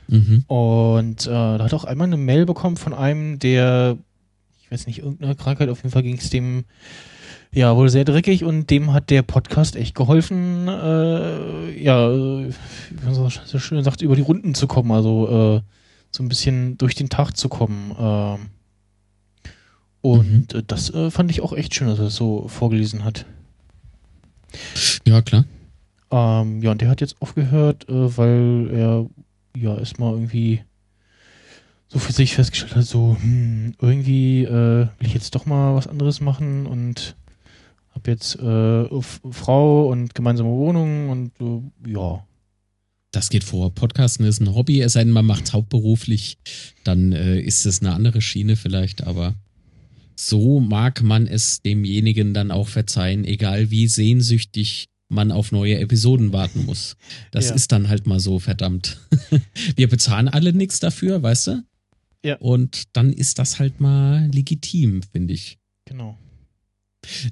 Mhm. 0.07 0.43
Und 0.47 1.27
äh, 1.27 1.29
da 1.29 1.59
hat 1.59 1.73
auch 1.73 1.83
einmal 1.85 2.07
eine 2.07 2.17
Mail 2.17 2.45
bekommen 2.47 2.77
von 2.77 2.93
einem, 2.93 3.37
der, 3.37 3.97
ich 4.63 4.71
weiß 4.71 4.87
nicht, 4.87 4.99
irgendeine 4.99 5.35
Krankheit, 5.35 5.69
auf 5.69 5.79
jeden 5.79 5.91
Fall 5.91 6.01
ging 6.03 6.17
es 6.17 6.29
dem 6.31 6.65
ja 7.51 7.75
wohl 7.75 7.89
sehr 7.89 8.05
dreckig 8.05 8.43
und 8.43 8.69
dem 8.69 8.93
hat 8.93 9.09
der 9.09 9.21
Podcast 9.21 9.75
echt 9.75 9.95
geholfen, 9.95 10.67
äh, 10.67 11.81
ja, 11.81 12.09
äh, 12.11 12.49
wie 12.91 13.05
man 13.05 13.13
so, 13.13 13.29
so 13.29 13.59
schön 13.59 13.83
sagt, 13.83 14.01
über 14.01 14.15
die 14.15 14.21
Runden 14.21 14.53
zu 14.53 14.67
kommen, 14.67 14.91
also 14.91 15.57
äh, 15.57 15.61
so 16.11 16.23
ein 16.23 16.29
bisschen 16.29 16.77
durch 16.77 16.95
den 16.95 17.09
Tag 17.09 17.35
zu 17.35 17.49
kommen. 17.49 17.95
ähm. 17.99 18.49
und 20.01 20.53
äh, 20.53 20.63
das 20.65 20.93
äh, 20.93 21.11
fand 21.11 21.31
ich 21.31 21.41
auch 21.41 21.53
echt 21.53 21.75
schön, 21.75 21.87
dass 21.87 21.99
er 21.99 22.05
das 22.05 22.15
so 22.15 22.47
vorgelesen 22.47 23.03
hat. 23.03 23.25
Ja, 25.05 25.21
klar. 25.21 25.45
Ähm, 26.11 26.61
ja, 26.61 26.71
und 26.71 26.81
der 26.81 26.89
hat 26.89 27.01
jetzt 27.01 27.21
aufgehört, 27.21 27.87
äh, 27.87 28.17
weil 28.17 28.69
er 28.71 29.05
ja 29.55 29.77
erstmal 29.77 30.13
irgendwie 30.13 30.61
so 31.87 31.99
für 31.99 32.13
sich 32.13 32.35
festgestellt 32.35 32.75
hat, 32.75 32.85
so, 32.85 33.17
hm, 33.19 33.73
irgendwie 33.81 34.43
äh, 34.43 34.87
will 34.87 35.07
ich 35.07 35.13
jetzt 35.13 35.33
doch 35.35 35.45
mal 35.45 35.75
was 35.75 35.87
anderes 35.87 36.21
machen 36.21 36.67
und 36.67 37.15
hab 37.91 38.07
jetzt 38.07 38.35
äh, 38.35 39.01
Frau 39.31 39.89
und 39.89 40.15
gemeinsame 40.15 40.49
Wohnung 40.49 41.09
und 41.09 41.31
äh, 41.41 41.91
ja. 41.91 42.25
Das 43.11 43.29
geht 43.29 43.43
vor. 43.43 43.73
Podcasten 43.73 44.25
ist 44.25 44.39
ein 44.39 44.53
Hobby, 44.53 44.81
es 44.81 44.93
sei 44.93 45.03
denn, 45.03 45.11
man 45.13 45.25
macht 45.25 45.45
es 45.45 45.53
hauptberuflich, 45.53 46.37
dann 46.83 47.11
äh, 47.11 47.39
ist 47.39 47.65
es 47.65 47.81
eine 47.81 47.93
andere 47.93 48.21
Schiene 48.21 48.55
vielleicht, 48.55 49.03
aber 49.07 49.33
so 50.15 50.59
mag 50.59 51.01
man 51.01 51.25
es 51.27 51.61
demjenigen 51.63 52.33
dann 52.33 52.51
auch 52.51 52.67
verzeihen, 52.67 53.25
egal 53.25 53.71
wie 53.71 53.87
sehnsüchtig 53.87 54.85
man 55.11 55.31
auf 55.31 55.51
neue 55.51 55.79
Episoden 55.79 56.33
warten 56.33 56.65
muss. 56.65 56.97
Das 57.31 57.49
Ja. 57.49 57.55
ist 57.55 57.71
dann 57.71 57.89
halt 57.89 58.05
mal 58.05 58.19
so, 58.19 58.37
verdammt. 58.37 58.99
Wir 59.75 59.87
bezahlen 59.89 60.27
alle 60.27 60.53
nichts 60.53 60.79
dafür, 60.79 61.23
weißt 61.23 61.47
du? 61.47 61.63
Ja. 62.23 62.35
Und 62.37 62.83
dann 62.95 63.11
ist 63.11 63.39
das 63.39 63.57
halt 63.59 63.79
mal 63.81 64.29
legitim, 64.31 65.01
finde 65.01 65.33
ich. 65.33 65.57
Genau. 65.85 66.15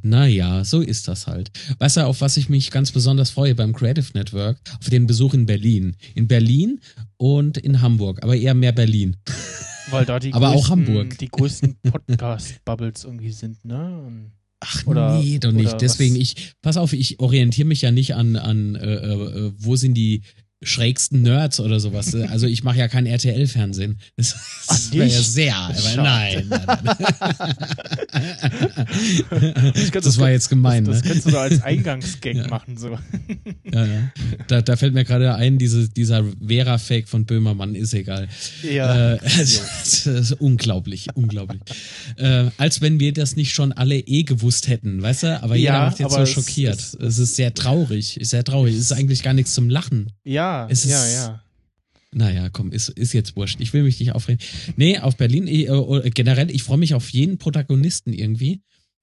Naja, 0.02 0.64
so 0.64 0.82
ist 0.82 1.08
das 1.08 1.28
halt. 1.28 1.52
Weißt 1.80 1.98
du, 1.98 2.06
auf 2.06 2.22
was 2.22 2.38
ich 2.38 2.50
mich 2.50 2.72
ganz 2.72 2.92
besonders 2.92 3.30
freue 3.30 3.54
beim 3.56 3.74
Creative 3.74 4.06
Network? 4.14 4.58
Auf 4.80 4.90
den 4.90 5.08
Besuch 5.08 5.34
in 5.34 5.46
Berlin. 5.46 5.96
In 6.16 6.28
Berlin 6.28 6.80
und 7.18 7.58
in 7.58 7.82
Hamburg, 7.82 8.24
aber 8.24 8.36
eher 8.36 8.54
mehr 8.54 8.72
Berlin. 8.72 9.18
Weil 9.90 10.06
da 10.06 10.20
die 10.20 10.34
Aber 10.34 10.52
größten, 10.52 10.66
auch 10.66 10.70
Hamburg. 10.70 11.18
die 11.18 11.28
größten 11.30 11.76
Podcast-Bubbles 11.82 13.06
irgendwie 13.06 13.32
sind, 13.32 13.64
ne? 13.64 14.02
Und 14.06 14.32
Ach 14.60 14.86
Oder- 14.88 15.20
nee, 15.20 15.38
doch 15.40 15.52
nicht. 15.52 15.80
Deswegen, 15.82 16.16
was? 16.16 16.22
ich, 16.22 16.54
pass 16.62 16.78
auf, 16.78 16.92
ich 16.94 17.20
orientiere 17.20 17.68
mich 17.68 17.84
ja 17.84 17.92
nicht 17.92 18.16
an, 18.16 18.36
an 18.36 18.76
äh, 18.76 18.96
äh, 18.96 19.52
wo 19.58 19.76
sind 19.76 19.94
die 19.94 20.24
schrägsten 20.64 21.22
Nerds 21.22 21.60
oder 21.60 21.80
sowas. 21.80 22.16
Also 22.30 22.48
ich 22.48 22.64
mache 22.64 22.78
ja 22.80 22.88
kein 22.88 23.06
RTL-Fernsehen. 23.06 24.00
Das, 24.16 24.36
das 24.68 24.92
wäre 24.92 25.08
ja 25.08 25.22
sehr. 25.22 25.56
Aber 25.56 25.96
nein, 25.96 26.46
nein, 26.50 26.80
nein. 26.84 27.56
Glaub, 29.92 30.04
das 30.04 30.18
war 30.20 30.32
jetzt 30.32 30.50
gemein, 30.50 30.86
das, 30.86 30.98
das 31.02 31.04
ne? 31.06 31.10
kannst 31.12 31.28
du 31.28 31.32
da 31.32 31.42
als 31.42 31.62
Eingangsgag 31.62 32.36
Ja. 32.38 32.48
machen, 32.48 32.78
so. 32.78 32.90
Ja, 33.72 33.86
ja. 33.86 34.12
Da, 34.48 34.62
da 34.62 34.76
fällt 34.78 34.94
mir 34.94 35.04
gerade 35.04 35.36
ein, 35.36 35.58
diese, 35.58 35.90
dieser 35.90 36.24
Vera-Fake 36.46 37.08
von 37.10 37.26
Böhmermann, 37.26 37.76
ist 37.76 37.94
egal. 37.94 38.28
Ja. 38.64 39.14
Äh, 39.16 39.20
das 39.22 40.06
ist 40.08 40.32
unglaublich, 40.34 41.08
unglaublich. 41.16 41.62
Äh, 42.18 42.46
als 42.58 42.82
wenn 42.82 43.00
wir 43.00 43.14
das 43.14 43.36
nicht 43.36 43.52
schon 43.54 43.74
alle 43.74 43.98
eh 44.00 44.24
gewusst 44.24 44.68
hätten, 44.70 45.02
weißt 45.02 45.24
du? 45.24 45.44
Aber 45.44 45.56
jeder 45.56 45.80
macht 45.80 46.00
jetzt 46.00 46.14
so 46.14 46.22
es 46.22 46.30
schockiert. 46.32 46.76
ist- 46.78 46.94
Es 46.96 47.18
ist 47.20 47.36
sehr 47.36 47.54
traurig, 47.54 48.18
ist 48.20 48.30
sehr 48.32 48.44
traurig. 48.44 48.76
Es 48.76 48.82
ist 48.82 48.92
eigentlich 48.94 49.22
gar 49.24 49.34
nichts 49.34 49.54
zum 49.54 49.70
Lachen. 49.70 50.12
ja, 50.24 50.47
Es 50.70 50.84
ja, 50.86 51.04
ist- 51.06 51.14
ja. 51.14 51.44
Naja, 52.14 52.50
komm, 52.50 52.72
ist, 52.72 52.90
ist 52.90 53.14
jetzt 53.14 53.36
wurscht. 53.36 53.60
Ich 53.60 53.74
will 53.74 53.84
mich 53.84 54.00
nicht 54.00 54.14
aufregen. 54.14 54.40
Nee, 54.78 54.98
auf 55.00 55.18
Berlin, 55.18 55.46
äh, 55.48 55.64
äh, 55.66 56.10
generell, 56.10 56.50
ich 56.50 56.64
freue 56.64 56.78
mich 56.78 56.94
auf 56.94 57.10
jeden 57.10 57.38
Protagonisten 57.38 58.14
irgendwie. 58.14 58.62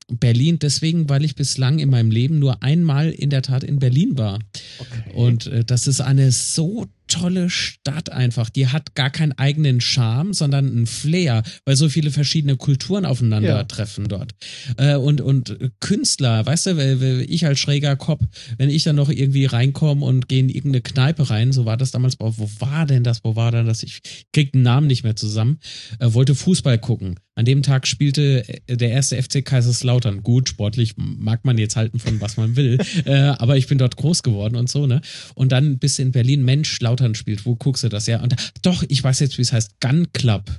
Berlin 0.09 0.59
deswegen, 0.59 1.09
weil 1.09 1.25
ich 1.25 1.35
bislang 1.35 1.79
in 1.79 1.91
meinem 1.91 2.11
Leben 2.11 2.39
nur 2.39 2.63
einmal 2.63 3.11
in 3.11 3.31
der 3.31 3.43
Tat 3.43 3.63
in 3.65 3.79
Berlin 3.79 4.19
war. 4.19 4.39
Okay. 4.79 5.13
Und 5.15 5.47
äh, 5.47 5.65
das 5.65 5.87
ist 5.87 6.01
eine 6.01 6.33
so 6.33 6.87
tolle 7.15 7.49
Stadt 7.49 8.11
einfach. 8.11 8.51
Die 8.51 8.67
hat 8.67 8.97
gar 8.97 9.11
keinen 9.11 9.33
eigenen 9.33 9.81
Charme, 9.81 10.35
sondern 10.35 10.67
einen 10.67 10.87
Flair, 10.87 11.45
weil 11.65 11.77
so 11.77 11.89
viele 11.89 12.11
verschiedene 12.11 12.57
Kulturen 12.57 13.07
aufeinandertreffen 13.07 14.09
dort. 14.09 14.33
Äh, 14.79 14.97
und, 14.97 15.21
und 15.21 15.57
Künstler, 15.79 16.45
weißt 16.45 16.67
du, 16.67 17.25
ich 17.25 17.47
als 17.47 17.61
schräger 17.61 17.95
Kopf, 17.95 18.25
wenn 18.59 18.69
ich 18.69 18.83
dann 18.83 18.97
noch 18.97 19.11
irgendwie 19.11 19.45
reinkomme 19.45 20.05
und 20.05 20.29
gehe 20.29 20.41
in 20.41 20.49
irgendeine 20.49 20.83
Kneipe 20.83 21.31
rein, 21.31 21.53
so 21.53 21.65
war 21.65 21.77
das 21.77 21.93
damals, 21.93 22.19
wo 22.19 22.51
war 22.59 22.87
denn 22.87 23.05
das, 23.05 23.23
wo 23.23 23.37
war 23.37 23.53
denn 23.53 23.67
das? 23.67 23.85
Ich 23.85 24.01
krieg 24.33 24.53
den 24.53 24.63
Namen 24.63 24.89
nicht 24.89 25.05
mehr 25.05 25.15
zusammen, 25.15 25.61
äh, 26.01 26.13
wollte 26.13 26.35
Fußball 26.35 26.79
gucken. 26.79 27.21
An 27.37 27.45
dem 27.45 27.63
Tag 27.63 27.87
spielte 27.87 28.45
äh, 28.67 28.77
der 28.77 28.91
erste 28.91 29.21
FC 29.21 29.45
Kaiserslautern. 29.45 30.23
Gut, 30.23 30.49
sportlich 30.49 30.95
mag 30.97 31.45
man 31.45 31.59
jetzt 31.59 31.75
halten 31.75 31.99
von 31.99 32.21
was 32.21 32.37
man 32.37 32.55
will, 32.55 32.79
äh, 33.05 33.13
aber 33.13 33.57
ich 33.57 33.67
bin 33.67 33.79
dort 33.79 33.97
groß 33.97 34.23
geworden 34.23 34.57
und 34.57 34.69
so, 34.69 34.87
ne? 34.87 35.01
Und 35.35 35.51
dann 35.51 35.79
bist 35.79 35.99
du 35.99 36.03
in 36.03 36.13
Berlin, 36.13 36.45
Mensch, 36.45 36.81
Lautern 36.81 37.04
spielt, 37.13 37.45
wo 37.45 37.55
guckst 37.57 37.85
du 37.85 37.91
das? 37.91 38.07
Ja, 38.07 38.23
und 38.23 38.35
doch, 38.63 38.83
ich 38.89 39.05
weiß 39.05 39.21
jetzt, 39.21 39.37
wie 39.37 39.43
es 39.43 39.53
heißt, 39.53 39.81
Gun 39.81 40.11
Club 40.15 40.51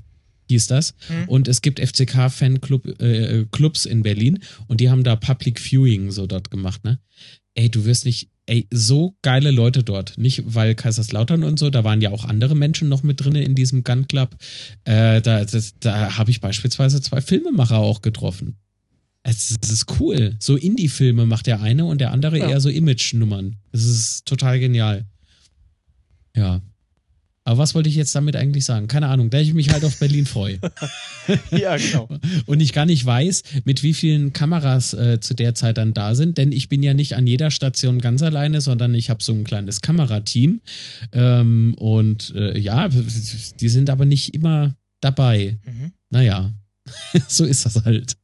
hieß 0.49 0.67
das. 0.67 0.93
Hm. 1.07 1.27
Und 1.27 1.47
es 1.47 1.61
gibt 1.61 1.79
FCK-Fanclub 1.79 3.01
äh, 3.01 3.45
Clubs 3.51 3.85
in 3.85 4.03
Berlin 4.03 4.39
und 4.67 4.79
die 4.79 4.89
haben 4.89 5.03
da 5.03 5.15
Public 5.15 5.59
Viewing 5.59 6.11
so 6.11 6.27
dort 6.27 6.51
gemacht, 6.51 6.83
ne? 6.83 6.99
Ey, 7.55 7.69
du 7.69 7.85
wirst 7.85 8.05
nicht, 8.05 8.29
ey, 8.47 8.67
so 8.69 9.15
geile 9.21 9.49
Leute 9.49 9.81
dort. 9.81 10.17
Nicht, 10.17 10.43
weil 10.45 10.75
Kaiserslautern 10.75 11.43
und 11.43 11.57
so, 11.57 11.69
da 11.69 11.83
waren 11.83 12.01
ja 12.01 12.11
auch 12.11 12.25
andere 12.25 12.53
Menschen 12.53 12.89
noch 12.89 13.01
mit 13.01 13.23
drinne 13.23 13.43
in 13.43 13.55
diesem 13.55 13.83
Gun 13.83 14.07
Club. 14.07 14.35
Äh, 14.83 15.21
da 15.21 15.43
das, 15.45 15.73
da 15.79 16.17
habe 16.17 16.31
ich 16.31 16.41
beispielsweise 16.41 17.01
zwei 17.01 17.21
Filmemacher 17.21 17.77
auch 17.77 18.01
getroffen. 18.01 18.57
Es 19.23 19.49
ist, 19.49 19.57
es 19.63 19.71
ist 19.71 19.99
cool. 19.99 20.35
So 20.39 20.55
Indie-Filme 20.55 21.25
macht 21.25 21.47
der 21.47 21.61
eine 21.61 21.85
und 21.85 21.99
der 21.99 22.11
andere 22.11 22.37
Ja. 22.37 22.49
eher 22.49 22.61
so 22.61 22.69
Image-Nummern. 22.69 23.55
Das 23.71 23.83
ist 23.83 24.25
total 24.25 24.59
genial. 24.59 25.05
Ja. 26.36 26.61
Aber 27.47 27.59
was 27.59 27.75
wollte 27.75 27.89
ich 27.89 27.95
jetzt 27.95 28.15
damit 28.15 28.36
eigentlich 28.36 28.65
sagen? 28.65 28.88
Keine 28.88 29.07
Ahnung, 29.07 29.29
da 29.29 29.39
ich 29.39 29.53
mich 29.53 29.69
halt 29.69 29.86
auf 29.86 29.99
Berlin 29.99 30.25
freue. 30.25 30.59
ja, 31.51 31.77
genau. 31.77 32.09
Und 32.47 32.59
ich 32.59 32.73
gar 32.73 32.88
nicht 32.88 33.05
weiß, 33.05 33.43
mit 33.65 33.83
wie 33.83 33.93
vielen 33.93 34.33
Kameras 34.33 34.95
äh, 34.95 35.19
zu 35.19 35.36
der 35.36 35.53
Zeit 35.53 35.77
dann 35.77 35.93
da 35.93 36.15
sind, 36.15 36.39
denn 36.39 36.51
ich 36.51 36.69
bin 36.69 36.81
ja 36.81 36.95
nicht 36.95 37.15
an 37.15 37.27
jeder 37.27 37.51
Station 37.51 38.01
ganz 38.01 38.23
alleine, 38.23 38.61
sondern 38.61 38.95
ich 38.95 39.11
habe 39.11 39.21
so 39.21 39.31
ein 39.31 39.43
kleines 39.43 39.81
Kamerateam. 39.81 40.59
Ähm, 41.11 41.75
und 41.77 42.33
äh, 42.36 42.57
ja, 42.57 42.89
die 42.89 43.69
sind 43.69 43.91
aber 43.91 44.05
nicht 44.05 44.33
immer 44.33 44.75
dabei. 44.99 45.59
Mhm. 45.65 45.91
Naja, 46.09 46.51
so 47.27 47.45
ist 47.45 47.67
das 47.67 47.86
halt. 47.86 48.17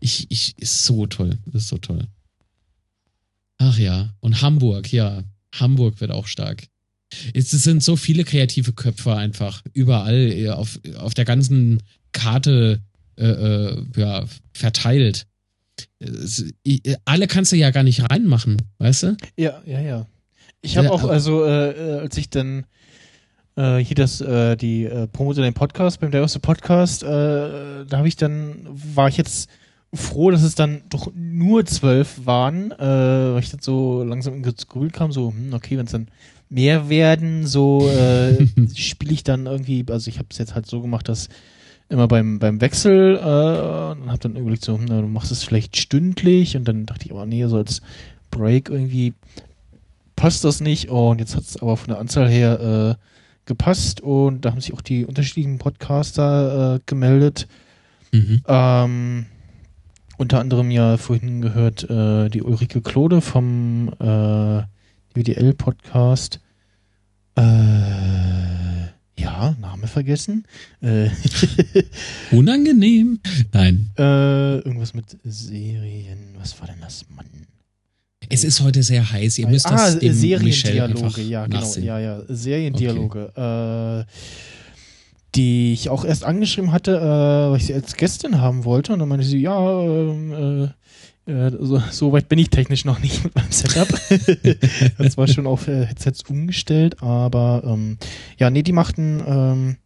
Ich, 0.00 0.26
ich, 0.30 0.58
ist 0.58 0.84
so 0.84 1.06
toll, 1.06 1.38
ist 1.52 1.68
so 1.68 1.78
toll. 1.78 2.08
Ach 3.58 3.78
ja, 3.78 4.12
und 4.18 4.42
Hamburg, 4.42 4.92
ja, 4.92 5.22
Hamburg 5.54 6.00
wird 6.00 6.10
auch 6.10 6.26
stark. 6.26 6.64
Es 7.34 7.50
sind 7.50 7.82
so 7.82 7.96
viele 7.96 8.24
kreative 8.24 8.72
Köpfe 8.72 9.14
einfach 9.14 9.62
überall 9.72 10.32
äh, 10.32 10.50
auf, 10.50 10.78
auf 10.98 11.14
der 11.14 11.24
ganzen 11.24 11.82
Karte 12.12 12.80
äh, 13.16 13.26
äh, 13.26 13.84
ja, 13.96 14.24
verteilt. 14.52 15.26
I- 16.66 16.96
alle 17.04 17.26
kannst 17.26 17.52
du 17.52 17.56
ja 17.56 17.70
gar 17.70 17.82
nicht 17.82 18.08
reinmachen, 18.10 18.62
weißt 18.78 19.02
du? 19.04 19.16
Ja, 19.36 19.62
ja, 19.66 19.80
ja. 19.80 20.06
Ich 20.60 20.76
habe 20.76 20.90
auch, 20.90 21.04
also, 21.04 21.44
äh, 21.44 21.70
äh, 21.70 22.00
als 22.00 22.16
ich 22.16 22.30
dann 22.30 22.64
äh, 23.56 23.78
hier 23.78 23.96
das, 23.96 24.20
äh, 24.20 24.56
die 24.56 24.84
äh, 24.84 25.06
promote 25.08 25.42
den 25.42 25.54
Podcast, 25.54 26.00
beim 26.00 26.10
der 26.10 26.20
erste 26.22 26.40
Podcast, 26.40 27.02
äh, 27.02 27.06
da 27.06 27.86
habe 27.92 28.08
ich 28.08 28.16
dann, 28.16 28.66
war 28.94 29.08
ich 29.08 29.16
jetzt 29.16 29.48
froh, 29.92 30.30
dass 30.30 30.42
es 30.42 30.54
dann 30.54 30.82
doch 30.90 31.12
nur 31.14 31.64
zwölf 31.66 32.24
waren, 32.24 32.72
äh, 32.72 32.78
weil 32.78 33.42
ich 33.42 33.50
dann 33.50 33.60
so 33.60 34.02
langsam 34.02 34.42
ins 34.42 34.66
Grübeln 34.66 34.90
kam, 34.92 35.12
so, 35.12 35.30
hm, 35.30 35.52
okay, 35.52 35.76
wenn 35.78 35.86
es 35.86 35.92
dann 35.92 36.08
mehr 36.54 36.88
werden, 36.88 37.46
so 37.46 37.88
äh, 37.88 38.46
spiele 38.74 39.12
ich 39.12 39.24
dann 39.24 39.46
irgendwie, 39.46 39.84
also 39.90 40.08
ich 40.08 40.18
habe 40.18 40.28
es 40.30 40.38
jetzt 40.38 40.54
halt 40.54 40.66
so 40.66 40.80
gemacht, 40.80 41.08
dass 41.08 41.28
immer 41.88 42.08
beim 42.08 42.38
beim 42.38 42.60
Wechsel 42.60 43.16
äh, 43.16 44.00
und 44.00 44.08
habe 44.08 44.18
dann 44.20 44.36
überlegt 44.36 44.64
so, 44.64 44.76
hm, 44.78 44.86
na, 44.88 45.00
du 45.00 45.08
machst 45.08 45.32
es 45.32 45.42
vielleicht 45.42 45.76
stündlich 45.76 46.56
und 46.56 46.66
dann 46.66 46.86
dachte 46.86 47.06
ich, 47.06 47.12
aber 47.12 47.26
nee, 47.26 47.44
so 47.46 47.56
als 47.56 47.82
Break 48.30 48.70
irgendwie 48.70 49.14
passt 50.16 50.44
das 50.44 50.60
nicht 50.60 50.88
und 50.88 51.18
jetzt 51.18 51.34
hat 51.36 51.42
es 51.42 51.60
aber 51.60 51.76
von 51.76 51.88
der 51.88 51.98
Anzahl 51.98 52.28
her 52.28 52.96
äh, 52.98 53.04
gepasst 53.46 54.00
und 54.00 54.44
da 54.44 54.52
haben 54.52 54.60
sich 54.60 54.72
auch 54.72 54.80
die 54.80 55.04
unterschiedlichen 55.04 55.58
Podcaster 55.58 56.76
äh, 56.76 56.80
gemeldet. 56.86 57.48
Mhm. 58.12 58.42
Ähm, 58.46 59.26
unter 60.16 60.38
anderem 60.38 60.70
ja 60.70 60.96
vorhin 60.96 61.40
gehört 61.40 61.88
äh, 61.90 62.28
die 62.28 62.42
Ulrike 62.42 62.80
Klode 62.80 63.20
vom 63.20 63.88
äh, 63.98 64.62
WDL-Podcast. 65.14 66.40
Äh, 67.36 69.20
ja, 69.20 69.56
Name 69.60 69.86
vergessen. 69.86 70.44
Äh, 70.80 71.08
Unangenehm? 72.30 73.20
Nein. 73.52 73.90
äh, 73.98 74.58
irgendwas 74.58 74.94
mit 74.94 75.16
Serien. 75.24 76.34
Was 76.38 76.60
war 76.60 76.66
denn 76.68 76.80
das, 76.80 77.06
Mann? 77.14 77.26
Es 78.28 78.44
ist 78.44 78.60
heute 78.60 78.82
sehr 78.82 79.10
heiß. 79.10 79.38
Ihr 79.38 79.48
müsst 79.48 79.66
ah, 79.66 79.70
das 79.70 79.98
dem 79.98 80.12
Seriendialoge, 80.12 81.22
ja, 81.22 81.46
genau, 81.46 81.60
nachsehen. 81.60 81.86
ja, 81.86 81.98
ja, 81.98 82.22
Seriendialoge, 82.28 84.06
äh, 84.06 84.10
die 85.34 85.72
ich 85.72 85.88
auch 85.90 86.04
erst 86.04 86.24
angeschrieben 86.24 86.72
hatte, 86.72 86.96
äh, 86.96 87.50
weil 87.50 87.56
ich 87.56 87.66
sie 87.66 87.74
als 87.74 87.96
Gästin 87.96 88.40
haben 88.40 88.64
wollte 88.64 88.92
und 88.92 89.00
dann 89.00 89.08
meinte 89.08 89.26
sie, 89.26 89.40
ja, 89.40 89.82
ähm, 89.82 90.32
äh, 90.64 90.68
äh, 91.26 91.50
so, 91.58 91.82
so 91.90 92.12
weit 92.12 92.28
bin 92.28 92.38
ich 92.38 92.50
technisch 92.50 92.84
noch 92.84 93.00
nicht 93.00 93.24
mit 93.24 93.34
meinem 93.34 93.50
Setup. 93.50 93.88
das 94.98 95.16
war 95.16 95.26
schon 95.26 95.46
auf 95.46 95.68
äh, 95.68 95.86
Headsets 95.86 96.22
umgestellt, 96.28 97.02
aber 97.02 97.62
ähm, 97.66 97.98
ja, 98.38 98.50
nee, 98.50 98.62
die 98.62 98.72
machten 98.72 99.22
ähm, 99.26 99.76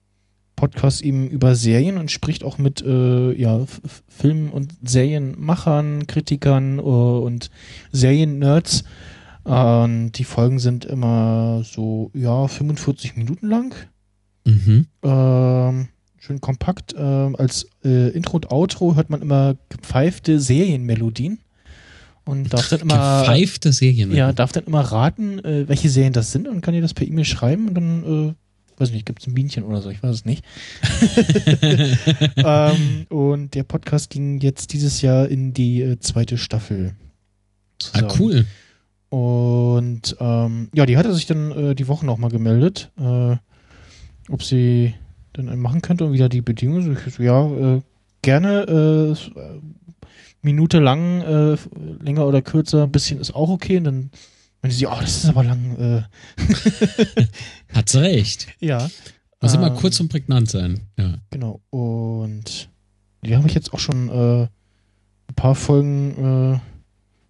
Podcast 0.56 1.02
eben 1.02 1.28
über 1.28 1.54
Serien 1.54 1.98
und 1.98 2.10
spricht 2.10 2.42
auch 2.42 2.58
mit 2.58 2.82
äh, 2.82 3.32
ja, 3.32 3.64
Film- 4.08 4.50
und 4.50 4.74
Serienmachern, 4.82 6.08
Kritikern 6.08 6.78
äh, 6.78 6.82
und 6.82 7.50
Serien-Nerds. 7.92 8.84
Und 9.44 10.12
die 10.12 10.24
Folgen 10.24 10.58
sind 10.58 10.84
immer 10.84 11.62
so, 11.64 12.10
ja, 12.12 12.48
45 12.48 13.16
Minuten 13.16 13.46
lang. 13.46 13.74
Mhm. 14.44 14.86
Ähm, 15.02 15.88
schön 16.18 16.40
kompakt. 16.40 16.94
Ähm, 16.96 17.36
als 17.36 17.68
äh, 17.84 18.10
Intro 18.10 18.36
und 18.36 18.50
Outro 18.50 18.94
hört 18.96 19.10
man 19.10 19.22
immer 19.22 19.56
gepfeifte 19.68 20.40
Serienmelodien. 20.40 21.38
Und 22.24 22.52
darf 22.52 22.68
dann 22.68 22.80
immer, 22.80 23.20
Gepfeifte 23.20 23.72
Serien. 23.72 24.14
ja, 24.14 24.32
darf 24.32 24.52
dann 24.52 24.64
immer 24.64 24.82
raten, 24.82 25.38
äh, 25.38 25.66
welche 25.66 25.88
Serien 25.88 26.12
das 26.12 26.30
sind 26.30 26.46
und 26.46 26.60
kann 26.60 26.74
dir 26.74 26.82
das 26.82 26.92
per 26.92 27.06
E-Mail 27.06 27.24
schreiben 27.24 27.68
und 27.68 27.74
dann, 27.74 28.28
äh, 28.28 28.34
weiß 28.80 28.92
nicht, 28.92 29.06
gibt 29.06 29.22
es 29.22 29.26
ein 29.26 29.34
Bienchen 29.34 29.64
oder 29.64 29.80
so, 29.80 29.88
ich 29.88 30.02
weiß 30.02 30.14
es 30.14 30.24
nicht. 30.26 30.44
ähm, 32.36 33.06
und 33.08 33.54
der 33.54 33.62
Podcast 33.62 34.10
ging 34.10 34.40
jetzt 34.40 34.74
dieses 34.74 35.00
Jahr 35.00 35.26
in 35.26 35.54
die 35.54 35.80
äh, 35.80 35.98
zweite 36.00 36.36
Staffel. 36.36 36.94
ah, 37.94 38.02
cool. 38.18 38.44
Und 39.08 40.16
ähm, 40.20 40.68
ja, 40.74 40.84
die 40.84 40.98
hatte 40.98 41.14
sich 41.14 41.24
dann 41.24 41.50
äh, 41.52 41.74
die 41.74 41.88
Woche 41.88 42.04
nochmal 42.04 42.30
gemeldet, 42.30 42.90
äh, 43.00 43.36
ob 44.28 44.42
sie 44.42 44.92
dann 45.46 45.58
machen 45.58 45.82
könnte 45.82 46.04
und 46.04 46.12
wieder 46.12 46.28
die 46.28 46.42
Bedingungen. 46.42 46.96
So, 47.08 47.22
ja, 47.22 47.46
äh, 47.46 47.80
gerne. 48.22 48.64
Äh, 48.68 49.38
äh, 49.38 49.60
Minute 50.40 50.78
lang, 50.78 51.20
äh, 51.22 51.56
länger 52.00 52.26
oder 52.26 52.42
kürzer, 52.42 52.84
ein 52.84 52.92
bisschen 52.92 53.20
ist 53.20 53.34
auch 53.34 53.48
okay. 53.48 53.78
Und 53.78 53.84
dann 53.84 54.10
meinte 54.62 54.76
sie, 54.76 54.86
oh, 54.86 54.96
das 55.00 55.24
ist 55.24 55.30
aber 55.30 55.44
lang. 55.44 55.76
Äh. 55.76 57.24
Hat 57.74 57.88
sie 57.88 58.00
recht. 58.00 58.46
Ja. 58.60 58.88
Muss 59.40 59.54
ähm, 59.54 59.60
immer 59.60 59.70
kurz 59.70 59.98
und 60.00 60.08
prägnant 60.08 60.48
sein. 60.48 60.80
Ja. 60.96 61.14
Genau. 61.30 61.60
Und 61.70 62.68
die 63.24 63.36
habe 63.36 63.48
ich 63.48 63.54
jetzt 63.54 63.72
auch 63.72 63.78
schon 63.78 64.08
äh, 64.08 64.42
ein 65.28 65.34
paar 65.34 65.54
Folgen 65.54 66.54
äh, 66.54 66.60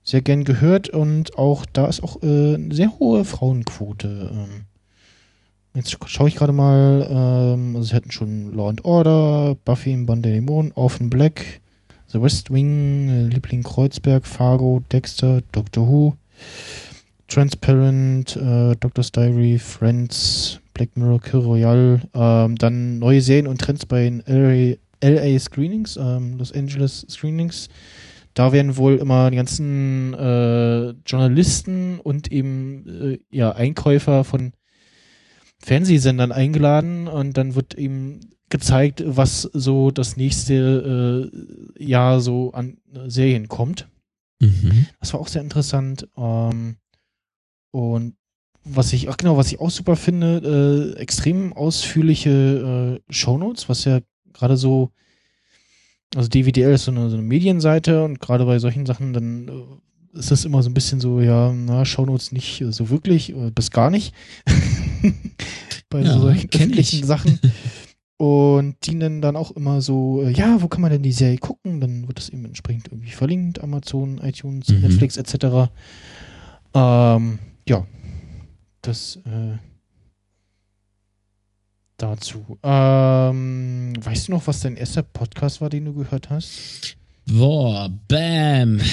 sehr 0.03 0.23
gern 0.23 0.45
gehört 0.45 0.89
und 0.89 1.37
auch 1.37 1.67
da 1.67 1.87
ist 1.87 2.03
auch 2.03 2.23
äh, 2.23 2.55
eine 2.55 2.75
sehr 2.75 2.99
hohe 2.99 3.25
Frauenquote. 3.25 4.31
Ähm. 4.33 4.65
Jetzt 5.79 5.97
schaue 6.07 6.27
ich 6.27 6.35
gerade 6.35 6.53
mal, 6.53 7.07
ähm, 7.09 7.77
also 7.77 7.91
sie 7.91 7.95
hatten 7.95 8.11
schon 8.11 8.53
Law 8.53 8.69
and 8.69 8.85
Order, 8.85 9.57
Buffy 9.65 9.93
im 9.93 10.07
Band 10.07 10.25
der 10.25 10.33
Dämonen, 10.33 10.73
Orphan 10.75 11.09
Black, 11.09 11.61
The 12.09 12.21
West 12.21 12.53
Wing, 12.53 13.09
äh, 13.09 13.23
Liebling 13.29 13.63
Kreuzberg, 13.63 14.27
Fargo, 14.27 14.83
Dexter, 14.91 15.41
Doctor 15.53 15.87
Who, 15.87 16.17
Transparent, 17.29 18.35
äh, 18.35 18.75
Doctor's 18.75 19.13
Diary, 19.13 19.57
Friends, 19.61 20.59
Black 20.75 20.97
Mirror, 20.97 21.21
Kill 21.21 21.41
Royale, 21.41 22.01
ähm, 22.13 22.57
dann 22.57 22.99
neue 22.99 23.21
Serien 23.21 23.47
und 23.47 23.61
Trends 23.61 23.87
bei 23.87 24.03
den 24.03 24.25
LA, 24.27 24.79
LA 25.01 25.39
Screenings, 25.39 25.97
ähm, 25.97 26.39
Los 26.39 26.51
Angeles 26.51 27.07
Screenings. 27.09 27.69
Da 28.35 28.51
werden 28.51 28.77
wohl 28.77 28.97
immer 28.97 29.31
die 29.31 29.37
ganzen 29.37 30.13
äh, 30.15 30.89
Journalisten 31.07 32.01
und 32.01 32.33
eben 32.33 33.13
äh, 33.13 33.19
ja, 33.31 33.53
Einkäufer 33.53 34.25
von 34.25 34.53
Fernsehsendern 35.61 36.33
eingeladen 36.33 37.09
und 37.09 37.37
dann 37.37 37.55
wird 37.55 37.75
ihm 37.75 38.21
gezeigt, 38.49 39.03
was 39.05 39.43
so 39.43 39.91
das 39.91 40.17
nächste 40.17 41.31
äh, 41.77 41.85
Jahr 41.85 42.21
so 42.21 42.53
an 42.53 42.79
Serien 43.07 43.49
kommt. 43.49 43.89
Mhm. 44.41 44.87
Das 45.01 45.13
war 45.13 45.21
auch 45.21 45.29
sehr 45.29 45.43
interessant. 45.43 46.09
Ähm, 46.17 46.77
und 47.71 48.15
was 48.65 48.93
ich, 48.93 49.09
ach 49.09 49.17
genau, 49.17 49.37
was 49.37 49.53
ich 49.53 49.61
auch 49.61 49.71
super 49.71 49.97
finde, 49.97 50.95
äh, 50.97 51.01
extrem 51.01 51.53
ausführliche 51.53 53.01
äh, 53.09 53.13
Shownotes, 53.13 53.69
was 53.69 53.85
ja 53.85 54.01
gerade 54.33 54.57
so, 54.57 54.93
also 56.15 56.29
DVDL 56.29 56.73
ist 56.73 56.85
so 56.85 56.91
eine, 56.91 57.11
so 57.11 57.17
eine 57.17 57.27
Medienseite 57.27 58.05
und 58.05 58.21
gerade 58.21 58.45
bei 58.45 58.59
solchen 58.59 58.87
Sachen, 58.87 59.13
dann 59.13 59.49
äh, 59.49 59.63
ist 60.19 60.31
das 60.31 60.45
immer 60.45 60.63
so 60.63 60.71
ein 60.71 60.75
bisschen 60.75 61.01
so, 61.01 61.21
ja, 61.21 61.53
na, 61.53 61.85
Shownotes 61.85 62.33
nicht 62.33 62.65
so 62.71 62.91
wirklich, 62.91 63.31
äh, 63.35 63.51
bis 63.51 63.71
gar 63.71 63.91
nicht. 63.91 64.15
bei 65.91 66.03
ja, 66.03 66.13
so 66.13 66.21
solchen 66.21 66.51
öffentlichen 66.53 67.07
Sachen. 67.07 67.39
Und 68.19 68.75
die 68.85 68.97
nennen 68.97 69.23
dann 69.23 69.37
auch 69.37 69.53
immer 69.53 69.81
so, 69.81 70.23
äh, 70.25 70.31
ja, 70.31 70.61
wo 70.61 70.67
kann 70.67 70.81
man 70.81 70.91
denn 70.91 71.03
die 71.05 71.13
Serie 71.13 71.39
gucken? 71.39 71.81
Dann 71.81 72.09
wird 72.09 72.19
das 72.19 72.31
eben 72.31 72.45
entsprechend 72.45 72.89
irgendwie 72.89 73.13
verlinkt, 73.13 73.63
Amazon, 73.63 74.19
iTunes, 74.19 74.69
mhm. 74.69 74.81
Netflix 74.81 75.17
etc. 75.17 75.71
Ähm, 76.75 77.39
ja, 77.69 77.87
das 78.83 79.17
äh, 79.25 79.59
dazu. 81.97 82.59
Ähm, 82.65 83.93
weißt 84.01 84.29
du 84.29 84.33
noch, 84.33 84.47
was 84.49 84.61
dein 84.61 84.77
erster 84.77 85.03
Podcast 85.03 85.61
war, 85.61 85.71
den 85.71 85.85
du 85.85 85.95
gehört 85.95 86.29
hast? 86.29 86.97
Boah, 87.31 87.91
bam. 88.09 88.81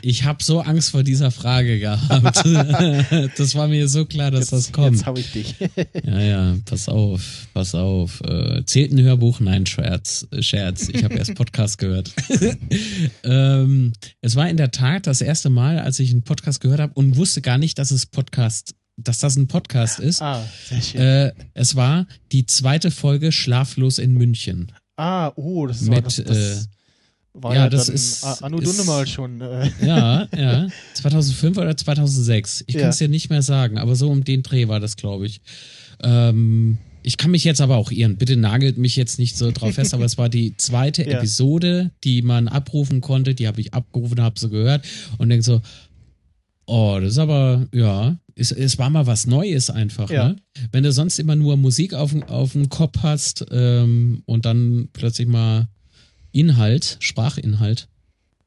Ich 0.00 0.24
habe 0.24 0.42
so 0.42 0.60
Angst 0.60 0.90
vor 0.90 1.02
dieser 1.02 1.30
Frage 1.30 1.78
gehabt. 1.78 2.42
Das 3.36 3.54
war 3.54 3.68
mir 3.68 3.88
so 3.88 4.06
klar, 4.06 4.30
dass 4.30 4.50
jetzt, 4.50 4.52
das 4.52 4.72
kommt. 4.72 4.96
Jetzt 4.96 5.06
habe 5.06 5.20
ich 5.20 5.32
dich. 5.32 5.54
Ja, 6.04 6.20
ja, 6.20 6.56
pass 6.64 6.88
auf, 6.88 7.48
pass 7.52 7.74
auf. 7.74 8.20
Äh, 8.22 8.64
zählt 8.64 8.90
ein 8.92 9.00
Hörbuch? 9.02 9.40
Nein, 9.40 9.66
Scherz. 9.66 10.26
Scherz. 10.40 10.88
Ich 10.88 11.04
habe 11.04 11.14
erst 11.14 11.34
Podcast 11.34 11.78
gehört. 11.78 12.12
ähm, 13.22 13.92
es 14.22 14.34
war 14.34 14.48
in 14.48 14.56
der 14.56 14.70
Tat 14.70 15.06
das 15.06 15.20
erste 15.20 15.50
Mal, 15.50 15.78
als 15.78 16.00
ich 16.00 16.10
einen 16.10 16.22
Podcast 16.22 16.60
gehört 16.60 16.80
habe 16.80 16.94
und 16.94 17.16
wusste 17.16 17.42
gar 17.42 17.58
nicht, 17.58 17.78
dass 17.78 17.90
es 17.90 18.06
Podcast 18.06 18.74
dass 18.96 19.18
das 19.18 19.36
ein 19.36 19.48
Podcast 19.48 20.00
ist. 20.00 20.20
Ah, 20.20 20.44
sehr 20.68 20.82
schön. 20.82 21.00
Äh, 21.00 21.32
es 21.54 21.76
war 21.76 22.06
die 22.30 22.46
zweite 22.46 22.90
Folge 22.90 23.32
Schlaflos 23.32 23.98
in 23.98 24.12
München. 24.12 24.70
Ah, 24.96 25.32
oh, 25.36 25.66
das 25.66 25.82
ist 25.82 25.88
mit, 25.88 26.04
das, 26.04 26.16
das, 26.16 26.36
äh, 26.36 26.66
war 27.34 27.54
ja, 27.54 27.62
ja 27.64 27.68
das 27.70 27.88
ist- 27.88 28.24
Anno 28.42 28.58
Dunne 28.60 28.84
mal 28.84 29.06
schon. 29.06 29.40
Äh. 29.40 29.70
Ja, 29.84 30.28
ja. 30.36 30.68
2005 30.94 31.56
oder 31.56 31.76
2006. 31.76 32.64
Ich 32.66 32.74
Ja. 32.74 32.82
kann 32.82 32.90
es 32.90 32.98
dir 32.98 33.08
nicht 33.08 33.30
mehr 33.30 33.42
sagen, 33.42 33.78
aber 33.78 33.94
so 33.96 34.10
um 34.10 34.22
den 34.24 34.42
Dreh 34.42 34.68
war 34.68 34.80
das, 34.80 34.96
glaube 34.96 35.26
ich. 35.26 35.40
Ähm, 36.02 36.78
ich 37.04 37.16
kann 37.16 37.30
mich 37.32 37.42
jetzt 37.44 37.60
aber 37.60 37.76
auch 37.78 37.90
irren. 37.90 38.16
Bitte 38.16 38.36
nagelt 38.36 38.78
mich 38.78 38.94
jetzt 38.96 39.18
nicht 39.18 39.36
so 39.36 39.50
drauf 39.50 39.74
fest, 39.74 39.92
aber 39.94 40.04
es 40.04 40.18
war 40.18 40.28
die 40.28 40.56
zweite 40.56 41.02
Ja. 41.08 41.18
Episode, 41.18 41.90
die 42.04 42.22
man 42.22 42.48
abrufen 42.48 43.00
konnte. 43.00 43.34
Die 43.34 43.46
habe 43.46 43.60
ich 43.60 43.74
abgerufen, 43.74 44.20
habe 44.20 44.38
sie 44.38 44.48
gehört 44.50 44.84
und 45.18 45.28
denke 45.28 45.42
so, 45.44 45.60
oh, 46.66 46.98
das 47.00 47.12
ist 47.12 47.18
aber, 47.18 47.66
ja, 47.72 48.16
es, 48.36 48.52
es 48.52 48.78
war 48.78 48.88
mal 48.90 49.06
was 49.06 49.26
Neues 49.26 49.68
einfach. 49.68 50.10
Ja. 50.10 50.28
Ne? 50.30 50.36
Wenn 50.70 50.84
du 50.84 50.92
sonst 50.92 51.18
immer 51.18 51.34
nur 51.36 51.56
Musik 51.56 51.92
auf, 51.94 52.12
dem- 52.12 52.22
auf 52.24 52.52
dem 52.52 52.68
Kopf 52.68 52.98
hast 53.02 53.44
ähm, 53.50 54.22
und 54.26 54.44
dann 54.44 54.88
plötzlich 54.92 55.26
mal 55.28 55.68
Inhalt, 56.32 56.96
Sprachinhalt, 57.00 57.88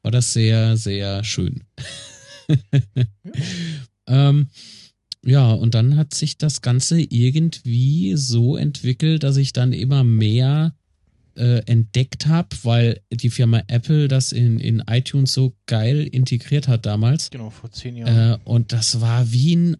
war 0.02 0.10
das 0.10 0.32
sehr, 0.32 0.76
sehr 0.76 1.24
schön. 1.24 1.64
ähm, 4.06 4.48
ja, 5.24 5.50
und 5.52 5.74
dann 5.74 5.96
hat 5.96 6.14
sich 6.14 6.38
das 6.38 6.62
Ganze 6.62 7.00
irgendwie 7.00 8.14
so 8.16 8.56
entwickelt, 8.56 9.24
dass 9.24 9.36
ich 9.36 9.52
dann 9.52 9.72
immer 9.72 10.04
mehr 10.04 10.74
äh, 11.36 11.62
entdeckt 11.66 12.26
habe, 12.26 12.48
weil 12.62 13.00
die 13.10 13.30
Firma 13.30 13.62
Apple 13.66 14.08
das 14.08 14.32
in, 14.32 14.60
in 14.60 14.82
iTunes 14.88 15.32
so 15.32 15.54
geil 15.66 16.06
integriert 16.06 16.68
hat 16.68 16.86
damals. 16.86 17.30
Genau, 17.30 17.50
vor 17.50 17.70
zehn 17.72 17.96
Jahren. 17.96 18.34
Äh, 18.34 18.38
und 18.44 18.72
das 18.72 19.00
war 19.00 19.32
wie 19.32 19.56
ein 19.56 19.76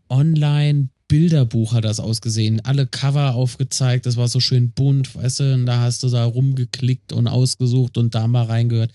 Online-Bilderbuch 1.09 1.72
hat 1.72 1.84
das 1.84 2.00
ausgesehen. 2.00 2.61
Alle 2.64 2.86
Cover 2.86 3.34
aufgezeigt, 3.34 4.07
das 4.07 4.16
war 4.16 4.28
so 4.28 4.40
schön 4.40 4.70
bunt, 4.72 5.14
weißt 5.14 5.40
du, 5.40 5.54
und 5.54 5.66
da 5.66 5.80
hast 5.80 6.02
du 6.02 6.09
da 6.09 6.24
rumgeklickt 6.24 7.12
und 7.12 7.28
ausgesucht 7.28 7.96
und 7.96 8.14
da 8.14 8.26
mal 8.26 8.44
reingehört. 8.44 8.92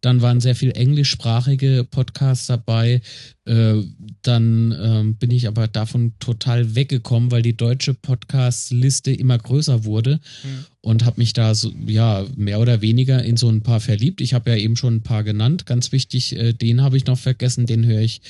Dann 0.00 0.22
waren 0.22 0.40
sehr 0.40 0.56
viel 0.56 0.72
englischsprachige 0.72 1.86
Podcasts 1.88 2.46
dabei. 2.46 3.00
Äh, 3.44 3.82
dann 4.22 4.76
ähm, 4.80 5.16
bin 5.16 5.30
ich 5.30 5.46
aber 5.46 5.68
davon 5.68 6.12
total 6.18 6.74
weggekommen, 6.74 7.30
weil 7.30 7.42
die 7.42 7.56
deutsche 7.56 7.94
Podcast-Liste 7.94 9.12
immer 9.12 9.38
größer 9.38 9.84
wurde 9.84 10.20
Hm. 10.42 10.64
und 10.80 11.04
habe 11.04 11.20
mich 11.20 11.32
da 11.32 11.54
so, 11.54 11.72
ja, 11.86 12.24
mehr 12.36 12.60
oder 12.60 12.80
weniger 12.80 13.22
in 13.22 13.36
so 13.36 13.48
ein 13.48 13.62
paar 13.62 13.80
verliebt. 13.80 14.20
Ich 14.20 14.34
habe 14.34 14.50
ja 14.50 14.56
eben 14.56 14.76
schon 14.76 14.96
ein 14.96 15.02
paar 15.02 15.24
genannt. 15.24 15.66
Ganz 15.66 15.92
wichtig, 15.92 16.36
äh, 16.36 16.52
den 16.52 16.82
habe 16.82 16.96
ich 16.96 17.06
noch 17.06 17.18
vergessen, 17.18 17.66
den 17.66 17.84
höre 17.84 18.00
ich 18.00 18.20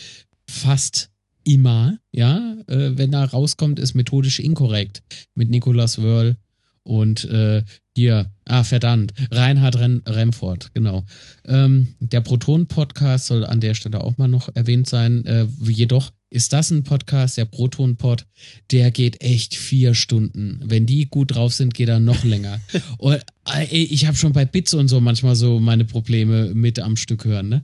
fast 0.47 1.12
immer, 1.45 1.99
ja. 2.11 2.57
Äh, 2.66 2.97
wenn 2.97 3.12
er 3.12 3.30
rauskommt, 3.30 3.78
ist 3.78 3.95
methodisch 3.95 4.40
inkorrekt 4.40 5.03
mit 5.34 5.51
Nicolas 5.51 6.01
Wörl 6.01 6.36
und 6.84 7.24
äh, 7.24 7.62
hier, 7.95 8.30
ah, 8.47 8.64
verdammt, 8.64 9.12
Reinhard 9.30 9.78
Ren 9.78 10.03
Remford, 10.07 10.72
genau. 10.74 11.05
Ähm, 11.47 11.95
der 12.01 12.22
Proton-Podcast 12.22 13.26
soll 13.26 13.45
an 13.45 13.61
der 13.61 13.74
Stelle 13.74 14.03
auch 14.03 14.18
mal 14.18 14.28
noch 14.28 14.49
erwähnt 14.55 14.88
sein. 14.88 15.24
Äh, 15.26 15.47
jedoch 15.61 16.11
ist 16.30 16.53
das 16.53 16.70
ein 16.70 16.82
Podcast, 16.82 17.36
der 17.36 17.45
Proton-Pod, 17.45 18.26
der 18.70 18.90
geht 18.90 19.22
echt 19.22 19.55
vier 19.55 19.95
Stunden. 19.95 20.61
Wenn 20.64 20.86
die 20.86 21.07
gut 21.09 21.34
drauf 21.34 21.53
sind, 21.53 21.74
geht 21.74 21.88
er 21.88 22.01
noch 22.01 22.24
länger. 22.24 22.61
und, 22.99 23.20
äh, 23.55 23.66
ich 23.66 24.07
habe 24.07 24.16
schon 24.16 24.32
bei 24.32 24.47
Bits 24.47 24.74
und 24.74 24.88
so 24.88 25.01
manchmal 25.01 25.36
so 25.36 25.61
meine 25.61 25.84
Probleme 25.84 26.55
mit 26.55 26.80
am 26.80 26.97
Stück 26.97 27.24
hören, 27.26 27.49
ne? 27.49 27.62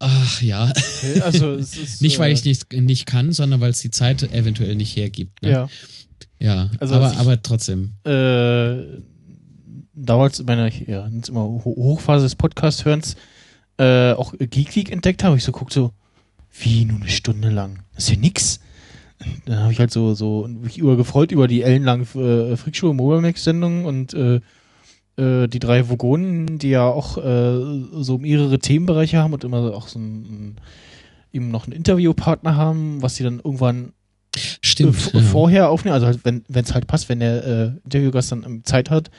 Ach 0.00 0.42
ja. 0.42 0.70
Okay, 0.70 1.20
also 1.22 1.52
es 1.54 1.76
ist, 1.76 2.02
Nicht, 2.02 2.18
weil 2.18 2.30
äh, 2.30 2.34
ich 2.34 2.44
nicht, 2.44 2.72
nicht 2.72 3.06
kann, 3.06 3.32
sondern 3.32 3.60
weil 3.60 3.70
es 3.70 3.80
die 3.80 3.90
Zeit 3.90 4.22
eventuell 4.32 4.74
nicht 4.76 4.96
hergibt. 4.96 5.42
Ne? 5.42 5.50
Ja. 5.50 5.68
Ja, 6.40 6.70
Also, 6.78 6.94
aber, 6.94 7.12
ich- 7.12 7.18
aber 7.18 7.42
trotzdem. 7.42 7.94
äh, 8.04 9.00
damals 9.94 10.38
in 10.38 10.46
meiner 10.46 10.68
ja, 10.72 11.08
immer 11.28 11.40
Ho- 11.42 11.64
Hochphase 11.76 12.24
des 12.24 12.36
Podcast-Hörens 12.36 13.16
äh, 13.78 14.12
auch 14.12 14.34
Geek 14.38 14.74
Week 14.76 14.90
entdeckt 14.92 15.24
habe, 15.24 15.36
ich 15.36 15.44
so 15.44 15.52
guckt 15.52 15.72
so, 15.72 15.92
wie 16.60 16.84
nur 16.84 17.00
eine 17.00 17.08
Stunde 17.08 17.50
lang? 17.50 17.80
Das 17.94 18.04
ist 18.04 18.10
ja 18.10 18.16
nix. 18.16 18.60
Dann 19.46 19.58
habe 19.60 19.72
ich 19.72 19.80
halt 19.80 19.90
so, 19.90 20.14
so 20.14 20.46
mich 20.48 20.78
über 20.78 20.96
gefreut 20.96 21.32
über 21.32 21.48
die 21.48 21.62
ellenlangen 21.62 22.06
äh, 22.14 22.56
Freakshow 22.56 22.92
Mobile 22.92 23.20
Max 23.20 23.42
Sendung 23.42 23.84
und 23.84 24.14
äh, 24.14 24.40
äh, 25.18 25.48
die 25.48 25.58
drei 25.58 25.88
Vogonen, 25.88 26.58
die 26.58 26.70
ja 26.70 26.86
auch 26.86 27.18
äh, 27.18 27.60
so 28.02 28.18
mehrere 28.18 28.58
Themenbereiche 28.58 29.18
haben 29.18 29.32
und 29.32 29.44
immer 29.44 29.74
auch 29.74 29.88
so 29.88 29.98
ein, 29.98 30.56
eben 31.32 31.50
noch 31.50 31.64
einen 31.64 31.72
Interviewpartner 31.74 32.56
haben, 32.56 33.02
was 33.02 33.16
sie 33.16 33.24
dann 33.24 33.40
irgendwann 33.42 33.92
Stimmt. 34.36 34.96
v- 34.96 35.18
ja. 35.18 35.24
vorher 35.24 35.68
aufnehmen, 35.70 35.94
also 35.94 36.06
halt, 36.06 36.20
wenn 36.24 36.44
es 36.48 36.74
halt 36.74 36.86
passt, 36.86 37.08
wenn 37.08 37.20
der 37.20 37.44
äh, 37.46 37.70
Interviewgast 37.84 38.32
dann 38.32 38.44
ähm, 38.44 38.64
Zeit 38.64 38.90
hat. 38.90 39.10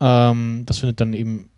Ähm, 0.00 0.64
das 0.66 0.78
findet 0.78 1.00
dann 1.00 1.12
eben 1.14 1.48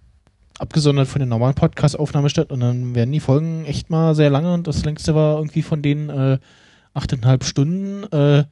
abgesondert 0.59 1.09
von 1.09 1.19
der 1.19 1.27
normalen 1.27 1.55
Podcast-Aufnahme 1.55 2.31
statt 2.31 2.53
und 2.53 2.61
dann 2.61 2.95
werden 2.95 3.11
die 3.11 3.21
Folgen 3.21 3.65
echt 3.65 3.91
mal 3.91 4.15
sehr 4.15 4.31
lange 4.31 4.53
und 4.55 4.67
das 4.69 4.85
längste 4.85 5.15
war 5.15 5.39
irgendwie 5.39 5.63
von 5.63 5.83
den 5.83 6.09
äh, 6.11 6.39
achteinhalb 6.93 7.43
Stunden. 7.45 8.05
Äh, 8.13 8.45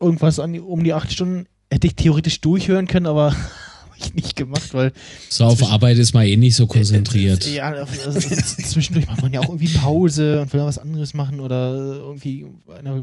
irgendwas 0.00 0.36
die, 0.52 0.60
um 0.60 0.82
die 0.82 0.92
acht 0.94 1.12
Stunden 1.12 1.46
hätte 1.70 1.86
ich 1.86 1.94
theoretisch 1.94 2.40
durchhören 2.40 2.86
können, 2.88 3.06
aber 3.06 3.34
ich 3.98 4.14
nicht 4.14 4.36
gemacht, 4.36 4.74
weil. 4.74 4.92
So 5.28 5.44
auf 5.44 5.62
Arbeit 5.62 5.98
ist 5.98 6.14
man 6.14 6.26
eh 6.26 6.36
nicht 6.36 6.56
so 6.56 6.66
konzentriert. 6.66 7.46
Ja, 7.46 7.70
also, 7.70 8.20
zwischendurch 8.20 9.06
macht 9.06 9.22
man 9.22 9.32
ja 9.32 9.40
auch 9.40 9.48
irgendwie 9.48 9.68
Pause 9.68 10.40
und 10.40 10.52
will 10.52 10.60
was 10.60 10.78
anderes 10.78 11.14
machen 11.14 11.40
oder 11.40 11.72
irgendwie 11.72 12.46
einer 12.78 13.02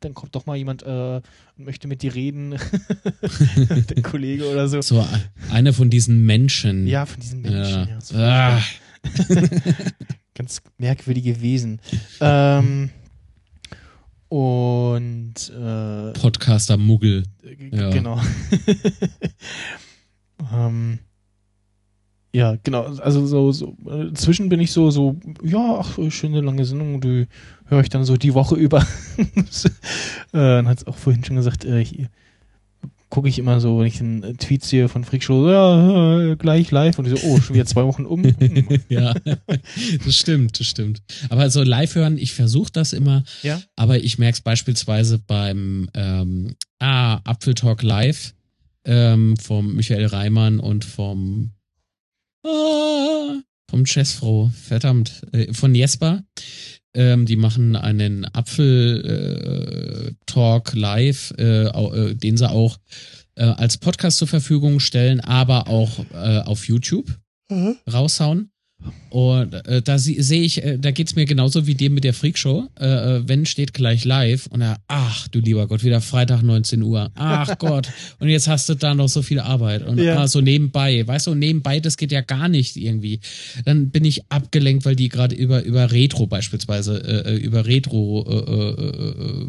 dann 0.00 0.14
kommt 0.14 0.34
doch 0.34 0.46
mal 0.46 0.56
jemand 0.56 0.82
äh, 0.82 1.20
und 1.56 1.64
möchte 1.64 1.86
mit 1.86 2.02
dir 2.02 2.14
reden, 2.14 2.50
der 3.90 4.02
Kollege 4.02 4.50
oder 4.50 4.68
so. 4.68 4.80
So 4.80 5.06
einer 5.50 5.72
von 5.72 5.90
diesen 5.90 6.24
Menschen. 6.24 6.86
Ja, 6.86 7.06
von 7.06 7.20
diesen 7.20 7.42
Menschen. 7.42 7.88
Ja. 8.10 8.18
Ja, 8.18 8.58
ah. 8.58 8.62
Ganz 10.34 10.62
merkwürdige 10.78 11.40
Wesen. 11.42 11.80
Ähm, 12.20 12.90
und 14.28 15.34
äh, 15.50 16.12
Podcaster 16.12 16.76
Muggel. 16.76 17.24
Ja. 17.72 17.90
Genau. 17.90 18.20
ähm, 20.54 20.98
ja, 22.32 22.56
genau. 22.62 22.84
Also 22.84 23.26
so, 23.26 23.50
so 23.50 23.76
inzwischen 23.86 24.48
bin 24.48 24.60
ich 24.60 24.70
so, 24.72 24.90
so, 24.90 25.16
ja, 25.42 25.80
ach, 25.80 25.98
schöne 26.10 26.40
lange 26.40 26.64
Sendung, 26.64 27.00
die 27.00 27.26
höre 27.66 27.80
ich 27.80 27.88
dann 27.88 28.04
so 28.04 28.16
die 28.16 28.34
Woche 28.34 28.54
über. 28.54 28.86
äh, 29.16 29.24
dann 30.32 30.68
hat 30.68 30.78
es 30.78 30.86
auch 30.86 30.96
vorhin 30.96 31.24
schon 31.24 31.36
gesagt, 31.36 31.64
äh, 31.64 31.84
gucke 33.08 33.28
ich 33.28 33.40
immer 33.40 33.60
so, 33.60 33.80
wenn 33.80 33.86
ich 33.86 34.00
einen 34.00 34.38
Tweet 34.38 34.64
sehe 34.64 34.88
von 34.88 35.02
Freakshow, 35.02 35.50
ja, 35.50 36.20
äh, 36.20 36.36
gleich 36.36 36.70
live 36.70 36.98
und 37.00 37.08
ich 37.08 37.20
so, 37.20 37.26
oh, 37.26 37.40
schon 37.40 37.54
wieder 37.54 37.66
zwei 37.66 37.84
Wochen 37.84 38.06
um. 38.06 38.22
ja, 38.88 39.12
das 40.04 40.14
stimmt, 40.14 40.60
das 40.60 40.68
stimmt. 40.68 41.02
Aber 41.28 41.50
so 41.50 41.64
live 41.64 41.96
hören, 41.96 42.16
ich 42.16 42.32
versuche 42.32 42.70
das 42.72 42.92
immer, 42.92 43.24
ja? 43.42 43.60
aber 43.74 43.98
ich 43.98 44.18
merke 44.18 44.34
es 44.34 44.40
beispielsweise 44.40 45.18
beim 45.18 45.90
ähm, 45.94 46.54
ah, 46.78 47.16
Apfel 47.24 47.54
Talk 47.54 47.82
Live 47.82 48.34
ähm, 48.84 49.36
vom 49.36 49.74
Michael 49.74 50.06
Reimann 50.06 50.60
und 50.60 50.84
vom 50.84 51.52
ah, 52.44 53.40
vom 53.70 53.84
Chessfro, 53.84 54.50
verdammt, 54.54 55.22
äh, 55.32 55.52
von 55.52 55.74
Jesper. 55.74 56.22
Ähm, 56.92 57.24
die 57.24 57.36
machen 57.36 57.76
einen 57.76 58.24
Apfel-Talk 58.24 60.74
äh, 60.74 60.78
live, 60.78 61.32
äh, 61.38 61.66
äh, 61.66 62.16
den 62.16 62.36
sie 62.36 62.50
auch 62.50 62.78
äh, 63.36 63.44
als 63.44 63.78
Podcast 63.78 64.18
zur 64.18 64.26
Verfügung 64.26 64.80
stellen, 64.80 65.20
aber 65.20 65.68
auch 65.68 66.00
äh, 66.12 66.40
auf 66.40 66.66
YouTube 66.66 67.16
mhm. 67.48 67.76
raushauen. 67.90 68.50
Und 69.10 69.54
äh, 69.66 69.82
da 69.82 69.98
sehe 69.98 70.42
ich, 70.42 70.62
äh, 70.62 70.78
da 70.78 70.92
geht's 70.92 71.16
mir 71.16 71.24
genauso 71.24 71.66
wie 71.66 71.74
dir 71.74 71.90
mit 71.90 72.04
der 72.04 72.14
Freakshow. 72.14 72.68
Äh, 72.78 72.86
äh, 72.86 73.28
wenn 73.28 73.44
steht 73.44 73.74
gleich 73.74 74.04
live 74.04 74.46
und 74.46 74.60
er, 74.60 74.78
ach 74.88 75.26
du 75.28 75.40
lieber 75.40 75.66
Gott, 75.66 75.82
wieder 75.82 76.00
Freitag 76.00 76.42
19 76.42 76.82
Uhr. 76.82 77.10
Ach 77.14 77.56
Gott. 77.58 77.88
Und 78.20 78.28
jetzt 78.28 78.48
hast 78.48 78.68
du 78.68 78.74
da 78.74 78.94
noch 78.94 79.08
so 79.08 79.22
viel 79.22 79.40
Arbeit. 79.40 79.86
Und 79.86 79.98
ja. 79.98 80.20
ah, 80.20 80.28
so 80.28 80.40
nebenbei, 80.40 81.06
weißt 81.06 81.26
du, 81.26 81.34
nebenbei, 81.34 81.80
das 81.80 81.96
geht 81.96 82.12
ja 82.12 82.20
gar 82.20 82.48
nicht 82.48 82.76
irgendwie. 82.76 83.20
Dann 83.64 83.90
bin 83.90 84.04
ich 84.04 84.30
abgelenkt, 84.30 84.84
weil 84.84 84.96
die 84.96 85.08
gerade 85.08 85.34
über, 85.34 85.62
über 85.64 85.90
Retro 85.90 86.26
beispielsweise, 86.26 87.02
äh, 87.04 87.34
äh 87.34 87.36
über 87.36 87.66
Retro 87.66 88.24
äh, 88.28 88.84
äh, 88.84 89.48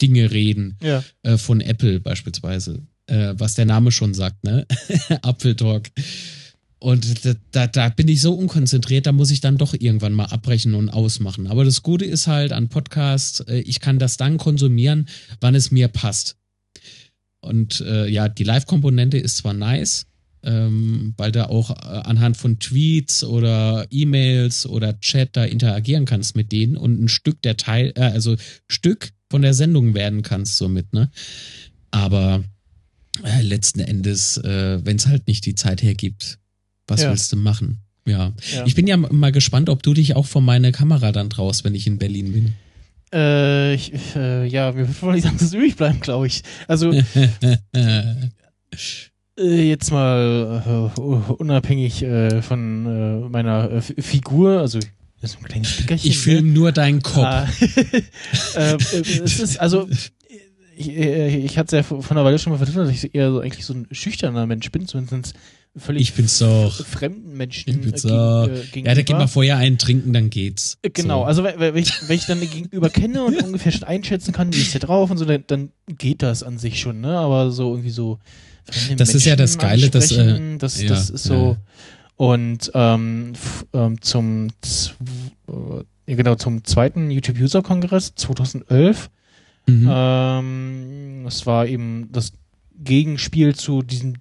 Dinge 0.00 0.30
reden. 0.30 0.76
Ja. 0.82 1.02
Äh, 1.22 1.38
von 1.38 1.60
Apple 1.60 2.00
beispielsweise. 2.00 2.82
Äh, 3.06 3.34
was 3.38 3.54
der 3.54 3.64
Name 3.64 3.90
schon 3.90 4.12
sagt, 4.12 4.44
ne? 4.44 4.66
Apfeltalk. 5.22 5.90
Und 6.80 7.24
da, 7.24 7.34
da, 7.50 7.66
da 7.66 7.88
bin 7.88 8.06
ich 8.06 8.20
so 8.20 8.32
unkonzentriert, 8.34 9.06
da 9.06 9.12
muss 9.12 9.32
ich 9.32 9.40
dann 9.40 9.58
doch 9.58 9.74
irgendwann 9.74 10.12
mal 10.12 10.26
abbrechen 10.26 10.74
und 10.74 10.90
ausmachen. 10.90 11.48
Aber 11.48 11.64
das 11.64 11.82
Gute 11.82 12.04
ist 12.04 12.28
halt 12.28 12.52
an 12.52 12.68
Podcasts, 12.68 13.40
äh, 13.40 13.58
ich 13.58 13.80
kann 13.80 13.98
das 13.98 14.16
dann 14.16 14.38
konsumieren, 14.38 15.08
wann 15.40 15.56
es 15.56 15.70
mir 15.70 15.88
passt. 15.88 16.36
Und 17.40 17.80
äh, 17.80 18.08
ja, 18.08 18.28
die 18.28 18.44
Live-Komponente 18.44 19.18
ist 19.18 19.38
zwar 19.38 19.54
nice, 19.54 20.06
ähm, 20.44 21.14
weil 21.16 21.32
du 21.32 21.48
auch 21.48 21.70
äh, 21.70 21.74
anhand 21.74 22.36
von 22.36 22.58
Tweets 22.60 23.24
oder 23.24 23.86
E-Mails 23.90 24.66
oder 24.66 25.00
Chat 25.00 25.30
da 25.36 25.44
interagieren 25.44 26.04
kannst 26.04 26.36
mit 26.36 26.52
denen 26.52 26.76
und 26.76 27.02
ein 27.02 27.08
Stück 27.08 27.42
der 27.42 27.56
Teil, 27.56 27.92
äh, 27.96 28.02
also 28.02 28.36
Stück 28.68 29.10
von 29.30 29.42
der 29.42 29.54
Sendung 29.54 29.94
werden 29.94 30.22
kannst 30.22 30.56
somit, 30.56 30.92
ne? 30.92 31.10
Aber 31.90 32.44
äh, 33.24 33.42
letzten 33.42 33.80
Endes, 33.80 34.36
äh, 34.38 34.84
wenn 34.84 34.96
es 34.96 35.06
halt 35.06 35.26
nicht 35.26 35.44
die 35.46 35.54
Zeit 35.54 35.82
hergibt, 35.82 36.38
was 36.88 37.02
ja. 37.02 37.10
willst 37.10 37.32
du 37.32 37.36
machen? 37.36 37.78
Ja. 38.06 38.32
ja. 38.52 38.64
Ich 38.66 38.74
bin 38.74 38.86
ja 38.86 38.96
mal 38.96 39.32
gespannt, 39.32 39.68
ob 39.68 39.82
du 39.82 39.94
dich 39.94 40.16
auch 40.16 40.26
von 40.26 40.44
meiner 40.44 40.72
Kamera 40.72 41.12
dann 41.12 41.30
traust, 41.30 41.64
wenn 41.64 41.74
ich 41.74 41.86
in 41.86 41.98
Berlin 41.98 42.32
bin. 42.32 42.54
Äh, 43.12 43.74
ich, 43.74 43.92
äh, 44.16 44.46
ja, 44.46 44.72
mir 44.72 44.88
wird 44.88 45.02
wohl 45.02 45.14
nichts 45.14 45.28
anderes 45.28 45.52
übrig 45.52 45.76
bleiben, 45.76 46.00
glaube 46.00 46.26
ich. 46.26 46.42
Also, 46.66 46.90
äh, 47.72 48.14
jetzt 49.36 49.90
mal 49.90 50.92
uh, 50.96 51.32
unabhängig 51.34 52.04
uh, 52.04 52.42
von 52.42 52.86
uh, 52.86 53.28
meiner 53.28 53.80
Figur, 53.80 54.60
also 54.60 54.78
das 55.20 55.32
ist 55.32 55.38
ein 55.38 55.44
kleines 55.44 55.70
Stickerchen. 55.70 56.10
Ich 56.10 56.18
filme 56.18 56.48
nur 56.50 56.70
deinen 56.70 57.02
Kopf. 57.02 57.24
Ah, 57.24 57.48
es 58.54 58.92
ist, 59.40 59.58
also, 59.58 59.88
ich, 60.76 60.96
ich 60.96 61.58
hatte 61.58 61.76
es 61.76 61.88
ja 61.90 62.00
von 62.00 62.16
der 62.16 62.24
Weile 62.24 62.38
schon 62.38 62.52
mal 62.52 62.58
versucht, 62.58 62.78
dass 62.78 62.90
ich 62.90 63.14
eher 63.14 63.32
so 63.32 63.40
eigentlich 63.40 63.64
so 63.64 63.74
ein 63.74 63.88
schüchterner 63.90 64.46
Mensch 64.46 64.70
bin, 64.70 64.86
zumindest 64.86 65.34
völlig 65.76 66.02
ich 66.02 66.14
bin's 66.14 66.40
auch. 66.42 66.74
fremden 66.74 67.36
Menschen 67.36 67.70
ich 67.70 67.80
bin's 67.80 68.04
auch. 68.06 68.48
Gegen, 68.72 68.86
äh, 68.86 68.90
Ja, 68.90 68.94
da 68.94 69.02
geht 69.02 69.16
mal 69.16 69.26
vorher 69.26 69.56
einen 69.56 69.78
trinken, 69.78 70.12
dann 70.12 70.30
geht's. 70.30 70.78
Äh, 70.82 70.90
genau, 70.90 71.20
so. 71.20 71.24
also 71.24 71.44
wenn, 71.44 71.76
ich, 71.76 71.92
wenn 72.08 72.16
ich 72.16 72.26
dann 72.26 72.40
Gegenüber 72.40 72.90
kenne 72.90 73.24
und 73.24 73.42
ungefähr 73.42 73.72
schon 73.72 73.84
einschätzen 73.84 74.32
kann, 74.32 74.52
wie 74.52 74.60
ist 74.60 74.74
der 74.74 74.80
drauf 74.80 75.10
und 75.10 75.18
so, 75.18 75.24
dann, 75.24 75.44
dann 75.46 75.70
geht 75.86 76.22
das 76.22 76.42
an 76.42 76.58
sich 76.58 76.80
schon, 76.80 77.00
ne? 77.00 77.18
Aber 77.18 77.50
so 77.50 77.70
irgendwie 77.70 77.90
so 77.90 78.18
das 78.68 78.88
Menschen 78.88 79.16
ist 79.16 79.24
ja 79.24 79.36
das 79.36 79.58
Geile, 79.58 79.90
dass 79.90 80.12
äh, 80.12 80.58
das, 80.58 80.80
ja, 80.82 80.88
das 80.88 81.10
ist 81.10 81.24
so 81.24 81.34
ja. 81.34 81.56
und 82.16 82.70
ähm, 82.74 83.32
ähm, 83.72 84.00
zum 84.02 84.48
äh, 86.06 86.14
genau 86.14 86.34
zum 86.34 86.64
zweiten 86.64 87.10
YouTube 87.10 87.38
User 87.38 87.62
Kongress 87.62 88.14
2011 88.14 89.10
mhm. 89.66 89.88
ähm, 89.90 91.22
das 91.24 91.46
war 91.46 91.66
eben 91.66 92.08
das 92.12 92.32
Gegenspiel 92.78 93.54
zu 93.54 93.82
diesem 93.82 94.14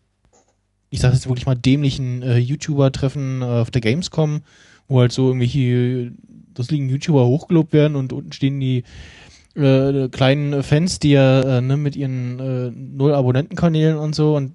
ich 0.89 0.99
sag 0.99 1.13
jetzt 1.13 1.27
wirklich 1.27 1.45
mal, 1.45 1.55
dämlichen 1.55 2.21
äh, 2.21 2.37
YouTuber-Treffen 2.37 3.41
äh, 3.41 3.45
auf 3.45 3.71
der 3.71 3.81
Gamescom, 3.81 4.41
wo 4.87 4.99
halt 4.99 5.11
so 5.11 5.27
irgendwelche, 5.27 6.11
das 6.53 6.71
liegen 6.71 6.89
YouTuber 6.89 7.25
hochgelobt 7.25 7.73
werden 7.73 7.95
und 7.95 8.13
unten 8.13 8.31
stehen 8.31 8.59
die 8.59 8.83
äh, 9.55 10.07
kleinen 10.09 10.63
Fans, 10.63 10.99
die 10.99 11.11
ja 11.11 11.57
äh, 11.57 11.61
ne, 11.61 11.77
mit 11.77 11.95
ihren 11.95 12.39
äh, 12.39 12.71
null 12.71 13.13
Abonnentenkanälen 13.13 13.97
und 13.97 14.15
so 14.15 14.35
und 14.35 14.53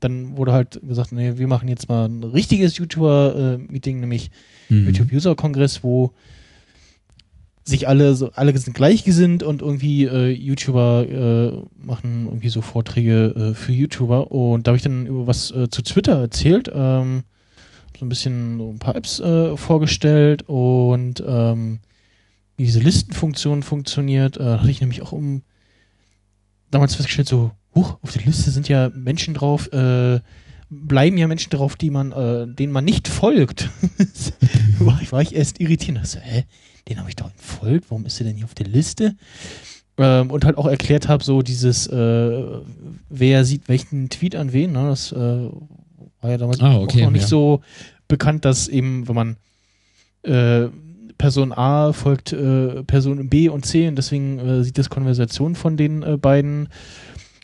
dann 0.00 0.36
wurde 0.36 0.52
halt 0.52 0.80
gesagt, 0.86 1.12
nee, 1.12 1.32
wir 1.36 1.48
machen 1.48 1.68
jetzt 1.68 1.88
mal 1.88 2.06
ein 2.06 2.22
richtiges 2.22 2.76
YouTuber-Meeting, 2.76 4.00
nämlich 4.00 4.30
mhm. 4.68 4.86
YouTube-User-Kongress, 4.86 5.82
wo 5.82 6.12
sich 7.64 7.88
alle 7.88 8.14
so 8.14 8.30
alle 8.32 8.56
sind 8.58 8.74
gleichgesinnt 8.74 9.42
und 9.42 9.62
irgendwie 9.62 10.04
äh, 10.04 10.28
YouTuber 10.28 11.06
äh, 11.08 11.84
machen 11.84 12.26
irgendwie 12.26 12.50
so 12.50 12.60
Vorträge 12.60 13.52
äh, 13.52 13.54
für 13.54 13.72
YouTuber 13.72 14.30
und 14.30 14.66
da 14.66 14.70
habe 14.70 14.76
ich 14.76 14.82
dann 14.82 15.06
über 15.06 15.26
was 15.26 15.50
äh, 15.50 15.68
zu 15.70 15.82
Twitter 15.82 16.20
erzählt, 16.20 16.70
ähm, 16.74 17.24
so 17.98 18.04
ein 18.04 18.08
bisschen 18.08 18.58
so 18.58 18.70
ein 18.70 18.78
paar 18.78 18.96
Apps 18.96 19.18
äh, 19.20 19.56
vorgestellt 19.56 20.42
und 20.46 21.24
ähm, 21.26 21.80
wie 22.56 22.64
diese 22.64 22.80
Listenfunktion 22.80 23.62
funktioniert, 23.62 24.36
äh, 24.36 24.58
hatte 24.58 24.70
ich 24.70 24.80
nämlich 24.80 25.02
auch 25.02 25.12
um 25.12 25.42
damals 26.70 26.94
festgestellt, 26.94 27.28
so, 27.28 27.52
huch, 27.74 27.96
auf 28.02 28.12
der 28.12 28.22
Liste 28.22 28.50
sind 28.50 28.68
ja 28.68 28.90
Menschen 28.94 29.34
drauf, 29.34 29.72
äh, 29.72 30.20
bleiben 30.70 31.16
ja 31.16 31.26
Menschen 31.26 31.50
drauf, 31.50 31.76
die 31.76 31.90
man, 31.90 32.12
äh, 32.12 32.46
denen 32.46 32.72
man 32.72 32.84
nicht 32.84 33.08
folgt. 33.08 33.70
war, 34.78 35.00
ich, 35.00 35.12
war 35.12 35.22
ich 35.22 35.34
erst 35.34 35.60
irritiert. 35.60 35.98
Also, 35.98 36.18
hä? 36.20 36.44
Den 36.88 36.98
habe 36.98 37.08
ich 37.08 37.16
doch 37.16 37.30
entfolgt, 37.30 37.90
warum 37.90 38.06
ist 38.06 38.20
er 38.20 38.26
denn 38.26 38.36
hier 38.36 38.44
auf 38.44 38.54
der 38.54 38.66
Liste? 38.66 39.16
Ähm, 39.96 40.30
und 40.30 40.44
halt 40.44 40.58
auch 40.58 40.66
erklärt 40.66 41.08
habe, 41.08 41.22
so 41.22 41.42
dieses, 41.42 41.86
äh, 41.86 42.42
wer 43.08 43.44
sieht 43.44 43.68
welchen 43.68 44.08
Tweet 44.08 44.34
an 44.34 44.52
wen, 44.52 44.72
ne? 44.72 44.88
das 44.88 45.12
äh, 45.12 45.16
war 45.16 46.30
ja 46.30 46.36
damals 46.36 46.60
ah, 46.60 46.78
okay, 46.78 47.00
auch 47.00 47.06
noch 47.06 47.12
nicht 47.12 47.22
ja. 47.22 47.28
so 47.28 47.60
bekannt, 48.08 48.44
dass 48.44 48.66
eben, 48.68 49.06
wenn 49.06 49.14
man 49.14 49.36
äh, 50.22 50.68
Person 51.16 51.52
A 51.52 51.92
folgt 51.92 52.32
äh, 52.32 52.82
Person 52.82 53.28
B 53.28 53.48
und 53.48 53.64
C 53.64 53.86
und 53.86 53.96
deswegen 53.96 54.38
äh, 54.38 54.64
sieht 54.64 54.78
das 54.78 54.90
Konversation 54.90 55.54
von 55.54 55.76
den 55.76 56.02
äh, 56.02 56.16
beiden 56.16 56.68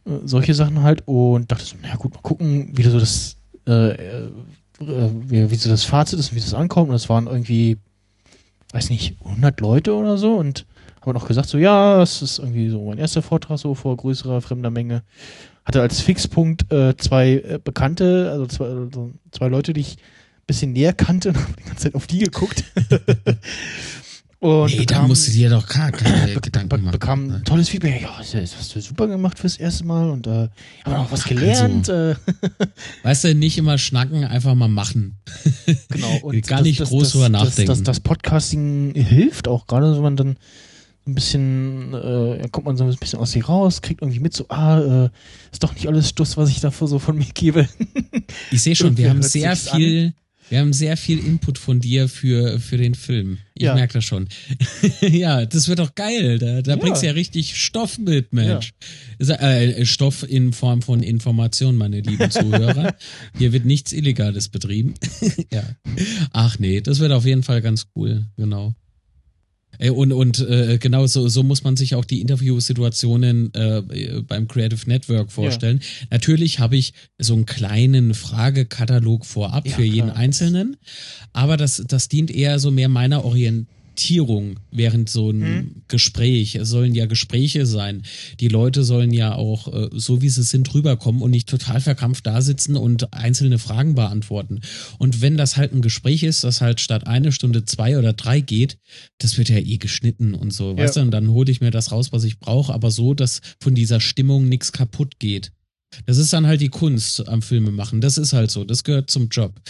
äh, 0.06 0.10
solche 0.24 0.54
Sachen 0.54 0.82
halt 0.82 1.02
und 1.06 1.52
dachte 1.52 1.64
so, 1.64 1.76
na 1.80 1.94
gut, 1.96 2.14
mal 2.14 2.20
gucken, 2.20 2.70
wie 2.74 2.82
so 2.82 2.98
das 2.98 3.36
äh, 3.68 3.92
äh, 3.92 4.30
wie, 4.80 5.50
wie 5.50 5.54
so 5.54 5.70
das 5.70 5.84
Fazit 5.84 6.18
ist, 6.18 6.34
wie 6.34 6.40
das 6.40 6.54
ankommt 6.54 6.88
und 6.88 6.94
das 6.94 7.08
waren 7.08 7.26
irgendwie 7.26 7.78
weiß 8.72 8.90
nicht, 8.90 9.16
100 9.24 9.60
Leute 9.60 9.94
oder 9.94 10.16
so 10.18 10.34
und 10.36 10.66
haben 11.00 11.16
auch 11.16 11.26
gesagt, 11.26 11.48
so, 11.48 11.58
ja, 11.58 12.02
es 12.02 12.20
ist 12.22 12.38
irgendwie 12.38 12.68
so 12.68 12.84
mein 12.84 12.98
erster 12.98 13.22
Vortrag 13.22 13.58
so 13.58 13.74
vor 13.74 13.96
größerer 13.96 14.40
fremder 14.42 14.70
Menge. 14.70 15.02
Hatte 15.64 15.80
als 15.80 16.00
Fixpunkt 16.00 16.70
äh, 16.72 16.96
zwei 16.96 17.32
äh, 17.36 17.58
Bekannte, 17.62 18.28
also 18.30 18.46
zwei, 18.46 18.66
also 18.66 19.12
zwei 19.30 19.48
Leute, 19.48 19.72
die 19.72 19.80
ich 19.80 19.96
ein 19.96 20.46
bisschen 20.46 20.72
näher 20.72 20.92
kannte 20.92 21.30
und 21.30 21.36
habe 21.42 21.52
die 21.58 21.64
ganze 21.64 21.82
Zeit 21.84 21.94
auf 21.94 22.06
die 22.06 22.18
geguckt. 22.18 22.64
Und 24.42 24.70
nee, 24.70 24.78
bekam, 24.78 25.02
da 25.02 25.08
musst 25.08 25.28
du 25.28 25.32
dir 25.32 25.50
doch 25.50 25.68
gar 25.68 25.92
keine 25.92 26.32
Gedanken 26.40 26.70
be 26.70 26.78
machen. 26.78 26.92
bekam 26.92 27.26
ne? 27.26 27.42
tolles 27.44 27.68
Feedback. 27.68 28.00
Ja, 28.00 28.16
das 28.18 28.34
hast 28.56 28.74
du 28.74 28.80
super 28.80 29.06
gemacht 29.06 29.38
fürs 29.38 29.58
erste 29.58 29.84
Mal 29.84 30.08
und 30.08 30.26
äh, 30.26 30.48
haben 30.86 30.94
auch 30.94 31.12
was 31.12 31.24
Also- 31.24 31.34
gelernt. 31.34 31.88
äh, 31.90 32.14
Weißt 33.02 33.24
du, 33.24 33.34
nicht 33.34 33.58
immer 33.58 33.76
schnacken, 33.76 34.24
einfach 34.24 34.54
mal 34.54 34.68
machen. 34.68 35.18
Genau. 35.88 36.16
Und 36.22 36.46
Gar 36.46 36.62
nicht 36.62 36.82
groß 36.82 37.12
drüber 37.12 37.28
nachdenken. 37.28 37.66
Das, 37.66 37.78
das, 37.78 37.82
das 37.84 38.00
Podcasting 38.00 38.94
hilft 38.94 39.48
auch 39.48 39.66
gerade, 39.66 39.94
wenn 39.94 40.02
man 40.02 40.16
dann 40.16 40.36
ein 41.06 41.14
bisschen, 41.14 41.94
äh, 41.94 42.48
kommt 42.50 42.66
man 42.66 42.76
so 42.76 42.84
ein 42.84 42.94
bisschen 42.94 43.18
aus 43.18 43.32
sich 43.32 43.48
raus, 43.48 43.82
kriegt 43.82 44.02
irgendwie 44.02 44.20
mit, 44.20 44.34
so, 44.34 44.46
ah, 44.48 45.04
äh, 45.04 45.10
ist 45.52 45.62
doch 45.62 45.74
nicht 45.74 45.86
alles 45.86 46.08
Stuss, 46.08 46.36
was 46.36 46.50
ich 46.50 46.60
dafür 46.60 46.88
so 46.88 46.98
von 46.98 47.16
mir 47.16 47.26
gebe. 47.34 47.68
Ich 48.50 48.62
sehe 48.62 48.76
schon, 48.76 48.96
wir 48.96 49.10
haben 49.10 49.22
sehr 49.22 49.56
viel, 49.56 50.12
wir 50.50 50.58
haben 50.58 50.72
sehr 50.74 50.96
viel 50.98 51.18
Input 51.18 51.56
von 51.58 51.80
dir 51.80 52.08
für, 52.08 52.60
für 52.60 52.76
den 52.76 52.94
Film. 52.94 53.38
Ich 53.54 53.62
Ja. 53.62 53.74
merke 53.74 53.94
das 53.94 54.04
schon. 54.04 54.28
ja, 55.00 55.46
das 55.46 55.68
wird 55.68 55.78
doch 55.78 55.94
geil. 55.94 56.38
Da, 56.38 56.60
da 56.62 56.72
Ja. 56.72 56.76
bringst 56.76 57.02
du 57.02 57.06
ja 57.06 57.12
richtig 57.12 57.56
Stoff 57.56 57.98
mit, 57.98 58.32
Mensch. 58.32 58.72
Ist, 59.18 59.30
äh, 59.30 59.86
Stoff 59.86 60.24
in 60.28 60.52
Form 60.52 60.82
von 60.82 61.02
Information, 61.02 61.76
meine 61.76 62.00
lieben 62.00 62.30
Zuhörer. 62.30 62.94
Hier 63.38 63.52
wird 63.52 63.64
nichts 63.64 63.92
Illegales 63.92 64.48
betrieben. 64.48 64.94
ja. 65.52 65.62
Ach 66.32 66.58
nee, 66.58 66.80
das 66.80 66.98
wird 66.98 67.12
auf 67.12 67.24
jeden 67.24 67.42
Fall 67.42 67.62
ganz 67.62 67.86
cool, 67.94 68.26
genau. 68.36 68.74
Und, 69.88 70.12
und 70.12 70.40
äh, 70.40 70.78
genau 70.78 71.06
so, 71.06 71.28
so 71.28 71.42
muss 71.42 71.64
man 71.64 71.76
sich 71.76 71.94
auch 71.94 72.04
die 72.04 72.20
Interviewsituationen 72.20 73.54
äh, 73.54 74.20
beim 74.26 74.46
Creative 74.46 74.86
Network 74.86 75.32
vorstellen. 75.32 75.80
Natürlich 76.10 76.58
habe 76.58 76.76
ich 76.76 76.92
so 77.18 77.32
einen 77.32 77.46
kleinen 77.46 78.12
Fragekatalog 78.12 79.24
vorab 79.24 79.66
Ja, 79.66 79.76
für 79.76 79.84
jeden 79.84 80.08
klar. 80.08 80.16
Einzelnen, 80.16 80.76
aber 81.32 81.56
das, 81.56 81.82
das 81.86 82.08
dient 82.08 82.30
eher 82.30 82.58
so 82.58 82.70
mehr 82.70 82.88
meiner 82.88 83.24
Orientierung 83.24 83.79
während 84.70 85.08
so 85.08 85.30
ein 85.30 85.38
Mhm. 85.38 85.74
Gespräch. 85.88 86.54
Es 86.54 86.68
sollen 86.68 86.94
ja 86.94 87.06
Gespräche 87.06 87.66
sein. 87.66 88.02
Die 88.40 88.48
Leute 88.48 88.84
sollen 88.84 89.12
ja 89.12 89.34
auch 89.34 89.72
äh, 89.72 89.88
so, 89.92 90.22
wie 90.22 90.28
sie 90.28 90.42
sind, 90.42 90.72
rüberkommen 90.74 91.22
und 91.22 91.30
nicht 91.30 91.48
total 91.48 91.80
verkrampft 91.80 92.26
da 92.26 92.42
sitzen 92.42 92.76
und 92.76 93.12
einzelne 93.12 93.58
Fragen 93.58 93.94
beantworten. 93.94 94.60
Und 94.98 95.20
wenn 95.20 95.36
das 95.36 95.56
halt 95.56 95.72
ein 95.72 95.82
Gespräch 95.82 96.22
ist, 96.22 96.44
das 96.44 96.60
halt 96.60 96.80
statt 96.80 97.06
eine 97.06 97.32
Stunde 97.32 97.64
zwei 97.64 97.98
oder 97.98 98.12
drei 98.12 98.40
geht, 98.40 98.78
das 99.18 99.38
wird 99.38 99.48
ja 99.48 99.58
eh 99.58 99.78
geschnitten 99.78 100.34
und 100.34 100.52
so, 100.52 100.76
weißt 100.76 100.96
du, 100.96 101.00
und 101.00 101.10
dann 101.10 101.28
hole 101.30 101.50
ich 101.50 101.60
mir 101.60 101.70
das 101.70 101.92
raus, 101.92 102.12
was 102.12 102.24
ich 102.24 102.38
brauche, 102.38 102.72
aber 102.72 102.90
so, 102.90 103.14
dass 103.14 103.40
von 103.60 103.74
dieser 103.74 104.00
Stimmung 104.00 104.48
nichts 104.48 104.72
kaputt 104.72 105.18
geht. 105.18 105.52
Das 106.06 106.18
ist 106.18 106.32
dann 106.32 106.46
halt 106.46 106.60
die 106.60 106.68
Kunst 106.68 107.28
am 107.28 107.42
Filme 107.42 107.70
machen. 107.72 108.00
Das 108.00 108.16
ist 108.16 108.32
halt 108.32 108.50
so. 108.50 108.64
Das 108.64 108.84
gehört 108.84 109.10
zum 109.10 109.28
Job. 109.28 109.60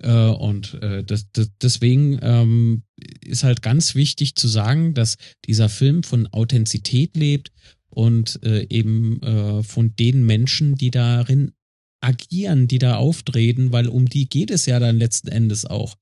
Äh, 0.00 0.12
und 0.12 0.74
äh, 0.82 1.02
das, 1.04 1.30
das, 1.32 1.50
deswegen 1.60 2.18
ähm, 2.22 2.82
ist 3.20 3.44
halt 3.44 3.62
ganz 3.62 3.94
wichtig 3.94 4.34
zu 4.34 4.48
sagen, 4.48 4.94
dass 4.94 5.16
dieser 5.46 5.68
Film 5.68 6.02
von 6.02 6.26
Authentizität 6.28 7.16
lebt 7.16 7.52
und 7.88 8.42
äh, 8.44 8.66
eben 8.68 9.22
äh, 9.22 9.62
von 9.62 9.94
den 9.96 10.24
Menschen, 10.24 10.76
die 10.76 10.90
darin 10.90 11.52
agieren, 12.00 12.66
die 12.66 12.78
da 12.78 12.96
auftreten, 12.96 13.72
weil 13.72 13.88
um 13.88 14.08
die 14.08 14.28
geht 14.28 14.50
es 14.50 14.66
ja 14.66 14.78
dann 14.78 14.98
letzten 14.98 15.28
Endes 15.28 15.66
auch. 15.66 15.96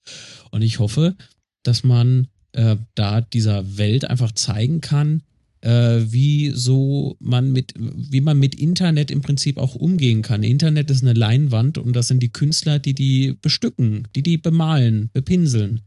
Und 0.51 0.63
ich 0.63 0.79
hoffe, 0.79 1.17
dass 1.63 1.83
man 1.83 2.29
äh, 2.53 2.77
da 2.95 3.21
dieser 3.21 3.79
Welt 3.79 4.05
einfach 4.05 4.33
zeigen 4.33 4.81
kann, 4.81 5.23
äh, 5.61 6.01
wie 6.07 6.51
so 6.55 7.17
man 7.21 7.53
mit, 7.53 7.75
wie 7.77 8.21
man 8.21 8.39
mit 8.39 8.55
Internet 8.55 9.11
im 9.11 9.23
Prinzip 9.23 9.59
auch 9.59 9.75
umgehen 9.75 10.23
kann. 10.23 10.43
Internet 10.43 10.91
ist 10.91 11.03
eine 11.03 11.15
Leinwand 11.15 11.79
und 11.79 11.95
das 11.95 12.09
sind 12.09 12.23
die 12.23 12.33
Künstler, 12.33 12.79
die 12.79 12.95
die 12.95 13.35
bestücken, 13.41 14.09
die 14.15 14.23
die 14.23 14.39
bemalen, 14.39 15.11
bepinseln. 15.13 15.83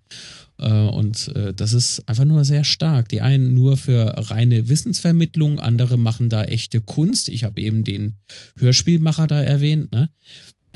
Äh, 0.57 0.71
und 0.71 1.29
äh, 1.35 1.53
das 1.53 1.73
ist 1.73 2.07
einfach 2.07 2.25
nur 2.25 2.45
sehr 2.45 2.63
stark. 2.63 3.09
Die 3.09 3.21
einen 3.21 3.53
nur 3.53 3.77
für 3.77 4.13
reine 4.29 4.69
Wissensvermittlung, 4.69 5.59
andere 5.59 5.97
machen 5.97 6.29
da 6.29 6.43
echte 6.43 6.81
Kunst. 6.81 7.29
Ich 7.29 7.43
habe 7.43 7.61
eben 7.61 7.83
den 7.83 8.15
Hörspielmacher 8.57 9.27
da 9.27 9.41
erwähnt. 9.41 9.91
Ne? 9.91 10.09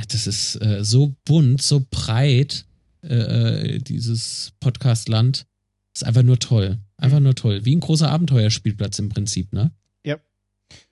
Das 0.10 0.28
ist 0.28 0.56
äh, 0.62 0.84
so 0.84 1.16
bunt, 1.26 1.62
so 1.62 1.86
breit, 1.90 2.66
äh, 3.02 3.80
dieses 3.80 4.54
Podcast-Land. 4.60 5.46
Ist 5.94 6.04
einfach 6.04 6.24
nur 6.24 6.40
toll. 6.40 6.80
Einfach 6.98 7.20
nur 7.20 7.36
toll. 7.36 7.66
Wie 7.66 7.76
ein 7.76 7.80
großer 7.82 8.10
Abenteuerspielplatz 8.10 9.00
im 9.00 9.10
Prinzip, 9.10 9.52
ne? 9.54 9.72
Ja. 10.06 10.18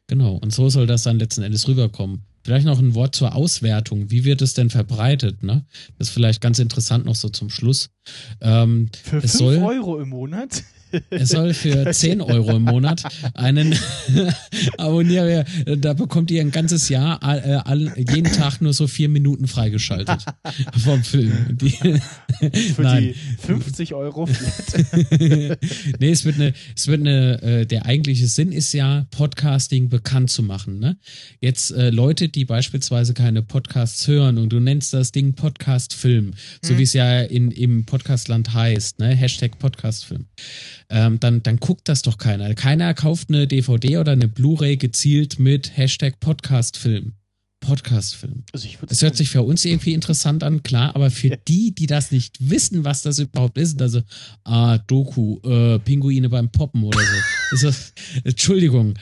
Genau. 0.07 0.35
Und 0.35 0.53
so 0.53 0.69
soll 0.69 0.85
das 0.87 1.03
dann 1.03 1.17
letzten 1.19 1.43
Endes 1.43 1.67
rüberkommen. 1.67 2.23
Vielleicht 2.43 2.65
noch 2.65 2.79
ein 2.79 2.93
Wort 2.93 3.15
zur 3.15 3.35
Auswertung. 3.35 4.11
Wie 4.11 4.25
wird 4.25 4.41
es 4.41 4.53
denn 4.53 4.69
verbreitet, 4.69 5.43
ne? 5.43 5.65
Das 5.97 6.09
ist 6.09 6.13
vielleicht 6.13 6.41
ganz 6.41 6.59
interessant 6.59 7.05
noch 7.05 7.15
so 7.15 7.29
zum 7.29 7.49
Schluss. 7.49 7.89
Ähm, 8.41 8.89
Für 9.03 9.17
Es 9.17 9.31
5 9.31 9.33
soll- 9.33 9.57
Euro 9.59 9.99
im 10.01 10.09
Monat. 10.09 10.63
Es 11.09 11.29
soll 11.29 11.53
für 11.53 11.91
10 11.91 12.21
Euro 12.21 12.55
im 12.57 12.63
Monat 12.63 13.03
einen 13.33 13.75
Abonnier, 14.77 15.45
da 15.77 15.93
bekommt 15.93 16.31
ihr 16.31 16.41
ein 16.41 16.51
ganzes 16.51 16.89
Jahr 16.89 17.19
äh, 17.23 17.87
jeden 17.97 18.31
Tag 18.31 18.61
nur 18.61 18.73
so 18.73 18.87
vier 18.87 19.09
Minuten 19.09 19.47
freigeschaltet 19.47 20.25
vom 20.83 21.03
Film. 21.03 21.57
Die, 21.57 21.71
Für 22.73 22.81
Nein. 22.81 23.03
die 23.03 23.15
50 23.45 23.93
Euro 23.93 24.25
flat. 24.27 24.85
nee, 25.99 26.11
es 26.11 26.25
wird 26.25 26.35
eine, 26.35 26.53
es 26.75 26.87
wird 26.87 27.01
eine, 27.01 27.41
äh, 27.41 27.65
der 27.65 27.85
eigentliche 27.85 28.27
Sinn 28.27 28.51
ist 28.51 28.73
ja, 28.73 29.05
Podcasting 29.11 29.89
bekannt 29.89 30.29
zu 30.29 30.43
machen. 30.43 30.79
Ne? 30.79 30.97
Jetzt 31.41 31.71
äh, 31.71 31.89
Leute, 31.89 32.29
die 32.29 32.45
beispielsweise 32.45 33.13
keine 33.13 33.41
Podcasts 33.41 34.07
hören 34.07 34.37
und 34.37 34.49
du 34.49 34.59
nennst 34.59 34.93
das 34.93 35.11
Ding 35.11 35.33
Podcast-Film, 35.33 36.33
so 36.61 36.71
Hm. 36.71 36.77
wie 36.77 36.83
es 36.83 36.93
ja 36.93 37.21
in, 37.21 37.51
im 37.51 37.85
Podcastland 37.85 38.53
heißt, 38.53 38.99
ne? 38.99 39.15
Hashtag 39.15 39.59
Podcast-Film. 39.59 40.25
Ähm, 40.89 41.19
dann, 41.19 41.43
dann 41.43 41.57
guckt 41.57 41.89
das 41.89 42.01
doch 42.01 42.17
keiner. 42.17 42.53
Keiner 42.55 42.93
kauft 42.93 43.29
eine 43.29 43.47
DVD 43.47 43.97
oder 43.97 44.11
eine 44.13 44.27
Blu-ray 44.27 44.77
gezielt 44.77 45.39
mit 45.39 45.75
Hashtag 45.77 46.19
Podcast-Film. 46.19 47.13
Podcast-Film. 47.63 48.43
Also 48.51 48.67
Das 48.87 49.01
hört 49.01 49.15
sich 49.15 49.29
für 49.29 49.41
uns 49.41 49.63
irgendwie 49.63 49.93
interessant 49.93 50.43
an, 50.43 50.63
klar, 50.63 50.95
aber 50.95 51.09
für 51.09 51.37
die, 51.47 51.73
die 51.73 51.87
das 51.87 52.11
nicht 52.11 52.49
wissen, 52.49 52.83
was 52.83 53.01
das 53.01 53.19
überhaupt 53.19 53.57
ist, 53.57 53.81
also, 53.81 54.01
ah, 54.43 54.77
Doku, 54.79 55.39
äh, 55.45 55.79
Pinguine 55.79 56.29
beim 56.29 56.51
Poppen 56.51 56.83
oder 56.83 56.99
so. 56.99 57.55
ist 57.55 57.63
das, 57.63 57.93
Entschuldigung, 58.25 58.95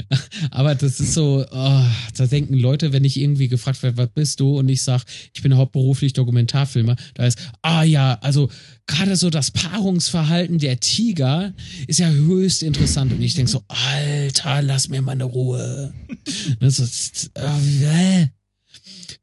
aber 0.51 0.75
das 0.75 0.99
ist 0.99 1.13
so, 1.13 1.43
oh, 1.49 1.85
da 2.15 2.27
denken 2.27 2.53
Leute, 2.53 2.93
wenn 2.93 3.03
ich 3.03 3.19
irgendwie 3.19 3.47
gefragt 3.47 3.81
werde, 3.81 3.97
was 3.97 4.09
bist 4.09 4.39
du? 4.39 4.59
Und 4.59 4.69
ich 4.69 4.83
sag, 4.83 5.03
ich 5.33 5.41
bin 5.41 5.55
hauptberuflich 5.55 6.13
Dokumentarfilmer, 6.13 6.95
da 7.15 7.25
ist, 7.25 7.39
ah 7.63 7.83
ja, 7.83 8.19
also 8.21 8.49
gerade 8.91 9.15
so 9.15 9.29
das 9.29 9.51
Paarungsverhalten 9.51 10.59
der 10.59 10.79
Tiger 10.79 11.53
ist 11.87 11.99
ja 11.99 12.09
höchst 12.09 12.61
interessant. 12.61 13.11
Und 13.11 13.21
ich 13.21 13.33
denk 13.33 13.49
so, 13.49 13.63
Alter, 13.67 14.61
lass 14.61 14.89
mir 14.89 15.01
mal 15.01 15.13
eine 15.13 15.23
Ruhe. 15.23 15.93
Das 16.59 16.79
ist, 16.79 17.31
äh, 17.35 18.27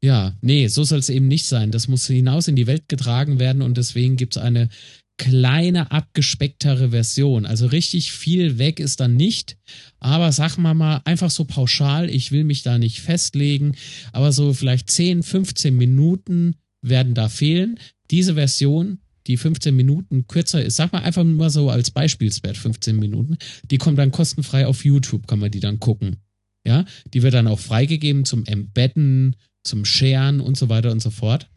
ja, 0.01 0.35
nee, 0.41 0.67
so 0.67 0.83
soll 0.83 0.99
es 0.99 1.09
eben 1.09 1.27
nicht 1.27 1.45
sein. 1.45 1.71
Das 1.71 1.87
muss 1.87 2.07
hinaus 2.07 2.47
in 2.47 2.55
die 2.55 2.67
Welt 2.67 2.89
getragen 2.89 3.39
werden 3.39 3.61
und 3.61 3.77
deswegen 3.77 4.15
gibt's 4.17 4.37
eine 4.37 4.69
kleine, 5.17 5.91
abgespecktere 5.91 6.89
Version. 6.89 7.45
Also 7.45 7.67
richtig 7.67 8.11
viel 8.11 8.57
weg 8.57 8.79
ist 8.79 9.01
dann 9.01 9.15
nicht. 9.15 9.57
Aber 9.99 10.31
sag 10.31 10.57
mal 10.57 10.73
mal 10.73 11.01
einfach 11.03 11.29
so 11.29 11.43
pauschal, 11.43 12.09
ich 12.09 12.31
will 12.31 12.45
mich 12.45 12.63
da 12.63 12.77
nicht 12.77 13.01
festlegen, 13.01 13.75
aber 14.13 14.31
so 14.31 14.53
vielleicht 14.53 14.89
10, 14.89 15.23
15 15.23 15.75
Minuten 15.75 16.55
werden 16.81 17.13
da 17.13 17.27
fehlen. 17.27 17.79
Diese 18.09 18.35
Version, 18.35 18.99
die 19.27 19.37
15 19.37 19.75
Minuten 19.75 20.27
kürzer 20.27 20.63
ist, 20.63 20.75
sag 20.75 20.91
mal 20.91 21.03
einfach 21.03 21.23
mal 21.23 21.49
so 21.49 21.69
als 21.69 21.91
Beispielswert 21.91 22.57
15 22.57 22.97
Minuten, 22.97 23.37
die 23.69 23.77
kommt 23.77 23.99
dann 23.99 24.11
kostenfrei 24.11 24.65
auf 24.65 24.85
YouTube, 24.85 25.27
kann 25.27 25.39
man 25.39 25.51
die 25.51 25.59
dann 25.59 25.79
gucken. 25.79 26.17
Ja, 26.65 26.85
die 27.13 27.23
wird 27.23 27.33
dann 27.33 27.47
auch 27.47 27.59
freigegeben 27.59 28.25
zum 28.25 28.45
Embedden, 28.45 29.35
zum 29.63 29.85
Sharen 29.85 30.39
und 30.39 30.57
so 30.57 30.69
weiter 30.69 30.91
und 30.91 31.01
so 31.01 31.09
fort. 31.09 31.49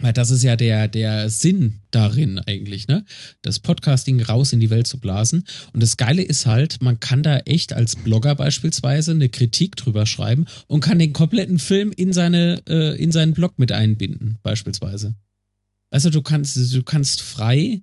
Weil 0.00 0.12
das 0.12 0.30
ist 0.30 0.42
ja 0.42 0.56
der, 0.56 0.88
der 0.88 1.30
Sinn 1.30 1.80
darin 1.90 2.38
eigentlich, 2.38 2.88
ne? 2.88 3.04
Das 3.42 3.60
Podcasting 3.60 4.20
raus 4.20 4.52
in 4.52 4.60
die 4.60 4.70
Welt 4.70 4.86
zu 4.86 4.98
blasen. 4.98 5.44
Und 5.72 5.82
das 5.82 5.96
Geile 5.96 6.22
ist 6.22 6.46
halt, 6.46 6.82
man 6.82 6.98
kann 6.98 7.22
da 7.22 7.38
echt 7.38 7.72
als 7.72 7.96
Blogger 7.96 8.34
beispielsweise 8.34 9.12
eine 9.12 9.28
Kritik 9.28 9.76
drüber 9.76 10.04
schreiben 10.04 10.46
und 10.66 10.80
kann 10.80 10.98
den 10.98 11.12
kompletten 11.12 11.58
Film 11.58 11.92
in 11.92 12.12
seine, 12.12 12.60
äh, 12.68 13.00
in 13.00 13.12
seinen 13.12 13.34
Blog 13.34 13.58
mit 13.58 13.70
einbinden, 13.70 14.38
beispielsweise. 14.42 15.14
Also 15.94 16.10
du 16.10 16.22
kannst, 16.22 16.56
du 16.74 16.82
kannst 16.82 17.22
frei 17.22 17.80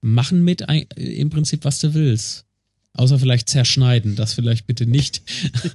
machen 0.00 0.44
mit 0.44 0.68
ein, 0.68 0.86
im 0.94 1.28
Prinzip, 1.28 1.64
was 1.64 1.80
du 1.80 1.92
willst. 1.92 2.44
Außer 2.92 3.18
vielleicht 3.18 3.48
zerschneiden, 3.48 4.14
das 4.14 4.34
vielleicht 4.34 4.68
bitte 4.68 4.86
nicht. 4.86 5.22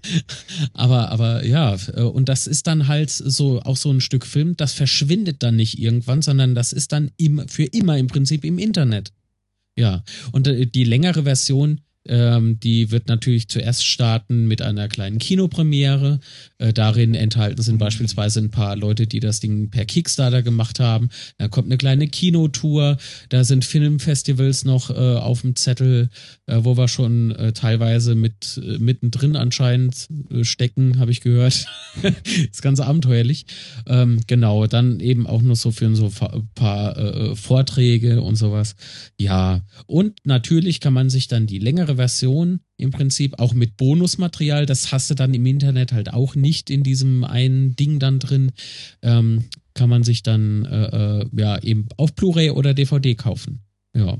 aber, 0.73 1.09
aber 1.11 1.45
ja, 1.45 1.75
äh, 1.93 2.03
und 2.03 2.29
das 2.29 2.47
ist 2.47 2.67
dann 2.67 2.88
halt 2.88 3.09
so 3.09 3.61
auch 3.63 3.75
so 3.75 3.91
ein 3.91 3.99
Stück 3.99 4.25
Film, 4.25 4.55
das 4.55 4.71
verschwindet 4.71 5.43
dann 5.43 5.57
nicht 5.57 5.77
irgendwann, 5.77 6.21
sondern 6.21 6.55
das 6.55 6.71
ist 6.71 6.93
dann 6.93 7.11
im, 7.17 7.45
für 7.49 7.65
immer 7.65 7.97
im 7.97 8.07
Prinzip 8.07 8.45
im 8.45 8.59
Internet. 8.59 9.11
Ja, 9.77 10.05
und 10.31 10.47
äh, 10.47 10.65
die 10.65 10.86
längere 10.86 11.23
Version, 11.23 11.81
Ähm, 12.06 12.60
die 12.60 12.91
wird 12.91 13.08
natürlich 13.08 13.47
zuerst 13.47 13.86
starten 13.86 14.47
mit 14.47 14.62
einer 14.62 14.89
kleinen 14.89 15.20
Kinopremiere. 15.20 16.20
Äh, 16.58 16.74
darin 16.74 17.16
enthalten 17.16 17.62
sind 17.62 17.78
beispielsweise 17.78 18.41
ein 18.41 18.51
paar 18.51 18.76
Leute, 18.76 19.08
die 19.08 19.22
das 19.22 19.39
Ding 19.39 19.70
per 19.70 19.86
Kickstarter 19.86 20.43
gemacht 20.43 20.80
haben. 20.80 21.10
Dann 21.38 21.49
kommt 21.49 21.68
eine 21.68 21.78
kleine 21.78 22.08
Kinotour. 22.08 22.97
Da 23.30 23.43
sind 23.43 23.64
Filmfestivals 23.64 24.66
noch 24.66 24.89
äh, 24.89 24.93
auf 24.93 25.41
dem 25.41 25.56
Zettel, 25.56 26.10
äh, 26.45 26.60
wo 26.64 26.76
wir 26.76 26.89
schon 26.89 27.32
äh, 27.32 27.54
teilweise 27.54 28.16
mit 28.16 28.60
äh, 28.62 28.80
mittendrin 28.80 29.38
anscheinend 29.38 30.10
äh, 30.30 30.43
stecken, 30.43 30.99
habe 30.99 31.12
ich 31.12 31.22
gehört. 31.22 31.68
ist 32.51 32.62
ganz 32.62 32.82
abenteuerlich. 32.82 33.45
Ähm, 33.88 34.20
genau, 34.28 34.68
dann 34.68 34.99
eben 34.99 35.26
auch 35.26 35.41
noch 35.41 35.56
so 35.56 35.72
für 35.72 35.93
so 35.95 36.12
ein 36.22 36.49
paar 36.56 37.36
Vorträge 37.36 38.22
und 38.22 38.36
sowas. 38.36 38.76
Ja, 39.18 39.62
und 39.86 40.20
natürlich 40.24 40.80
kann 40.80 40.93
man 40.93 41.10
sich 41.10 41.28
dann 41.28 41.45
die 41.45 41.60
längere 41.60 41.93
Version 41.96 42.60
im 42.78 42.91
Prinzip 42.91 43.39
auch 43.39 43.54
mit 43.54 43.78
Bonusmaterial, 43.78 44.66
das 44.66 44.91
hast 44.91 45.10
du 45.10 45.16
dann 45.16 45.34
im 45.34 45.46
Internet 45.46 45.91
halt 45.94 46.14
auch 46.14 46.36
nicht 46.36 46.70
in 46.70 46.84
diesem 46.84 47.24
einen 47.24 47.76
Ding 47.76 48.00
dann 48.00 48.20
drin, 48.20 48.52
ähm, 49.02 49.46
kann 49.74 49.89
man 49.89 50.04
sich 50.04 50.24
dann 50.24 50.66
äh, 50.66 51.22
äh, 51.22 51.26
ja 51.38 51.62
eben 51.62 51.88
auf 51.98 52.14
Blu-ray 52.14 52.52
oder 52.52 52.74
DVD 52.74 53.16
kaufen. 53.16 53.60
Ja. 53.96 54.18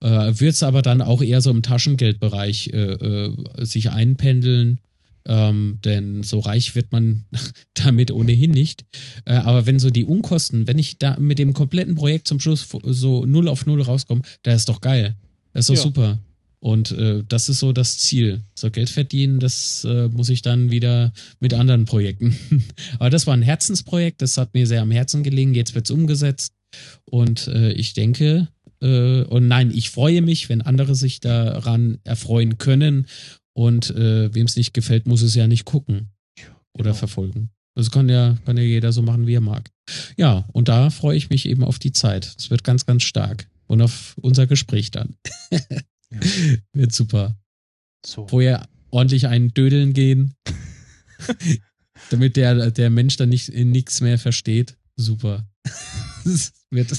Äh, 0.00 0.38
Wird 0.38 0.54
es 0.54 0.62
aber 0.62 0.82
dann 0.82 1.00
auch 1.00 1.22
eher 1.22 1.40
so 1.40 1.50
im 1.50 1.62
Taschengeldbereich 1.62 2.68
äh, 2.72 2.76
äh, 2.76 3.64
sich 3.64 3.90
einpendeln. 3.90 4.80
Ähm, 5.26 5.78
denn 5.82 6.22
so 6.22 6.38
reich 6.40 6.74
wird 6.74 6.92
man 6.92 7.24
damit 7.74 8.10
ohnehin 8.10 8.50
nicht. 8.50 8.84
Äh, 9.24 9.36
aber 9.36 9.64
wenn 9.64 9.78
so 9.78 9.88
die 9.88 10.04
Unkosten, 10.04 10.66
wenn 10.66 10.78
ich 10.78 10.98
da 10.98 11.18
mit 11.18 11.38
dem 11.38 11.54
kompletten 11.54 11.94
Projekt 11.94 12.28
zum 12.28 12.40
Schluss 12.40 12.68
so 12.84 13.24
null 13.24 13.48
auf 13.48 13.64
null 13.64 13.80
rauskomme, 13.80 14.20
da 14.42 14.52
ist 14.52 14.68
doch 14.68 14.82
geil. 14.82 15.16
Das 15.54 15.62
ist 15.62 15.68
doch 15.70 15.76
Ja. 15.76 15.82
super. 15.82 16.18
Und 16.64 16.92
äh, 16.92 17.22
das 17.28 17.50
ist 17.50 17.58
so 17.58 17.74
das 17.74 17.98
Ziel. 17.98 18.42
So 18.54 18.70
Geld 18.70 18.88
verdienen, 18.88 19.38
das 19.38 19.84
äh, 19.84 20.08
muss 20.08 20.30
ich 20.30 20.40
dann 20.40 20.70
wieder 20.70 21.12
mit 21.38 21.52
anderen 21.52 21.84
Projekten. 21.84 22.34
Aber 22.98 23.10
das 23.10 23.26
war 23.26 23.34
ein 23.34 23.42
Herzensprojekt, 23.42 24.22
das 24.22 24.38
hat 24.38 24.54
mir 24.54 24.66
sehr 24.66 24.80
am 24.80 24.90
Herzen 24.90 25.22
gelegen. 25.22 25.52
Jetzt 25.54 25.74
wird's 25.74 25.90
umgesetzt. 25.90 26.54
Und 27.04 27.48
äh, 27.48 27.72
ich 27.72 27.92
denke, 27.92 28.48
äh, 28.80 29.24
und 29.24 29.46
nein, 29.46 29.72
ich 29.74 29.90
freue 29.90 30.22
mich, 30.22 30.48
wenn 30.48 30.62
andere 30.62 30.94
sich 30.94 31.20
daran 31.20 31.98
erfreuen 32.02 32.56
können. 32.56 33.08
Und 33.52 33.90
äh, 33.90 34.34
wem 34.34 34.46
es 34.46 34.56
nicht 34.56 34.72
gefällt, 34.72 35.06
muss 35.06 35.20
es 35.20 35.34
ja 35.34 35.46
nicht 35.46 35.66
gucken 35.66 36.12
oder 36.72 36.84
Genau. 36.84 36.94
verfolgen. 36.94 37.50
Das 37.76 37.90
kann 37.90 38.08
ja, 38.08 38.38
kann 38.46 38.56
ja 38.56 38.62
jeder 38.62 38.90
so 38.90 39.02
machen, 39.02 39.26
wie 39.26 39.34
er 39.34 39.42
mag. 39.42 39.70
Ja, 40.16 40.48
und 40.54 40.68
da 40.68 40.88
freue 40.88 41.18
ich 41.18 41.28
mich 41.28 41.46
eben 41.46 41.62
auf 41.62 41.78
die 41.78 41.92
Zeit. 41.92 42.34
Es 42.38 42.48
wird 42.48 42.64
ganz, 42.64 42.86
ganz 42.86 43.02
stark. 43.02 43.48
Und 43.66 43.82
auf 43.82 44.16
unser 44.22 44.46
Gespräch 44.46 44.90
dann. 44.90 45.16
Wird 46.72 46.92
super. 46.92 47.36
So. 48.04 48.26
Vorher 48.28 48.68
ordentlich 48.90 49.26
einen 49.26 49.52
Dödeln 49.54 49.92
gehen. 49.92 50.34
damit 52.10 52.36
der, 52.36 52.70
der 52.70 52.90
Mensch 52.90 53.16
dann 53.16 53.28
nicht 53.28 53.52
nichts 53.52 54.00
mehr 54.00 54.18
versteht. 54.18 54.76
Super. 54.96 55.46
Wird, 56.70 56.92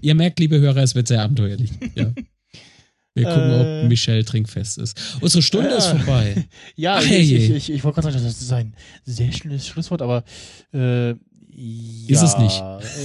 ihr 0.00 0.14
merkt, 0.14 0.38
liebe 0.38 0.60
Hörer, 0.60 0.82
es 0.82 0.94
wird 0.94 1.08
sehr 1.08 1.22
abenteuerlich. 1.22 1.70
Ja. 1.94 2.12
Wir 3.14 3.24
gucken, 3.24 3.50
Äh. 3.50 3.82
ob 3.82 3.88
Michelle 3.88 4.24
trinkfest 4.24 4.78
ist. 4.78 5.18
Unsere 5.20 5.42
Stunde 5.42 5.70
Ja. 5.70 5.76
ist 5.78 5.86
vorbei. 5.86 6.48
Ja, 6.76 6.96
Ach, 6.96 7.02
ich, 7.04 7.32
ich, 7.32 7.50
ich, 7.50 7.70
ich 7.72 7.84
wollte 7.84 8.00
gerade 8.00 8.12
sagen, 8.12 8.24
das 8.24 8.40
ist 8.40 8.52
ein 8.52 8.74
sehr 9.04 9.32
schönes 9.32 9.66
Schlusswort, 9.66 10.00
aber 10.02 10.24
äh, 10.72 11.14
Ist 12.08 12.22
es 12.22 12.38
nicht. 12.38 12.62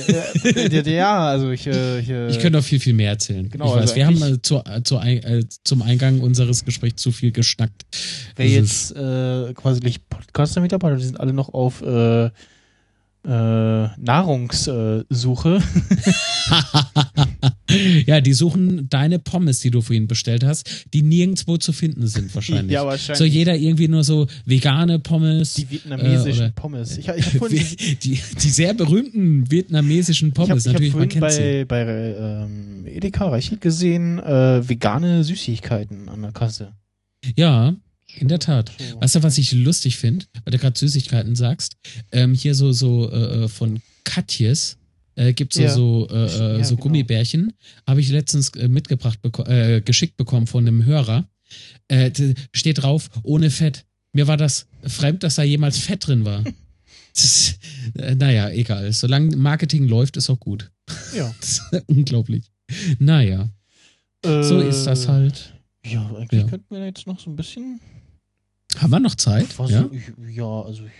Äh, 0.07 0.77
äh, 0.79 0.95
ja, 0.95 1.27
also 1.27 1.51
ich, 1.51 1.67
äh, 1.67 1.99
ich, 1.99 2.09
äh, 2.09 2.29
Ich 2.29 2.39
könnte 2.39 2.57
noch 2.57 2.63
viel, 2.63 2.79
viel 2.79 2.93
mehr 2.93 3.09
erzählen. 3.11 3.49
Genau, 3.49 3.65
ich 3.65 3.71
weiß, 3.71 3.81
also 3.81 3.95
wir 3.95 4.05
haben 4.05 4.21
äh, 4.21 4.41
zu, 4.41 4.57
äh, 4.65 4.81
zu, 4.83 4.97
ein- 4.97 5.23
äh, 5.23 5.43
zum 5.63 5.81
Eingang 5.81 6.21
unseres 6.21 6.63
Gesprächs 6.63 7.01
zu 7.01 7.11
viel 7.11 7.31
geschnackt. 7.31 7.85
wer 8.37 8.45
Das 8.45 8.53
jetzt 8.53 8.91
äh, 8.95 9.53
quasi 9.53 9.81
nicht 9.81 10.07
Podcaster-Mitarbeiter, 10.09 10.95
die 10.95 11.03
sind 11.05 11.19
alle 11.19 11.33
noch 11.33 11.53
auf 11.53 11.81
äh, 13.28 13.89
Nahrungssuche. 13.99 15.61
ja, 18.05 18.21
die 18.21 18.34
suchen 18.34 18.88
deine 18.89 19.19
Pommes, 19.19 19.59
die 19.59 19.69
du 19.69 19.82
vorhin 19.82 20.07
bestellt 20.07 20.45
hast, 20.45 20.86
die 20.93 21.01
nirgendwo 21.01 21.57
zu 21.57 21.73
finden 21.73 22.07
sind 22.07 22.34
wahrscheinlich. 22.34 22.71
ja, 22.71 22.86
wahrscheinlich. 22.86 23.17
so 23.17 23.25
jeder 23.25 23.55
irgendwie 23.55 23.89
nur 23.89 24.03
so 24.05 24.28
vegane 24.45 24.99
Pommes. 24.99 25.55
die 25.55 25.69
vietnamesischen 25.69 26.41
äh, 26.41 26.45
oder- 26.45 26.53
Pommes. 26.53 26.97
Ich, 26.97 27.07
ich 27.09 27.25
habe 27.25 27.38
vorhin, 27.38 27.57
ich, 27.57 27.99
die, 27.99 28.19
die 28.41 28.49
sehr 28.49 28.73
berühmten 28.73 29.51
vietnamesischen 29.51 30.30
hab, 30.30 30.36
Pommes, 30.36 30.65
ich 30.65 30.67
hab 30.67 30.73
natürlich, 30.73 30.93
man 30.93 31.09
vorhin 31.09 31.21
kennt 31.21 31.32
sie. 31.34 31.65
bei, 31.65 31.86
bei 31.86 32.15
ähm, 32.17 32.86
Edeka 32.86 33.28
Reichelt 33.28 33.59
gesehen, 33.59 34.19
äh, 34.19 34.67
vegane 34.67 35.23
Süßigkeiten 35.25 36.07
an 36.07 36.21
der 36.21 36.32
Kasse. 36.32 36.71
Ja, 37.36 37.75
in 38.22 38.28
der 38.28 38.39
Tat. 38.39 38.72
So. 38.78 39.01
Weißt 39.01 39.15
du, 39.15 39.24
was 39.24 39.38
ich 39.38 39.51
lustig 39.53 39.97
finde, 39.97 40.26
weil 40.43 40.51
du 40.51 40.57
gerade 40.57 40.78
Süßigkeiten 40.78 41.36
sagst? 41.36 41.78
Ähm, 42.11 42.34
hier 42.34 42.55
so, 42.55 42.72
so 42.72 43.11
äh, 43.11 43.43
äh, 43.43 43.47
von 43.47 43.82
Katjes 44.03 44.78
äh, 45.15 45.34
gibt 45.34 45.53
so, 45.53 45.61
Ja. 45.61 45.70
so, 45.74 46.07
äh, 46.11 46.13
äh, 46.26 46.57
Ja, 46.59 46.63
so 46.63 46.76
genau. 46.76 46.84
Gummibärchen. 46.84 47.53
Habe 47.86 48.01
ich 48.01 48.09
letztens 48.09 48.51
mitgebracht, 48.55 49.22
beko 49.22 49.43
äh, 49.45 49.82
geschickt 49.82 50.18
bekommen 50.18 50.47
von 50.47 50.68
einem 50.68 50.86
Hörer. 50.86 51.28
Steht 52.53 52.82
drauf, 52.84 53.09
ohne 53.24 53.49
Fett. 53.49 53.86
Mir 54.13 54.28
war 54.28 54.36
das 54.38 54.68
fremd, 54.84 55.24
dass 55.24 55.36
da 55.36 55.43
jemals 55.43 55.78
Fett 55.78 56.05
drin 56.07 56.26
war. 56.26 56.43
Ist, 57.15 57.57
naja, 57.95 58.49
egal. 58.51 58.91
Solange 58.93 59.36
Marketing 59.38 59.88
läuft, 59.88 60.18
ist 60.18 60.30
auch 60.30 60.39
gut. 60.39 60.70
Ja. 61.15 61.34
Unglaublich. 61.88 62.51
Naja, 62.99 63.49
so 64.24 64.59
ist 64.59 64.84
das 64.84 65.07
halt. 65.07 65.53
Ja, 65.86 66.05
eigentlich 66.15 66.41
Ja. 66.43 66.47
könnten 66.47 66.76
wir 66.76 66.86
jetzt 66.86 67.07
noch 67.07 67.20
so 67.20 67.30
ein 67.32 67.36
bisschen. 67.36 67.80
Haben 68.82 68.91
wir 68.91 68.99
noch 68.99 69.15
Zeit? 69.15 69.57
Was, 69.59 69.71
Ja? 69.71 69.89
ich, 69.91 70.36
ja, 70.36 70.61
also 70.61 70.84
ich, 70.86 70.91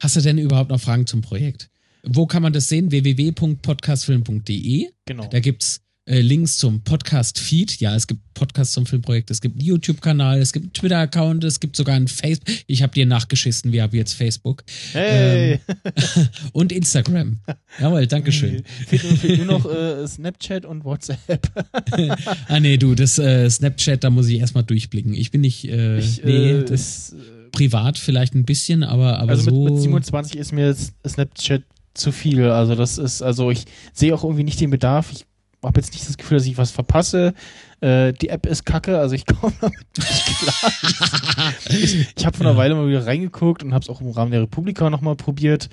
Hast 0.00 0.16
du 0.16 0.20
denn 0.20 0.36
überhaupt 0.38 0.70
noch 0.70 0.80
Fragen 0.80 1.06
zum 1.06 1.22
Projekt? 1.22 1.70
Wo 2.02 2.26
kann 2.26 2.42
man 2.42 2.52
das 2.52 2.68
sehen? 2.68 2.90
www.podcastfilm.de. 2.90 4.90
genau. 5.06 5.26
Da 5.26 5.40
gibt's 5.40 5.80
äh, 6.06 6.20
Links 6.20 6.56
zum 6.58 6.80
Podcast-Feed. 6.82 7.80
Ja, 7.80 7.94
es 7.96 8.06
gibt 8.06 8.20
Podcasts 8.34 8.72
zum 8.74 8.86
Filmprojekt, 8.86 9.30
es 9.30 9.40
gibt 9.40 9.56
einen 9.56 9.64
YouTube-Kanal, 9.66 10.40
es 10.40 10.52
gibt 10.52 10.64
einen 10.66 10.72
Twitter-Account, 10.72 11.42
es 11.44 11.58
gibt 11.60 11.76
sogar 11.76 11.96
einen 11.96 12.08
Facebook. 12.08 12.48
Ich 12.66 12.82
habe 12.82 12.92
dir 12.92 13.06
nachgeschissen, 13.06 13.72
wir 13.72 13.82
haben 13.82 13.96
jetzt 13.96 14.12
Facebook. 14.14 14.62
Hey! 14.92 15.60
Und 16.52 16.70
Instagram. 16.72 17.38
Jawohl, 17.80 18.06
Dankeschön. 18.06 18.62
fehlt, 18.86 19.02
nur- 19.04 19.16
fehlt 19.16 19.38
nur 19.38 19.58
noch 19.58 19.66
äh, 19.70 20.06
Snapchat 20.06 20.64
und 20.64 20.84
WhatsApp. 20.84 21.50
ah, 22.48 22.60
nee, 22.60 22.76
du, 22.76 22.94
das 22.94 23.18
äh, 23.18 23.50
Snapchat, 23.50 24.04
da 24.04 24.10
muss 24.10 24.28
ich 24.28 24.38
erstmal 24.38 24.64
durchblicken. 24.64 25.12
Ich 25.14 25.30
bin 25.30 25.40
nicht, 25.40 25.64
äh, 25.68 25.98
Ich, 25.98 26.22
nee, 26.22 26.52
äh, 26.52 26.64
das 26.64 26.80
ist, 27.12 27.16
privat 27.52 27.98
vielleicht 27.98 28.34
ein 28.34 28.44
bisschen, 28.44 28.82
aber, 28.84 29.18
aber 29.18 29.30
also 29.32 29.50
so. 29.50 29.64
mit, 29.64 29.72
mit 29.74 29.82
27 29.82 30.36
ist 30.36 30.52
mir 30.52 30.68
jetzt 30.68 30.92
Snapchat 31.06 31.62
zu 31.94 32.12
viel. 32.12 32.44
Also 32.44 32.74
das 32.74 32.98
ist, 32.98 33.22
also 33.22 33.50
ich 33.50 33.64
sehe 33.92 34.14
auch 34.14 34.22
irgendwie 34.22 34.44
nicht 34.44 34.60
den 34.60 34.70
Bedarf. 34.70 35.10
Ich 35.12 35.24
habe 35.62 35.80
jetzt 35.80 35.92
nicht 35.92 36.08
das 36.08 36.16
Gefühl, 36.16 36.38
dass 36.38 36.46
ich 36.46 36.56
was 36.58 36.70
verpasse. 36.70 37.34
Äh, 37.80 38.12
die 38.12 38.28
App 38.28 38.46
ist 38.46 38.64
kacke, 38.64 38.98
also 38.98 39.14
ich 39.14 39.26
komme 39.26 39.52
damit 39.60 39.78
nicht 39.98 40.24
klar. 40.26 41.52
ich 41.70 42.06
ich 42.16 42.26
habe 42.26 42.36
vor 42.36 42.46
einer 42.46 42.54
Ja. 42.54 42.58
Weile 42.58 42.74
mal 42.74 42.88
wieder 42.88 43.06
reingeguckt 43.06 43.62
und 43.62 43.74
habe 43.74 43.82
es 43.82 43.88
auch 43.88 44.00
im 44.00 44.10
Rahmen 44.10 44.30
der 44.30 44.42
Republika 44.42 44.88
nochmal 44.90 45.16
probiert. 45.16 45.68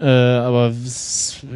Äh, 0.00 0.06
aber 0.06 0.74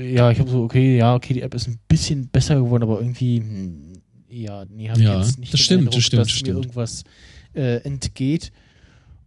ja, 0.01 0.31
ich 0.31 0.39
habe 0.39 0.51
so, 0.51 0.63
okay, 0.63 0.97
ja, 0.99 1.15
okay, 1.15 1.35
die 1.35 1.43
App 1.43 1.55
ist 1.55 1.67
ein 1.67 1.79
bisschen 1.89 2.29
besser 2.29 2.55
geworden, 2.57 2.85
aber 2.85 3.01
irgendwie, 3.01 3.39
hm, 3.39 3.93
ja, 4.29 4.65
nee, 4.71 4.89
habe 4.89 5.01
Ja, 5.01 5.21
ich 5.21 5.27
jetzt 5.27 5.39
nicht 5.39 5.53
das 5.53 5.61
stimmt, 5.61 5.81
Eindruck, 5.81 5.95
das 5.95 6.05
stimmt, 6.05 6.21
dass 6.21 6.29
das 6.29 6.35
mir 6.35 6.39
stimmt. 6.39 6.57
irgendwas 6.59 7.05
äh, 7.55 7.77
entgeht. 7.83 8.53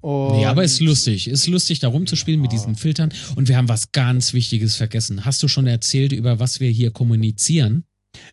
Nee, 0.02 0.46
aber 0.46 0.64
ist 0.64 0.80
Und- 0.80 0.88
lustig. 0.88 1.28
Ist 1.28 1.48
lustig, 1.48 1.80
da 1.80 1.90
rumzuspielen 1.90 2.40
mit 2.40 2.54
Ja. 2.54 2.58
diesen 2.58 2.76
Filtern. 2.76 3.10
Und 3.36 3.50
wir 3.50 3.58
haben 3.58 3.68
was 3.68 3.92
ganz 3.92 4.32
Wichtiges 4.34 4.78
vergessen. 4.78 5.26
Hast 5.26 5.44
du 5.44 5.50
schon 5.50 5.68
erzählt, 5.68 6.14
über 6.14 6.40
was 6.40 6.62
wir 6.62 6.70
hier 6.70 6.92
kommunizieren? 6.92 7.84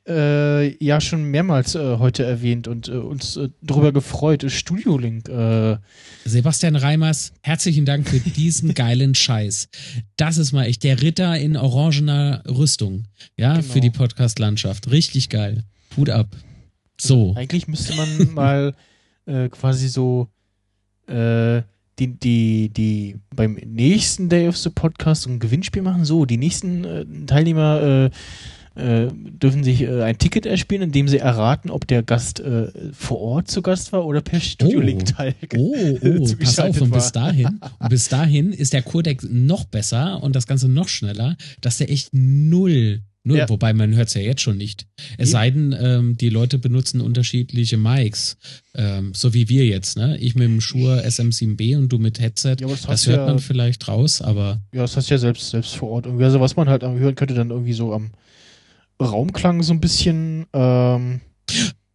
Äh, 0.06 0.82
ja, 0.84 1.00
schon 1.00 1.24
mehrmals 1.24 1.74
äh, 1.74 1.98
heute 1.98 2.24
erwähnt 2.24 2.68
und 2.68 2.88
äh, 2.88 2.92
uns 2.92 3.36
äh, 3.36 3.48
darüber 3.62 3.92
gefreut. 3.92 4.44
Studio 4.50 4.98
Link. 4.98 5.28
Äh, 5.28 5.78
Sebastian 6.24 6.76
Reimers, 6.76 7.32
herzlichen 7.42 7.84
Dank 7.84 8.08
für 8.08 8.20
diesen 8.20 8.74
geilen 8.74 9.14
Scheiß. 9.14 9.68
Das 10.16 10.38
ist 10.38 10.52
mal 10.52 10.64
echt 10.66 10.84
der 10.84 11.00
Ritter 11.02 11.38
in 11.38 11.56
orangener 11.56 12.42
Rüstung. 12.48 13.04
Ja, 13.36 13.54
Genau. 13.60 13.72
für 13.72 13.80
die 13.80 13.90
Podcast-Landschaft. 13.90 14.90
Richtig 14.90 15.28
geil. 15.28 15.64
Hut 15.96 16.10
ab. 16.10 16.28
So. 17.00 17.34
Eigentlich 17.36 17.68
müsste 17.68 17.94
man 17.94 18.34
mal 18.34 18.74
äh, 19.26 19.48
quasi 19.48 19.88
so 19.88 20.28
die, 21.08 22.08
die, 22.18 22.68
die 22.68 23.16
beim 23.34 23.54
nächsten 23.54 24.28
Day 24.28 24.48
of 24.48 24.56
the 24.56 24.70
Podcast 24.70 25.22
so 25.22 25.30
ein 25.30 25.38
Gewinnspiel 25.38 25.82
machen. 25.82 26.04
So, 26.04 26.24
die 26.24 26.36
nächsten 26.36 26.84
äh, 26.84 27.04
Teilnehmer 27.26 28.10
äh, 28.76 29.08
dürfen 29.12 29.64
sich 29.64 29.82
äh, 29.82 30.02
ein 30.02 30.18
Ticket 30.18 30.46
erspielen, 30.46 30.82
indem 30.82 31.08
sie 31.08 31.18
erraten, 31.18 31.70
ob 31.70 31.86
der 31.86 32.02
Gast 32.02 32.40
äh, 32.40 32.68
vor 32.92 33.18
Ort 33.20 33.50
zu 33.50 33.62
Gast 33.62 33.92
war 33.92 34.04
oder 34.06 34.20
per 34.20 34.40
Studio 34.40 34.80
Link 34.80 35.06
teil. 35.06 35.34
Oh, 35.56 35.74
oh, 36.02 36.34
pass 36.40 36.58
auf, 36.58 36.80
und 36.80 36.90
bis 36.92 37.12
dahin, 37.12 37.60
und 37.78 37.88
bis 37.90 38.08
dahin 38.08 38.52
ist 38.52 38.72
der 38.72 38.82
Codex 38.82 39.26
noch 39.30 39.64
besser 39.64 40.22
und 40.22 40.36
das 40.36 40.46
Ganze 40.46 40.68
noch 40.68 40.88
schneller, 40.88 41.36
dass 41.60 41.78
der 41.78 41.90
echt 41.90 42.10
null 42.12 43.00
Nur, 43.28 43.38
Ja. 43.38 43.48
wobei 43.48 43.72
man 43.72 43.92
hört 43.96 44.06
es 44.06 44.14
ja 44.14 44.20
jetzt 44.20 44.40
schon 44.42 44.56
nicht. 44.56 44.86
Es 45.18 45.30
Eben. 45.30 45.32
sei 45.32 45.50
denn, 45.50 45.76
ähm, 45.80 46.16
die 46.16 46.28
Leute 46.28 46.58
benutzen 46.58 47.00
unterschiedliche 47.00 47.76
Mics, 47.76 48.36
ähm, 48.76 49.10
so 49.14 49.34
wie 49.34 49.48
wir 49.48 49.66
jetzt, 49.66 49.96
ne? 49.96 50.16
Ich 50.18 50.36
mit 50.36 50.44
dem 50.44 50.60
Shure 50.60 51.02
SM7B 51.04 51.76
und 51.76 51.88
du 51.88 51.98
mit 51.98 52.20
Headset. 52.20 52.58
Ja, 52.60 52.68
das 52.68 52.82
das 52.82 52.88
hast 52.88 53.06
hört 53.08 53.18
ja- 53.18 53.26
man 53.26 53.40
vielleicht 53.40 53.88
raus, 53.88 54.22
aber 54.22 54.60
Ja, 54.72 54.82
das 54.82 54.96
heißt 54.96 55.10
ja 55.10 55.18
selbst, 55.18 55.50
selbst 55.50 55.74
vor 55.74 55.90
Ort. 55.90 56.06
Irgendwie, 56.06 56.22
also 56.24 56.38
was 56.40 56.54
man 56.54 56.68
halt 56.68 56.82
hören 56.84 57.16
könnte, 57.16 57.34
dann 57.34 57.50
irgendwie 57.50 57.72
so 57.72 57.92
am 57.92 58.10
Raumklang 59.00 59.62
so 59.62 59.72
ein 59.72 59.80
bisschen. 59.80 60.46
Ähm, 60.52 61.20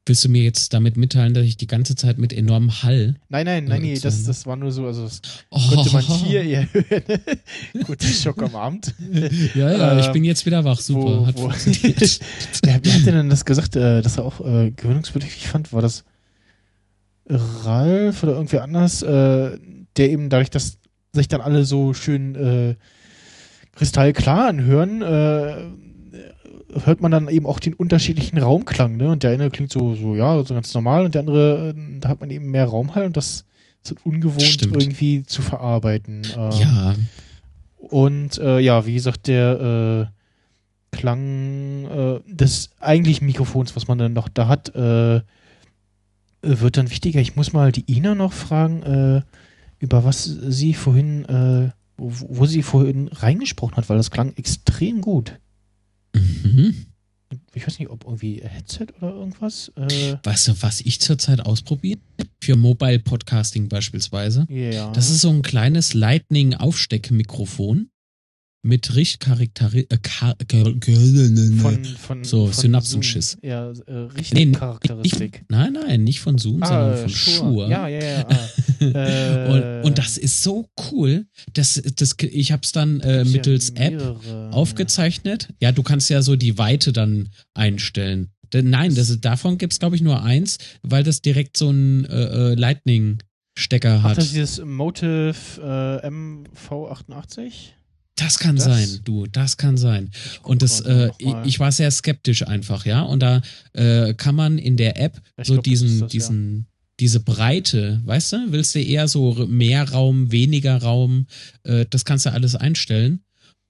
willst 0.05 0.25
du 0.25 0.29
mir 0.29 0.43
jetzt 0.43 0.73
damit 0.73 0.97
mitteilen, 0.97 1.33
dass 1.33 1.45
ich 1.45 1.57
die 1.57 1.67
ganze 1.67 1.95
Zeit 1.95 2.17
mit 2.17 2.33
enormem 2.33 2.83
Hall. 2.83 3.15
nein, 3.29 3.45
nein, 3.45 3.63
Ja, 3.63 3.69
nein, 3.69 3.81
nee, 3.83 3.93
jetzt, 3.93 4.03
das, 4.03 4.23
äh, 4.23 4.27
das 4.27 4.45
war 4.45 4.55
nur 4.55 4.71
so, 4.71 4.85
also 4.87 5.03
das 5.03 5.21
Oh, 5.51 5.59
konnte 5.69 5.91
man 5.93 6.01
hier 6.03 6.43
eher 6.43 6.67
hören. 6.73 7.03
Guter 7.85 8.07
Schock 8.07 8.41
am 8.43 8.55
Abend. 8.55 8.93
Ja, 9.55 9.71
ja, 9.71 9.99
ich 9.99 10.07
Ähm, 10.07 10.13
bin 10.13 10.23
jetzt 10.23 10.45
wieder 10.45 10.63
wach. 10.65 10.79
Super, 10.79 11.21
wo- 11.21 11.25
hat 11.27 11.35
wo- 11.37 11.49
funktioniert. 11.49 12.19
Wer, 12.63 12.73
hat 12.75 12.85
denn 13.05 13.29
das 13.29 13.45
gesagt, 13.45 13.75
äh, 13.75 14.01
dass 14.01 14.17
er 14.17 14.25
auch 14.25 14.41
äh, 14.41 14.71
gewöhnungsbedürftig 14.71 15.47
fand? 15.47 15.71
War 15.71 15.81
das 15.81 16.03
Ralf 17.29 18.23
oder 18.23 18.33
irgendwer 18.33 18.63
anders, 18.63 19.01
äh, 19.03 19.57
der 19.97 20.09
eben 20.09 20.29
dadurch, 20.29 20.49
dass 20.49 20.77
sich 21.13 21.27
dann 21.27 21.41
alle 21.41 21.63
so 21.65 21.93
schön 21.93 22.35
äh, 22.35 22.75
kristallklar 23.75 24.47
anhören, 24.49 25.01
äh, 25.01 25.55
hört 26.85 27.01
man 27.01 27.11
dann 27.11 27.27
eben 27.27 27.45
auch 27.45 27.59
den 27.59 27.73
unterschiedlichen 27.73 28.37
Raumklang, 28.37 28.97
ne? 28.97 29.09
Und 29.09 29.23
der 29.23 29.31
eine 29.31 29.49
klingt 29.49 29.71
so, 29.71 29.95
so 29.95 30.15
ja, 30.15 30.43
so 30.43 30.53
ganz 30.53 30.73
normal 30.73 31.05
und 31.05 31.15
der 31.15 31.21
andere, 31.21 31.69
äh, 31.69 31.99
da 31.99 32.09
hat 32.09 32.21
man 32.21 32.29
eben 32.29 32.51
mehr 32.51 32.65
Raumhall 32.65 33.05
und 33.05 33.17
das 33.17 33.45
ist 33.83 33.91
halt 33.91 34.05
ungewohnt 34.05 34.43
Stimmt. 34.43 34.81
irgendwie 34.81 35.23
zu 35.23 35.41
verarbeiten. 35.41 36.21
Ähm, 36.37 36.51
ja, 36.59 36.95
und 37.77 38.37
äh, 38.37 38.59
ja, 38.59 38.85
wie 38.85 38.93
gesagt, 38.93 39.27
der 39.27 40.09
äh, 40.91 40.95
Klang 40.95 41.85
äh, 41.85 42.19
des 42.27 42.69
eigentlichen 42.79 43.25
Mikrofons, 43.25 43.75
was 43.75 43.87
man 43.87 43.97
dann 43.97 44.13
noch 44.13 44.29
da 44.29 44.47
hat, 44.47 44.75
äh, 44.75 45.21
wird 46.41 46.77
dann 46.77 46.89
wichtiger. 46.89 47.19
Ich 47.19 47.35
muss 47.35 47.53
mal 47.53 47.71
die 47.71 47.85
Ina 47.91 48.15
noch 48.15 48.33
fragen, 48.33 48.83
äh, 48.83 49.21
über 49.79 50.03
was 50.03 50.23
sie 50.25 50.73
vorhin, 50.75 51.25
wo, 51.97 52.11
wo 52.29 52.45
sie 52.45 52.61
vorhin 52.61 53.07
reingesprochen 53.07 53.77
hat, 53.77 53.89
weil 53.89 53.97
das 53.97 54.11
klang 54.11 54.33
extrem 54.35 55.01
gut. 55.01 55.39
Mhm. 56.13 56.85
Ich 57.53 57.65
weiß 57.65 57.79
nicht, 57.79 57.89
ob 57.89 58.05
irgendwie 58.05 58.41
Headset 58.43 58.87
oder 58.99 59.13
irgendwas. 59.13 59.71
Äh, 59.75 60.17
Weißt 60.23 60.49
du, 60.49 60.61
was 60.61 60.81
ich 60.81 60.99
zurzeit 60.99 61.41
ausprobiere? 61.41 61.99
Für 62.41 62.55
Mobile 62.55 62.99
Podcasting 62.99 63.69
beispielsweise. 63.69 64.45
ja. 64.49 64.91
Das 64.91 65.09
ist 65.09 65.21
so 65.21 65.29
ein 65.29 65.41
kleines 65.41 65.93
Lightning-Aufsteckmikrofon 65.93 67.89
mit 68.63 68.95
Richtcharakteristik. 68.95 69.91
Äh, 70.53 70.73
Ge- 70.73 71.51
von, 71.57 71.83
von, 71.85 72.23
so, 72.23 72.45
von 72.47 72.53
Synapsenschiss. 72.53 73.31
Zoom. 73.41 73.49
Ja, 73.49 73.71
äh, 73.87 73.93
richtig 74.15 74.33
Nee. 74.35 75.41
Nein, 75.49 75.73
nein, 75.73 76.03
nicht 76.03 76.19
von 76.19 76.37
Zoom, 76.37 76.61
sondern 76.63 76.97
von 76.97 77.09
Shure. 77.09 77.35
Shure. 77.37 77.69
Ja, 77.71 77.87
ja, 77.87 77.99
ja. 78.03 78.27
Ah. 78.29 78.83
Äh, 78.83 79.51
und, 79.81 79.85
und 79.87 79.97
das 79.97 80.17
ist 80.17 80.43
so 80.43 80.69
cool. 80.91 81.25
Das, 81.53 81.81
das, 81.95 82.15
ich 82.19 82.51
habe 82.51 82.61
es 82.63 82.71
dann 82.71 82.99
äh, 82.99 83.23
gibt's 83.23 83.31
ja 83.31 83.37
mittels 83.37 83.69
App 83.71 84.15
aufgezeichnet. 84.51 85.49
Ja, 85.59 85.71
du 85.71 85.81
kannst 85.83 86.09
ja 86.09 86.21
so 86.21 86.35
die 86.35 86.57
Weite 86.57 86.93
dann 86.93 87.29
einstellen. 87.53 88.31
Nein, 88.53 88.93
das, 88.95 89.09
ist- 89.09 89.23
davon 89.25 89.57
gibt's 89.57 89.79
glaube 89.79 89.95
ich, 89.95 90.01
nur 90.01 90.21
eins, 90.23 90.57
weil 90.83 91.03
das 91.03 91.21
direkt 91.21 91.57
so 91.57 91.69
einen 91.69 92.05
äh, 92.05 92.51
äh, 92.51 92.53
Lightning-Stecker 92.55 93.99
Ach, 93.99 94.03
hat. 94.03 94.17
das 94.17 94.25
Das, 94.25 94.25
ist 94.25 94.33
dieses 94.35 94.65
Motive 94.65 95.33
äh, 96.03 96.07
MV88? 96.07 97.51
Kann 98.39 98.55
das- 98.55 98.65
sein, 98.65 98.99
du, 99.03 99.25
das 99.27 99.57
kann 99.57 99.77
sein. 99.77 100.09
Und 100.43 100.61
das, 100.61 100.83
mal 100.83 101.11
äh, 101.23 101.47
ich, 101.47 101.59
war 101.59 101.71
sehr 101.71 101.91
skeptisch 101.91 102.45
einfach, 102.47 102.85
ja. 102.85 103.01
Und 103.01 103.21
da 103.21 103.41
äh, 103.73 104.13
kann 104.13 104.35
man 104.35 104.57
in 104.57 104.77
der 104.77 104.99
App 104.99 105.21
Ich 105.37 105.47
so 105.47 105.53
glaub, 105.53 105.63
das 105.63 105.69
diesen, 105.71 105.89
das, 105.91 105.99
ja. 106.01 106.07
diesen, 106.07 106.65
diese 106.99 107.19
Breite, 107.19 108.01
weißt 108.05 108.33
du, 108.33 108.37
willst 108.51 108.75
du 108.75 108.79
eher 108.79 109.07
so 109.07 109.33
mehr 109.47 109.89
Raum, 109.89 110.31
weniger 110.31 110.77
Raum, 110.81 111.25
äh, 111.63 111.85
das 111.89 112.05
kannst 112.05 112.25
du 112.25 112.31
alles 112.31 112.55
einstellen. 112.55 113.21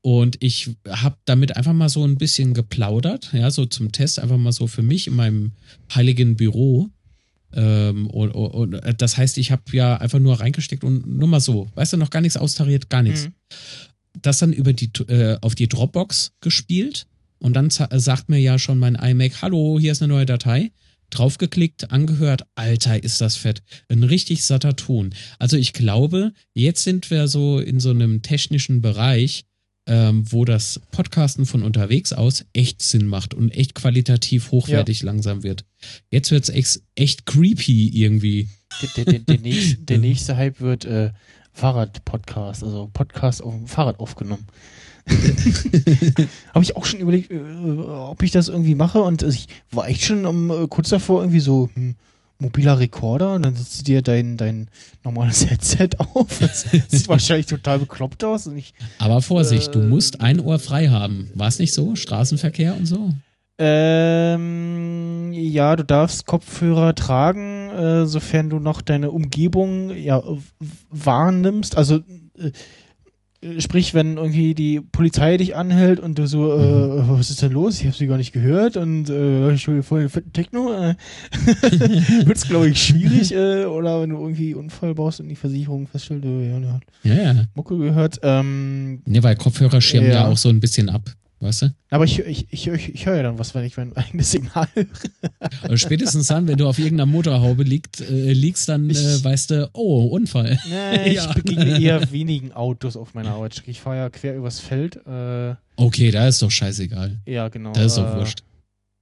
Und 0.04 0.38
ich 0.44 0.72
habe 0.90 1.16
damit 1.26 1.56
einfach 1.56 1.74
mal 1.74 1.88
so 1.90 2.04
ein 2.04 2.18
bisschen 2.18 2.54
geplaudert, 2.56 3.30
ja, 3.34 3.52
so 3.52 3.66
zum 3.68 3.92
Test, 3.92 4.20
einfach 4.20 4.38
mal 4.38 4.52
so 4.52 4.66
für 4.66 4.82
mich 4.82 5.06
in 5.08 5.16
meinem 5.16 5.52
heiligen 5.94 6.36
Büro. 6.36 6.90
Ähm, 7.54 8.08
und, 8.08 8.32
und, 8.32 8.52
und 8.52 8.74
äh, 8.76 8.96
das 8.96 9.18
heißt, 9.18 9.38
ich 9.38 9.52
habe 9.52 9.64
ja 9.74 9.98
einfach 9.98 10.20
nur 10.20 10.40
reingesteckt 10.40 10.84
und 10.84 11.06
nur 11.06 11.28
mal 11.28 11.40
so, 11.42 11.70
weißt 11.76 11.94
du, 11.94 11.98
noch 11.98 12.10
gar 12.10 12.22
nichts 12.22 12.38
austariert, 12.38 12.90
gar 12.90 13.04
nichts 13.04 13.26
Mhm. 13.26 13.34
Das 14.20 14.40
dann 14.40 14.54
über 14.54 14.74
die 14.74 14.92
äh, 15.08 15.38
auf 15.42 15.56
die 15.56 15.68
Dropbox 15.68 16.34
gespielt 16.42 17.08
und 17.42 17.54
dann 17.54 17.70
sagt 17.72 18.30
mir 18.30 18.38
ja 18.38 18.60
schon 18.60 18.78
mein 18.78 18.96
iMac, 18.96 19.42
hallo, 19.42 19.80
hier 19.80 19.92
ist 19.92 20.02
eine 20.02 20.14
neue 20.14 20.28
Datei. 20.28 20.72
Draufgeklickt, 21.10 21.92
angehört, 21.92 22.46
Alter, 22.56 23.04
ist 23.04 23.20
das 23.20 23.36
fett. 23.36 23.64
Ein 23.90 24.04
richtig 24.04 24.44
satter 24.44 24.76
Ton. 24.76 25.14
Also 25.40 25.58
ich 25.58 25.74
glaube, 25.74 26.34
jetzt 26.54 26.84
sind 26.84 27.10
wir 27.10 27.28
so 27.28 27.60
in 27.60 27.80
so 27.80 27.90
einem 27.90 28.22
technischen 28.22 28.82
Bereich, 28.82 29.44
ähm, 29.88 30.32
wo 30.32 30.46
das 30.46 30.80
Podcasten 30.92 31.48
von 31.48 31.64
unterwegs 31.64 32.14
aus 32.14 32.46
echt 32.54 32.84
Sinn 32.84 33.08
macht 33.08 33.34
und 33.34 33.50
echt 33.50 33.74
qualitativ 33.74 34.52
hochwertig 34.52 35.02
langsam 35.02 35.42
wird. 35.42 35.66
Jetzt 36.12 36.30
wird's 36.30 36.50
ex 36.50 36.84
echt 36.94 37.26
creepy 37.26 37.90
irgendwie. 37.90 38.50
Der, 38.96 39.06
der, 39.06 39.20
der, 39.20 39.40
nächste, 39.40 39.78
der 39.78 39.98
nächste 39.98 40.38
Hype 40.38 40.62
wird 40.62 40.86
äh, 40.86 41.12
Fahrrad-Podcast, 41.62 42.64
also 42.64 42.90
Podcast 42.92 43.44
auf 43.44 43.54
dem 43.54 43.68
Fahrrad 43.68 44.00
aufgenommen. 44.00 44.48
Habe 46.54 46.64
ich 46.64 46.76
auch 46.76 46.86
schon 46.86 47.00
überlegt, 47.00 47.32
äh, 47.32 47.38
ob 47.38 48.24
ich 48.24 48.32
das 48.32 48.48
irgendwie 48.48 48.74
mache 48.74 49.02
und 49.02 49.22
ich 49.22 49.48
war 49.72 49.88
echt 49.88 50.02
schon 50.02 50.26
um, 50.26 50.50
äh, 50.50 50.68
kurz 50.68 50.90
davor 50.90 51.22
irgendwie 51.22 51.40
so 51.40 51.70
hm, 51.76 51.96
mobiler 52.40 52.80
Rekorder 52.80 53.36
und 53.36 53.44
dann 53.44 53.56
setzt 53.56 53.80
du 53.80 53.84
dir 53.84 54.02
dein, 54.02 54.38
dein 54.38 54.70
normales 55.04 55.46
Headset 55.50 55.90
auf. 56.00 56.40
Das 56.40 56.66
sieht 56.88 57.08
wahrscheinlich 57.08 57.46
total 57.46 57.78
bekloppt 57.78 58.24
aus 58.24 58.48
ich 58.48 58.74
Aber 58.98 59.22
Vorsicht, 59.22 59.76
du 59.76 59.82
Äh, 59.82 59.88
musst 59.88 60.20
ein 60.20 60.40
Ohr 60.40 60.58
frei 60.58 60.88
haben. 60.88 61.30
War 61.36 61.48
es 61.48 61.60
nicht 61.60 61.74
so? 61.74 61.96
Straßenverkehr 61.96 62.76
und 62.76 62.88
so? 62.88 63.14
Ähm, 63.64 65.32
ja, 65.34 65.76
du 65.76 65.84
darfst 65.84 66.26
Kopfhörer 66.26 66.96
tragen, 66.96 67.70
äh, 67.70 68.06
sofern 68.06 68.50
du 68.50 68.60
noch 68.60 68.82
deine 68.82 69.12
Umgebung 69.12 69.92
ja 69.96 70.22
wahrnimmst. 70.90 71.78
Also 71.78 72.00
äh, 72.38 72.52
äh, 73.44 73.60
sprich, 73.60 73.94
wenn 73.94 74.18
irgendwie 74.18 74.54
die 74.54 74.82
Polizei 74.82 75.38
dich 75.38 75.56
anhält 75.56 76.00
und 76.00 76.18
du 76.18 76.28
so, 76.28 76.54
äh, 76.54 77.10
was 77.10 77.30
ist 77.30 77.42
denn 77.42 77.52
los? 77.52 77.80
Ich 77.80 77.86
habe 77.88 77.96
sie 77.96 78.08
gar 78.08 78.18
nicht 78.18 78.34
gehört 78.34 78.78
und 78.78 79.10
äh, 79.10 79.52
ich 79.54 79.68
will 79.68 79.82
fetten 80.10 80.34
Techno. 80.34 80.72
Äh, 80.74 80.96
wird's 82.26 82.48
glaube 82.48 82.70
ich 82.70 82.84
schwierig. 82.84 83.34
Äh, 83.34 83.66
oder 83.66 84.02
wenn 84.02 84.10
du 84.12 84.18
irgendwie 84.18 84.54
Unfall 84.54 84.94
baust 84.94 85.20
und 85.22 85.28
die 85.30 85.36
Versicherung 85.36 85.88
feststellt, 85.88 86.26
äh, 86.26 86.50
ja, 86.52 86.60
der 86.60 86.74
hat 86.74 86.84
Ja, 87.04 87.14
ja. 87.16 87.44
Mucke 87.56 87.78
gehört. 87.78 88.20
Ähm, 88.24 89.02
Ne, 89.06 89.24
weil 89.24 89.36
Kopfhörer 89.36 89.82
schirmen 89.82 90.10
ja. 90.10 90.14
Ja. 90.16 90.28
auch 90.28 90.38
so 90.38 90.50
ein 90.50 90.60
bisschen 90.60 90.90
ab, 90.90 91.10
weißt 91.42 91.64
du? 91.64 91.74
aber 91.90 92.06
ich, 92.06 92.20
ich, 92.20 92.48
ich, 92.52 92.68
ich, 92.68 93.06
höre 93.06 93.18
ja 93.18 93.24
dann 93.24 93.40
was, 93.40 93.54
wenn 93.56 93.66
ich 93.66 93.76
mein 93.78 93.94
eigenes 93.98 94.32
Signal 94.32 94.68
höre. 94.74 94.88
Also 95.64 95.78
spätestens 95.78 96.28
dann, 96.28 96.48
wenn 96.48 96.58
du 96.58 96.68
auf 96.68 96.78
irgendeiner 96.80 97.06
Motorhaube 97.08 97.64
liegt, 97.64 98.00
äh, 98.02 98.32
liegst, 98.34 98.70
dann 98.70 98.90
äh, 98.90 98.94
Ich- 98.94 99.24
weißt 99.24 99.52
du, 99.52 99.70
oh, 99.74 100.06
Unfall. 100.06 100.60
Nee, 100.70 101.14
Ja. 101.16 101.30
ich 101.30 101.34
begegne 101.44 101.80
eher 101.82 102.12
wenigen 102.12 102.52
Autos 102.54 102.96
auf 102.96 103.14
meiner 103.14 103.32
Arbeitsstrecke. 103.32 103.72
Ich 103.72 103.82
fahre 103.82 103.98
ja 103.98 104.10
quer 104.10 104.36
übers 104.36 104.60
Feld. 104.60 104.98
Äh, 105.06 105.56
Okay, 105.78 106.12
da 106.12 106.28
ist 106.28 106.42
doch 106.42 106.52
scheißegal. 106.52 107.20
ja, 107.26 107.50
genau. 107.50 107.72
Da 107.74 107.84
ist 107.86 107.98
doch 107.98 108.14
äh, 108.14 108.18
wurscht. 108.18 108.44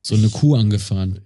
So 0.01 0.15
eine 0.15 0.29
Kuh 0.29 0.55
angefahren. 0.55 1.19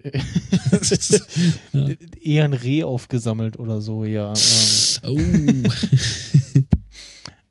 Ja. 1.74 1.88
eher 2.22 2.44
ein 2.46 2.54
Reh 2.54 2.84
aufgesammelt 2.84 3.60
oder 3.60 3.80
so, 3.82 4.04
ja. 4.04 4.34
Ähm, 5.04 5.64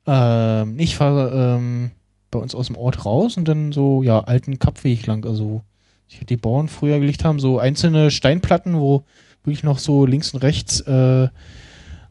Oh. 0.05 0.09
ähm, 0.11 0.79
ich 0.79 0.95
fahre 0.95 1.57
ähm, 1.57 1.91
bei 2.33 2.39
uns 2.39 2.55
aus 2.55 2.67
dem 2.67 2.75
Ort 2.75 3.05
raus 3.05 3.37
und 3.37 3.47
dann 3.47 3.71
so, 3.71 4.03
ja, 4.03 4.19
alten 4.19 4.59
Kappweg 4.59 5.05
lang. 5.05 5.25
Also, 5.25 5.63
ich 6.09 6.25
die 6.25 6.37
Bauern 6.37 6.67
früher 6.67 6.99
gelegt 6.99 7.23
haben, 7.23 7.39
so 7.39 7.59
einzelne 7.59 8.11
Steinplatten, 8.11 8.79
wo 8.79 9.03
wirklich 9.43 9.63
noch 9.63 9.79
so 9.79 10.05
links 10.05 10.33
und 10.33 10.41
rechts 10.41 10.81
äh, 10.81 11.27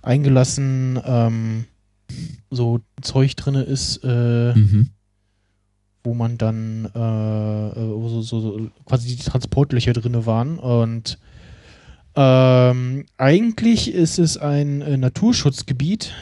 eingelassen 0.03 1.01
ähm, 1.05 1.65
so 2.51 2.81
Zeug 3.01 3.37
drinne 3.37 3.63
ist, 3.63 4.01
äh, 4.05 4.55
mhm. 4.55 4.91
wo 6.05 6.15
man 6.15 6.39
dann 6.39 6.91
äh, 6.95 6.99
äh, 6.99 7.89
wo 7.89 8.09
so, 8.09 8.23
so, 8.23 8.41
so 8.41 8.71
quasi 8.85 9.17
die 9.17 9.23
Transportlöcher 9.23 9.93
drinne 9.93 10.27
waren 10.27 10.59
und 10.59 11.19
ähm, 12.15 13.07
eigentlich 13.17 13.95
ist 13.95 14.19
es 14.19 14.37
ein 14.37 14.83
äh, 14.83 14.99
Naturschutzgebiet. 14.99 16.13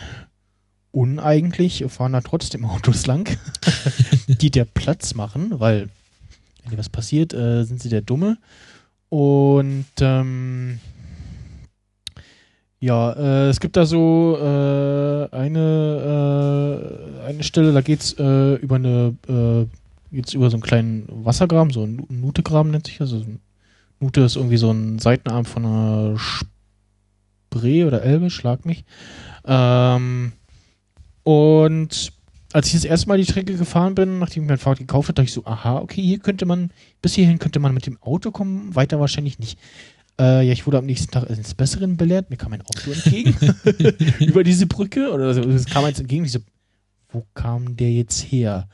Uneigentlich 0.93 1.85
fahren 1.89 2.13
da 2.13 2.21
trotzdem 2.21 2.65
Autos 2.67 3.07
lang, 3.07 3.29
die 4.27 4.51
der 4.51 4.65
Platz 4.65 5.15
machen, 5.15 5.61
weil 5.61 5.89
wenn 6.63 6.73
dir 6.73 6.79
was 6.79 6.89
passiert, 6.89 7.33
äh, 7.33 7.65
sind 7.65 7.81
sie 7.83 7.89
der 7.89 8.03
Dumme. 8.03 8.39
Und 9.09 9.87
ähm, 10.01 10.79
ja, 12.79 13.13
äh, 13.13 13.49
es 13.49 13.61
gibt 13.61 13.77
da 13.77 13.85
so 13.85 14.37
äh, 14.41 15.29
eine, 15.35 17.21
äh, 17.23 17.27
eine 17.27 17.43
Stelle, 17.43 17.73
da 17.73 17.81
geht's 17.81 18.15
äh, 18.19 18.55
über 18.55 18.77
eine 18.77 19.15
äh, 19.29 19.67
geht's 20.13 20.35
über 20.35 20.51
so 20.51 20.57
einen 20.57 20.63
kleinen 20.63 21.07
Wassergraben, 21.09 21.73
so 21.73 21.85
ein 21.85 22.07
Nutegraben 22.09 22.71
nennt 22.73 22.87
sich 22.87 22.99
das. 22.99 23.13
Also 23.13 23.27
Nute 24.01 24.23
ist 24.23 24.37
irgendwie 24.37 24.57
so 24.57 24.71
ein 24.71 24.99
Seitenarm 24.99 25.45
von 25.45 25.67
einer 25.67 26.17
Spree 26.19 27.85
oder 27.85 28.03
Elbe, 28.03 28.31
schlag 28.31 28.65
mich. 28.65 28.85
Ähm, 29.45 30.33
und 31.31 32.13
als 32.53 32.67
ich 32.67 32.73
das 32.73 32.85
erste 32.85 33.09
Mal 33.09 33.19
die 33.19 33.25
Strecke 33.25 33.55
gefahren 33.55 33.95
bin, 33.95 34.19
nachdem 34.19 34.43
ich 34.43 34.49
mein 34.49 34.59
Fahrrad 34.59 34.79
gekauft 34.79 35.07
habe, 35.07 35.15
dachte 35.15 35.29
ich 35.29 35.33
so, 35.33 35.45
aha, 35.45 35.77
okay, 35.77 36.03
hier 36.03 36.19
könnte 36.19 36.45
man, 36.45 36.73
bis 37.03 37.15
hierhin 37.15 37.39
könnte 37.39 37.61
man 37.61 37.73
mit 37.73 37.87
dem 37.87 38.03
Auto 38.03 38.33
kommen, 38.33 38.75
weiter 38.75 38.99
wahrscheinlich 38.99 39.39
nicht. 39.39 39.57
Äh, 40.19 40.45
ja, 40.45 40.53
ich 40.53 40.67
wurde 40.67 40.79
am 40.79 40.87
nächsten 40.87 41.13
Tag 41.13 41.31
ins 41.31 41.55
Besseren 41.55 41.97
belehrt, 41.97 42.31
mir 42.31 42.37
kam 42.37 42.53
ein 42.53 42.63
Auto 42.63 42.91
entgegen 42.91 43.37
über 44.19 44.43
diese 44.43 44.67
Brücke, 44.67 45.13
oder 45.13 45.33
so, 45.33 45.43
es 45.43 45.67
kam 45.67 45.85
eins 45.85 46.01
entgegen, 46.01 46.25
ich 46.25 46.33
so, 46.33 46.41
wo 47.13 47.25
kam 47.35 47.77
der 47.77 47.93
jetzt 47.93 48.23
her? 48.23 48.69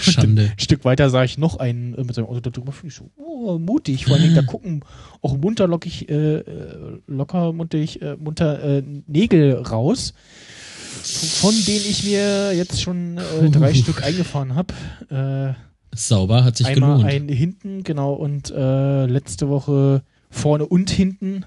Schande. 0.00 0.50
Ein 0.52 0.58
Stück 0.58 0.86
weiter 0.86 1.10
sah 1.10 1.24
ich 1.24 1.36
noch 1.36 1.56
einen 1.58 1.94
äh, 1.94 2.04
mit 2.04 2.14
seinem 2.14 2.26
Auto 2.26 2.40
da 2.40 2.50
drüber. 2.50 2.72
Ich 2.84 2.94
so, 2.94 3.10
oh, 3.16 3.58
mutig. 3.58 4.06
Vor 4.06 4.16
allem, 4.16 4.34
da 4.34 4.42
gucken 4.42 4.84
auch 5.22 5.36
munter 5.36 5.66
lockig, 5.66 6.08
äh, 6.08 6.36
äh 6.38 7.00
locker 7.06 7.52
muntig, 7.52 8.00
äh, 8.02 8.16
munter 8.16 8.62
äh, 8.62 8.82
Nägel 9.06 9.54
raus, 9.54 10.14
von 11.40 11.54
denen 11.66 11.84
ich 11.88 12.04
mir 12.04 12.52
jetzt 12.54 12.82
schon 12.82 13.18
äh, 13.18 13.50
drei. 13.50 13.74
Stück 13.74 14.02
eingefahren 14.02 14.54
habe. 14.54 14.74
Äh, 15.10 15.54
Sauber, 15.94 16.44
hat 16.44 16.56
sich 16.56 16.66
einmal 16.66 16.98
gelohnt. 16.98 17.12
Ein 17.12 17.28
hinten, 17.28 17.84
genau, 17.84 18.14
und 18.14 18.50
äh, 18.50 19.06
letzte 19.06 19.48
Woche 19.48 20.02
vorne 20.30 20.66
und 20.66 20.90
hinten. 20.90 21.44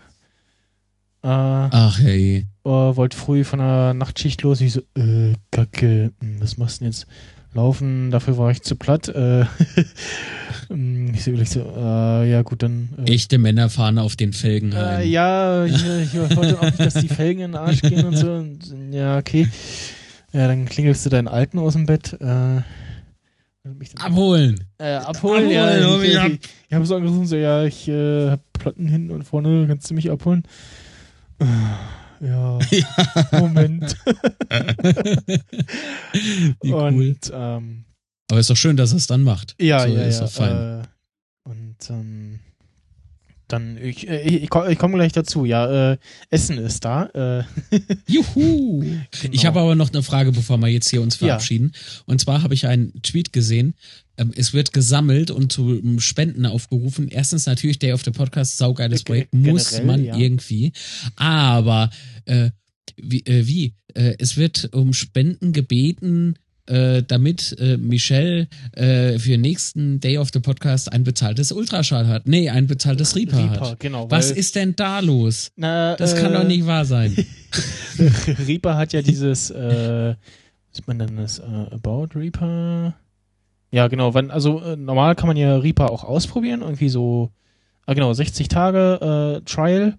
Äh, 1.24 1.28
Ach 1.28 2.00
hey. 2.00 2.46
Äh, 2.64 2.70
wollte 2.70 3.18
früh 3.18 3.43
von 3.43 3.60
der 3.60 3.93
Nachtschicht 3.96 4.43
los. 4.43 4.62
Ich 4.62 4.74
so, 4.74 4.82
äh, 4.96 5.34
Kacke, 5.52 6.12
hm, 6.20 6.39
was 6.39 6.58
machst 6.58 6.80
du 6.80 6.84
denn 6.84 6.91
jetzt? 6.91 7.08
Laufen, 7.56 8.12
dafür 8.12 8.38
war 8.38 8.51
ich 8.51 8.62
zu 8.62 8.76
platt. 8.76 9.08
Äh, 9.08 9.45
hm, 10.68 11.14
ich 11.14 11.24
so, 11.24 11.32
ich 11.32 11.49
so 11.49 11.62
äh, 11.62 12.30
ja 12.30 12.41
gut, 12.41 12.62
dann. 12.64 12.89
Äh, 13.06 13.14
Echte 13.14 13.38
Männer 13.38 13.70
fahren 13.70 13.97
auf 13.97 14.16
den 14.16 14.34
Felgen 14.34 14.74
äh, 14.74 14.76
heim. 14.76 15.10
ja, 15.10 15.66
ich, 15.66 15.74
ich 15.74 16.14
wollte 16.14 16.60
auch 16.60 16.66
nicht, 16.66 16.80
dass 16.80 16.95
die 16.95 17.08
Felgen 17.08 17.41
in 17.41 17.51
den 17.53 17.60
Arsch 17.60 17.82
gehen 17.82 18.06
und 18.06 18.18
so. 18.18 18.32
Und, 18.34 18.60
ja, 18.91 19.18
okay. 19.18 19.47
Ja, 20.34 20.47
dann 20.47 20.66
klingelst 20.66 21.06
du 21.06 21.10
deinen 21.10 21.30
Alten 21.30 21.58
aus 21.60 21.74
dem 21.74 21.86
Bett. 21.86 22.14
Äh, 22.20 22.62
abholen. 23.99 24.64
Äh, 24.78 24.95
abholen, 24.95 25.45
abholen, 25.45 25.49
ja. 25.49 26.28
Ich, 26.28 26.34
ich, 26.34 26.34
ich, 26.34 26.39
ich 26.68 26.74
habe 26.74 26.86
so 26.86 26.95
angerufen, 26.95 27.26
so, 27.26 27.38
ja, 27.38 27.64
ich 27.64 27.88
äh, 27.88 28.32
hab 28.32 28.41
Platten 28.53 28.88
hinten 28.88 29.12
und 29.12 29.24
vorne, 29.24 29.66
kannst 29.68 29.89
du 29.89 29.93
mich 29.93 30.12
abholen? 30.12 30.43
Ja, 32.22 32.59
ja. 32.72 33.39
Moment. 33.39 33.97
Wie 36.61 36.72
und, 36.72 36.95
cool. 36.95 37.16
Ähm, 37.32 37.86
Aber 38.30 38.39
ist 38.39 38.49
doch 38.49 38.57
schön, 38.57 38.78
dass 38.78 38.91
er 38.91 38.97
es 38.97 39.07
dann 39.07 39.24
macht. 39.24 39.55
Ja, 39.59 39.88
so, 39.88 39.93
ja, 39.93 40.03
ist 40.03 40.20
ja. 40.20 40.26
Doch 40.26 40.32
fein. 40.32 40.82
Äh, 40.82 40.84
und 41.49 41.89
ähm, 41.89 42.39
dann, 43.47 43.78
ich, 43.78 44.07
äh, 44.07 44.22
ich, 44.22 44.43
ich 44.43 44.49
komme 44.49 44.76
komm 44.76 44.93
gleich 44.93 45.11
dazu. 45.11 45.45
Ja, 45.45 45.91
äh, 45.91 45.97
Essen 46.30 46.57
ist 46.57 46.84
da. 46.84 47.05
Äh. 47.13 47.43
Juhu! 48.07 48.82
Genau. 48.82 49.34
Ich 49.34 49.45
habe 49.45 49.59
aber 49.59 49.76
noch 49.76 49.91
eine 49.93 50.01
Frage, 50.01 50.32
bevor 50.32 50.57
wir 50.57 50.68
jetzt 50.68 50.89
hier 50.89 51.01
uns 51.01 51.18
verabschieden. 51.18 51.72
Ja. 51.74 51.80
Und 52.05 52.22
zwar 52.22 52.41
habe 52.41 52.53
ich 52.55 52.66
einen 52.66 53.01
Tweet 53.03 53.34
gesehen. 53.34 53.76
Ähm, 54.18 54.32
es 54.36 54.53
wird 54.53 54.74
gesammelt 54.74 55.32
und 55.32 55.51
zu 55.51 55.82
Spenden 55.99 56.45
aufgerufen. 56.45 57.07
Erstens 57.09 57.45
natürlich 57.45 57.80
Day 57.80 57.93
of 57.93 58.03
the 58.03 58.11
Podcast, 58.11 58.57
saugeiles 58.57 59.03
Projekt, 59.03 59.34
muss 59.34 59.72
Generell, 59.72 59.86
man 59.86 60.03
ja. 60.03 60.18
irgendwie. 60.18 60.72
Aber 61.16 61.89
äh, 62.26 62.51
wie? 62.97 63.26
Äh, 63.26 63.47
wie? 63.47 63.74
Äh, 63.93 64.16
es 64.20 64.38
wird 64.38 64.70
um 64.74 64.93
Spenden 64.93 65.53
gebeten 65.53 66.36
äh, 66.68 67.03
damit 67.03 67.55
äh, 67.59 67.78
Michelle 67.78 68.47
äh, 68.72 69.20
für 69.20 69.38
nächsten 69.38 69.99
Day 69.99 70.18
of 70.18 70.30
the 70.34 70.39
Podcast 70.39 70.91
ein 70.91 71.03
bezahltes 71.03 71.51
Ultraschall 71.51 72.07
hat. 72.07 72.28
Nee, 72.28 72.49
ein 72.49 72.68
bezahltes 72.68 73.16
Reaper, 73.16 73.38
Reaper 73.38 73.72
hat. 73.72 73.80
Genau, 73.80 74.09
Was 74.09 74.32
ist 74.32 74.55
denn 74.55 74.76
da 74.76 74.99
los? 74.99 75.51
Na, 75.55 75.95
das 75.95 76.16
kann 76.16 76.34
doch 76.34 76.43
äh, 76.43 76.47
nicht 76.47 76.66
wahr 76.66 76.86
sein. 76.86 77.16
Reaper 78.47 78.78
hat 78.78 78.93
ja 78.93 79.01
dieses, 79.01 79.51
äh, 79.51 80.16
was 80.72 80.88
man 80.88 80.99
denn 80.99 81.18
das, 81.18 81.39
äh, 81.39 81.43
About 81.43 82.09
Reaper? 82.16 82.95
Ja, 83.76 83.89
genau, 83.89 84.13
wenn, 84.13 84.32
also 84.32 84.61
äh, 84.61 84.78
normal 84.78 85.15
kann 85.15 85.28
man 85.28 85.36
ja 85.36 85.57
Reaper 85.57 85.91
auch 85.91 86.05
ausprobieren, 86.05 86.61
irgendwie 86.61 86.88
so, 86.88 87.32
ah 87.86 87.93
genau, 87.93 88.13
60 88.13 88.47
Tage 88.47 89.41
äh, 89.41 89.41
Trial. 89.43 89.97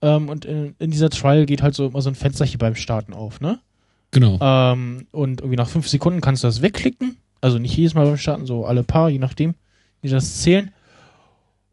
Ähm, 0.00 0.28
und 0.28 0.44
in, 0.44 0.76
in 0.78 0.92
dieser 0.92 1.10
Trial 1.10 1.44
geht 1.44 1.60
halt 1.60 1.74
so 1.74 1.88
immer 1.88 2.02
so 2.02 2.08
ein 2.08 2.14
Fenster 2.14 2.44
hier 2.44 2.58
beim 2.58 2.76
Starten 2.76 3.12
auf, 3.12 3.40
ne? 3.40 3.58
Genau. 4.12 4.38
Ähm, 4.40 5.08
und 5.10 5.40
irgendwie 5.40 5.56
nach 5.56 5.68
fünf 5.68 5.88
Sekunden 5.88 6.20
kannst 6.20 6.44
du 6.44 6.46
das 6.46 6.62
wegklicken. 6.62 7.16
Also 7.40 7.58
nicht 7.58 7.76
jedes 7.76 7.94
Mal 7.94 8.06
beim 8.06 8.16
Starten, 8.16 8.46
so 8.46 8.64
alle 8.64 8.84
paar, 8.84 9.10
je 9.10 9.18
nachdem, 9.18 9.54
wie 10.02 10.08
das 10.08 10.42
zählen. 10.42 10.70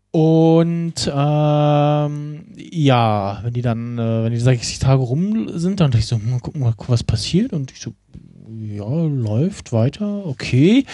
Und 0.09 1.07
ähm, 1.13 2.45
ja, 2.55 3.41
wenn 3.43 3.53
die 3.53 3.61
dann, 3.61 3.99
äh, 3.99 4.23
wenn 4.23 4.31
die 4.31 4.39
60 4.39 4.79
Tage 4.79 5.03
rum 5.03 5.49
sind, 5.49 5.81
dann 5.81 5.91
dachte 5.91 5.99
ich 5.99 6.07
so, 6.07 6.17
mal 6.17 6.39
gucken, 6.39 6.61
mal, 6.61 6.73
was 6.87 7.03
passiert. 7.03 7.53
Und 7.53 7.71
ich 7.71 7.79
so, 7.79 7.93
ja, 8.59 8.85
läuft 8.85 9.71
weiter, 9.71 10.25
okay. 10.25 10.85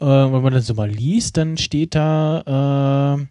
Äh, 0.00 0.04
wenn 0.04 0.42
man 0.42 0.52
das 0.52 0.66
so 0.66 0.74
mal 0.74 0.90
liest, 0.90 1.36
dann 1.36 1.56
steht 1.56 1.94
da, 1.94 3.18
äh, 3.18 3.26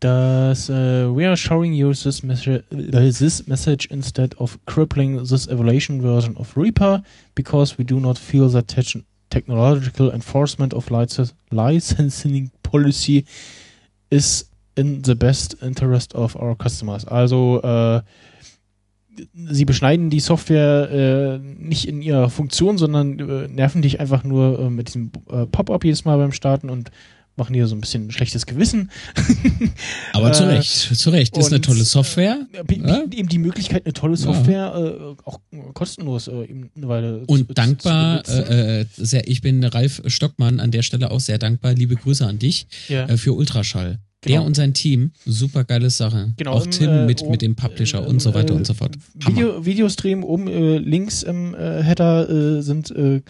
dass 0.00 0.68
uh, 0.68 1.14
we 1.14 1.26
are 1.26 1.36
showing 1.36 1.72
you 1.72 1.92
this, 1.92 2.22
mes- 2.22 2.62
this 2.70 3.46
message 3.46 3.86
instead 3.90 4.34
of 4.38 4.58
crippling 4.66 5.24
this 5.24 5.46
evaluation 5.46 6.00
version 6.02 6.36
of 6.36 6.56
Reaper 6.56 7.02
because 7.36 7.78
we 7.78 7.84
do 7.84 8.00
not 8.00 8.18
feel 8.18 8.48
that 8.50 8.66
te- 8.66 9.04
technological 9.30 10.10
enforcement 10.10 10.74
of 10.74 10.90
lic- 10.90 11.32
licensing 11.52 12.50
policy 12.64 13.24
is 14.10 14.50
in 14.74 15.02
the 15.02 15.14
best 15.14 15.56
interest 15.62 16.14
of 16.14 16.34
our 16.36 16.56
customers. 16.56 17.06
Also 17.06 17.60
äh, 17.62 18.02
sie 19.34 19.64
beschneiden 19.64 20.10
die 20.10 20.20
Software 20.20 20.90
äh, 20.90 21.38
nicht 21.38 21.86
in 21.86 22.02
ihrer 22.02 22.30
Funktion, 22.30 22.78
sondern 22.78 23.18
äh, 23.18 23.48
nerven 23.48 23.82
dich 23.82 24.00
einfach 24.00 24.24
nur 24.24 24.58
äh, 24.58 24.70
mit 24.70 24.88
diesem 24.88 25.10
äh, 25.30 25.46
Pop-up 25.46 25.84
jedes 25.84 26.04
Mal 26.04 26.18
beim 26.18 26.32
Starten 26.32 26.70
und 26.70 26.90
machen 27.34 27.54
hier 27.54 27.66
so 27.66 27.74
ein 27.74 27.80
bisschen 27.80 28.10
schlechtes 28.10 28.44
Gewissen. 28.44 28.90
Aber 30.12 30.32
zu 30.32 30.44
äh, 30.44 30.48
Recht, 30.48 30.70
zu 30.70 31.10
Recht. 31.10 31.36
Ist 31.38 31.50
eine 31.50 31.62
tolle 31.62 31.84
Software. 31.84 32.46
Äh, 32.52 32.78
ja? 32.78 33.04
Eben 33.10 33.28
die 33.28 33.38
Möglichkeit, 33.38 33.86
eine 33.86 33.94
tolle 33.94 34.16
Software 34.16 35.16
auch 35.24 35.40
kostenlos 35.72 36.28
eben 36.28 36.70
eine 36.76 36.88
Weile 36.88 37.24
Und 37.26 37.48
zu, 37.48 37.54
dankbar, 37.54 38.22
zu 38.24 38.86
sehr, 38.96 39.26
ich 39.26 39.40
bin 39.40 39.64
Ralf 39.64 40.02
Stockmann 40.06 40.60
an 40.60 40.70
der 40.70 40.82
Stelle 40.82 41.10
auch 41.10 41.20
sehr 41.20 41.38
dankbar. 41.38 41.72
Liebe 41.72 41.96
Grüße 41.96 42.26
an 42.26 42.38
dich 42.38 42.66
ja. 42.88 43.08
für 43.16 43.32
Ultraschall. 43.32 43.98
Genau. 44.24 44.38
Der 44.38 44.46
und 44.46 44.54
sein 44.54 44.72
Team, 44.72 45.10
super 45.26 45.64
geile 45.64 45.90
Sache. 45.90 46.32
Genau, 46.36 46.52
auch 46.52 46.66
Tim 46.66 46.88
äh, 46.88 47.06
mit, 47.06 47.28
mit 47.28 47.42
dem 47.42 47.56
Publisher 47.56 48.06
und 48.06 48.22
so 48.22 48.32
weiter 48.34 48.54
und 48.54 48.64
so 48.66 48.72
fort. 48.72 48.96
Video, 49.14 49.64
Videostream 49.66 50.22
oben 50.22 50.46
äh, 50.46 50.78
links 50.78 51.24
im 51.24 51.54
äh, 51.54 51.82
Header 51.82 52.30
äh, 52.30 52.62
sind 52.62 52.92
äh, 52.92 53.20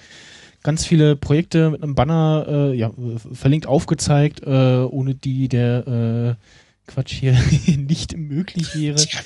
ganz 0.63 0.85
viele 0.85 1.17
Projekte 1.17 1.71
mit 1.71 1.83
einem 1.83 1.95
Banner 1.95 2.47
äh, 2.47 2.77
ja, 2.77 2.91
verlinkt 3.33 3.67
aufgezeigt, 3.67 4.43
äh, 4.43 4.85
ohne 4.85 5.15
die 5.15 5.49
der 5.49 6.37
äh, 6.39 6.45
Quatsch 6.93 7.15
hier 7.15 7.33
nicht 7.77 8.17
möglich 8.17 8.75
wäre. 8.75 8.97
Tja, 8.97 9.21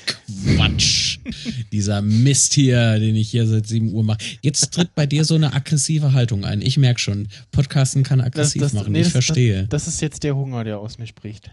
Quatsch. 0.55 1.19
Dieser 1.71 2.01
Mist 2.01 2.53
hier, 2.53 2.99
den 2.99 3.15
ich 3.15 3.29
hier 3.29 3.45
seit 3.45 3.67
7 3.67 3.93
Uhr 3.93 4.03
mache. 4.03 4.19
Jetzt 4.41 4.73
tritt 4.73 4.95
bei 4.95 5.05
dir 5.05 5.25
so 5.25 5.35
eine 5.35 5.53
aggressive 5.53 6.13
Haltung 6.13 6.45
ein. 6.45 6.61
Ich 6.61 6.77
merke 6.77 6.99
schon, 6.99 7.27
Podcasten 7.51 8.03
kann 8.03 8.21
aggressiv 8.21 8.61
das, 8.61 8.71
das, 8.71 8.79
machen. 8.79 8.93
Nee, 8.93 8.99
ich 8.99 9.05
das, 9.05 9.11
verstehe. 9.11 9.67
Das, 9.67 9.87
ist 9.87 10.01
jetzt 10.01 10.23
der 10.23 10.35
Hunger, 10.35 10.63
der 10.63 10.79
aus 10.79 10.97
mir 10.97 11.07
spricht. 11.07 11.51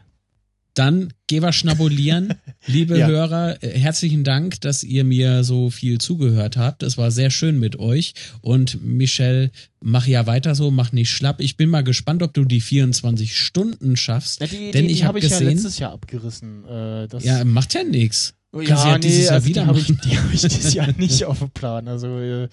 Dann 0.75 1.12
geh 1.29 1.41
wir 1.41 1.53
schnabulieren. 1.53 2.35
Liebe 2.66 2.99
ja. 2.99 3.07
Hörer, 3.07 3.62
äh, 3.62 3.79
herzlichen 3.79 4.25
Dank, 4.25 4.61
dass 4.61 4.83
ihr 4.83 5.05
mir 5.05 5.45
so 5.45 5.70
viel 5.70 5.99
zugehört 5.99 6.57
habt. 6.57 6.83
Es 6.83 6.99
war 6.99 7.11
sehr 7.11 7.31
schön 7.31 7.59
mit 7.59 7.79
euch. 7.79 8.14
Und 8.41 8.83
Michelle, 8.83 9.51
mach 9.81 10.07
ja 10.07 10.27
weiter 10.27 10.55
so, 10.55 10.70
mach 10.70 10.93
nicht 10.93 11.11
schlapp. 11.11 11.41
Ich 11.41 11.57
bin 11.57 11.70
mal 11.70 11.85
gespannt, 11.85 12.22
ob 12.22 12.35
du 12.35 12.45
die 12.45 12.61
24 12.61 13.37
Stunden 13.37 13.97
schaffst. 13.97 14.41
Ja, 14.41 14.47
die, 14.49 14.72
denn 14.72 14.89
die, 14.89 14.93
ich 14.93 15.05
habe 15.05 15.18
hab 15.18 15.22
gesehen, 15.22 15.47
ja 15.47 15.53
letztes 15.53 15.79
Jahr 15.79 15.93
abgerissen. 15.93 16.64
Äh, 16.66 17.07
ja, 17.18 17.45
macht 17.45 17.75
ja 17.75 17.85
nichts. 17.85 18.35
Kannst 18.55 18.85
ja, 18.85 18.93
ja 18.93 18.99
nee, 18.99 19.29
also 19.29 19.49
die 19.49 19.61
habe 19.61 19.79
ich, 19.79 19.87
die 19.87 20.16
hab 20.16 20.33
ich 20.33 20.43
dieses 20.43 20.75
Jahr 20.75 20.89
nicht 20.97 21.25
auf 21.25 21.41
dem 21.41 21.51
Plan. 21.51 21.89
Also 21.89 22.18
äh, 22.20 22.49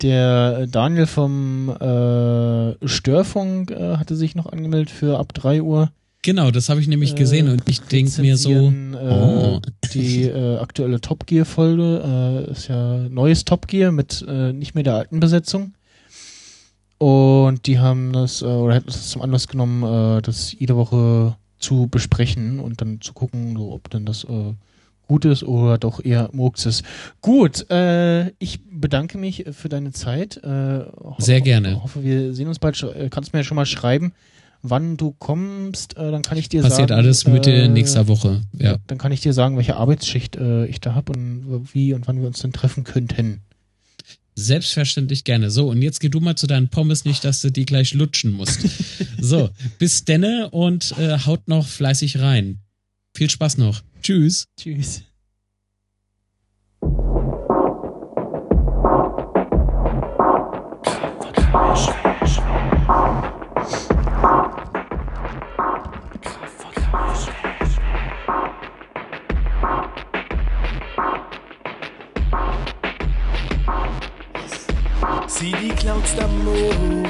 der 0.00 0.68
Daniel 0.68 1.06
vom 1.06 1.68
äh, 1.70 2.86
Störfunk 2.86 3.72
äh, 3.72 3.96
hatte 3.96 4.14
sich 4.14 4.36
noch 4.36 4.46
angemeldet 4.46 4.90
für 4.90 5.18
ab 5.18 5.34
3 5.34 5.62
Uhr. 5.62 5.90
Genau, 6.22 6.50
das 6.50 6.68
habe 6.68 6.80
ich 6.80 6.88
nämlich 6.88 7.14
gesehen 7.14 7.48
äh, 7.48 7.52
und 7.52 7.68
ich 7.68 7.80
denke 7.80 8.20
mir 8.20 8.36
so. 8.36 8.50
Äh, 8.50 8.94
oh. 8.94 9.60
Die 9.94 10.24
äh, 10.24 10.58
aktuelle 10.58 11.00
Top 11.00 11.26
Gear-Folge 11.26 12.46
äh, 12.46 12.50
ist 12.50 12.68
ja 12.68 13.08
neues 13.08 13.46
Top 13.46 13.66
Gear 13.66 13.90
mit 13.90 14.24
äh, 14.28 14.52
nicht 14.52 14.74
mehr 14.74 14.84
der 14.84 14.96
alten 14.96 15.18
Besetzung. 15.18 15.72
Und 16.98 17.66
die 17.66 17.78
haben 17.78 18.12
das, 18.12 18.42
äh, 18.42 18.44
oder 18.44 18.74
hätten 18.74 18.88
das 18.88 19.08
zum 19.08 19.22
Anlass 19.22 19.48
genommen, 19.48 20.22
das 20.22 20.52
jede 20.52 20.76
Woche 20.76 21.36
zu 21.58 21.88
besprechen 21.90 22.60
und 22.60 22.82
dann 22.82 23.00
zu 23.00 23.14
gucken, 23.14 23.56
so, 23.56 23.72
ob 23.72 23.88
denn 23.88 24.04
das 24.04 24.26
gut 25.06 25.24
ist 25.24 25.42
oder 25.42 25.78
doch 25.78 26.04
eher 26.04 26.28
Murks 26.32 26.66
ist. 26.66 26.84
Gut, 27.20 27.66
ich 28.38 28.60
bedanke 28.70 29.18
mich 29.18 29.44
für 29.52 29.68
deine 29.68 29.92
Zeit. 29.92 30.40
Sehr 31.18 31.40
gerne. 31.40 31.72
Ich 31.72 31.82
hoffe, 31.82 32.02
wir 32.02 32.32
sehen 32.34 32.48
uns 32.48 32.58
bald. 32.58 32.86
Kannst 33.10 33.32
mir 33.32 33.40
ja 33.40 33.44
schon 33.44 33.56
mal 33.56 33.66
schreiben 33.66 34.12
wann 34.62 34.96
du 34.96 35.12
kommst, 35.12 35.96
äh, 35.96 36.10
dann 36.10 36.22
kann 36.22 36.38
ich 36.38 36.48
dir 36.48 36.62
Passiert 36.62 36.88
sagen. 36.88 36.88
Passiert 36.88 36.98
alles 36.98 37.26
Mitte 37.26 37.52
äh, 37.52 37.68
nächster 37.68 38.08
Woche, 38.08 38.42
ja. 38.58 38.78
Dann 38.86 38.98
kann 38.98 39.12
ich 39.12 39.20
dir 39.20 39.32
sagen, 39.32 39.56
welche 39.56 39.76
Arbeitsschicht 39.76 40.36
äh, 40.36 40.66
ich 40.66 40.80
da 40.80 40.94
habe 40.94 41.12
und 41.12 41.68
wie 41.72 41.94
und 41.94 42.06
wann 42.06 42.20
wir 42.20 42.26
uns 42.26 42.40
dann 42.40 42.52
treffen 42.52 42.84
könnten. 42.84 43.42
Selbstverständlich 44.36 45.24
gerne. 45.24 45.50
So, 45.50 45.68
und 45.68 45.82
jetzt 45.82 46.00
geh 46.00 46.08
du 46.08 46.20
mal 46.20 46.36
zu 46.36 46.46
deinen 46.46 46.68
Pommes, 46.68 47.04
nicht, 47.04 47.24
dass 47.24 47.42
du 47.42 47.50
die 47.50 47.66
gleich 47.66 47.94
lutschen 47.94 48.32
musst. 48.32 48.60
so, 49.20 49.50
bis 49.78 50.04
denne 50.04 50.50
und 50.50 50.94
äh, 50.98 51.18
haut 51.18 51.48
noch 51.48 51.66
fleißig 51.66 52.20
rein. 52.20 52.60
Viel 53.14 53.28
Spaß 53.28 53.58
noch. 53.58 53.82
Tschüss. 54.02 54.46
Tschüss. 54.58 55.02
notes 75.90 76.10
stop 76.10 76.30
move. 76.30 77.09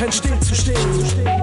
entstehen 0.00 0.40
zu 0.40 0.54
stehen. 0.54 1.37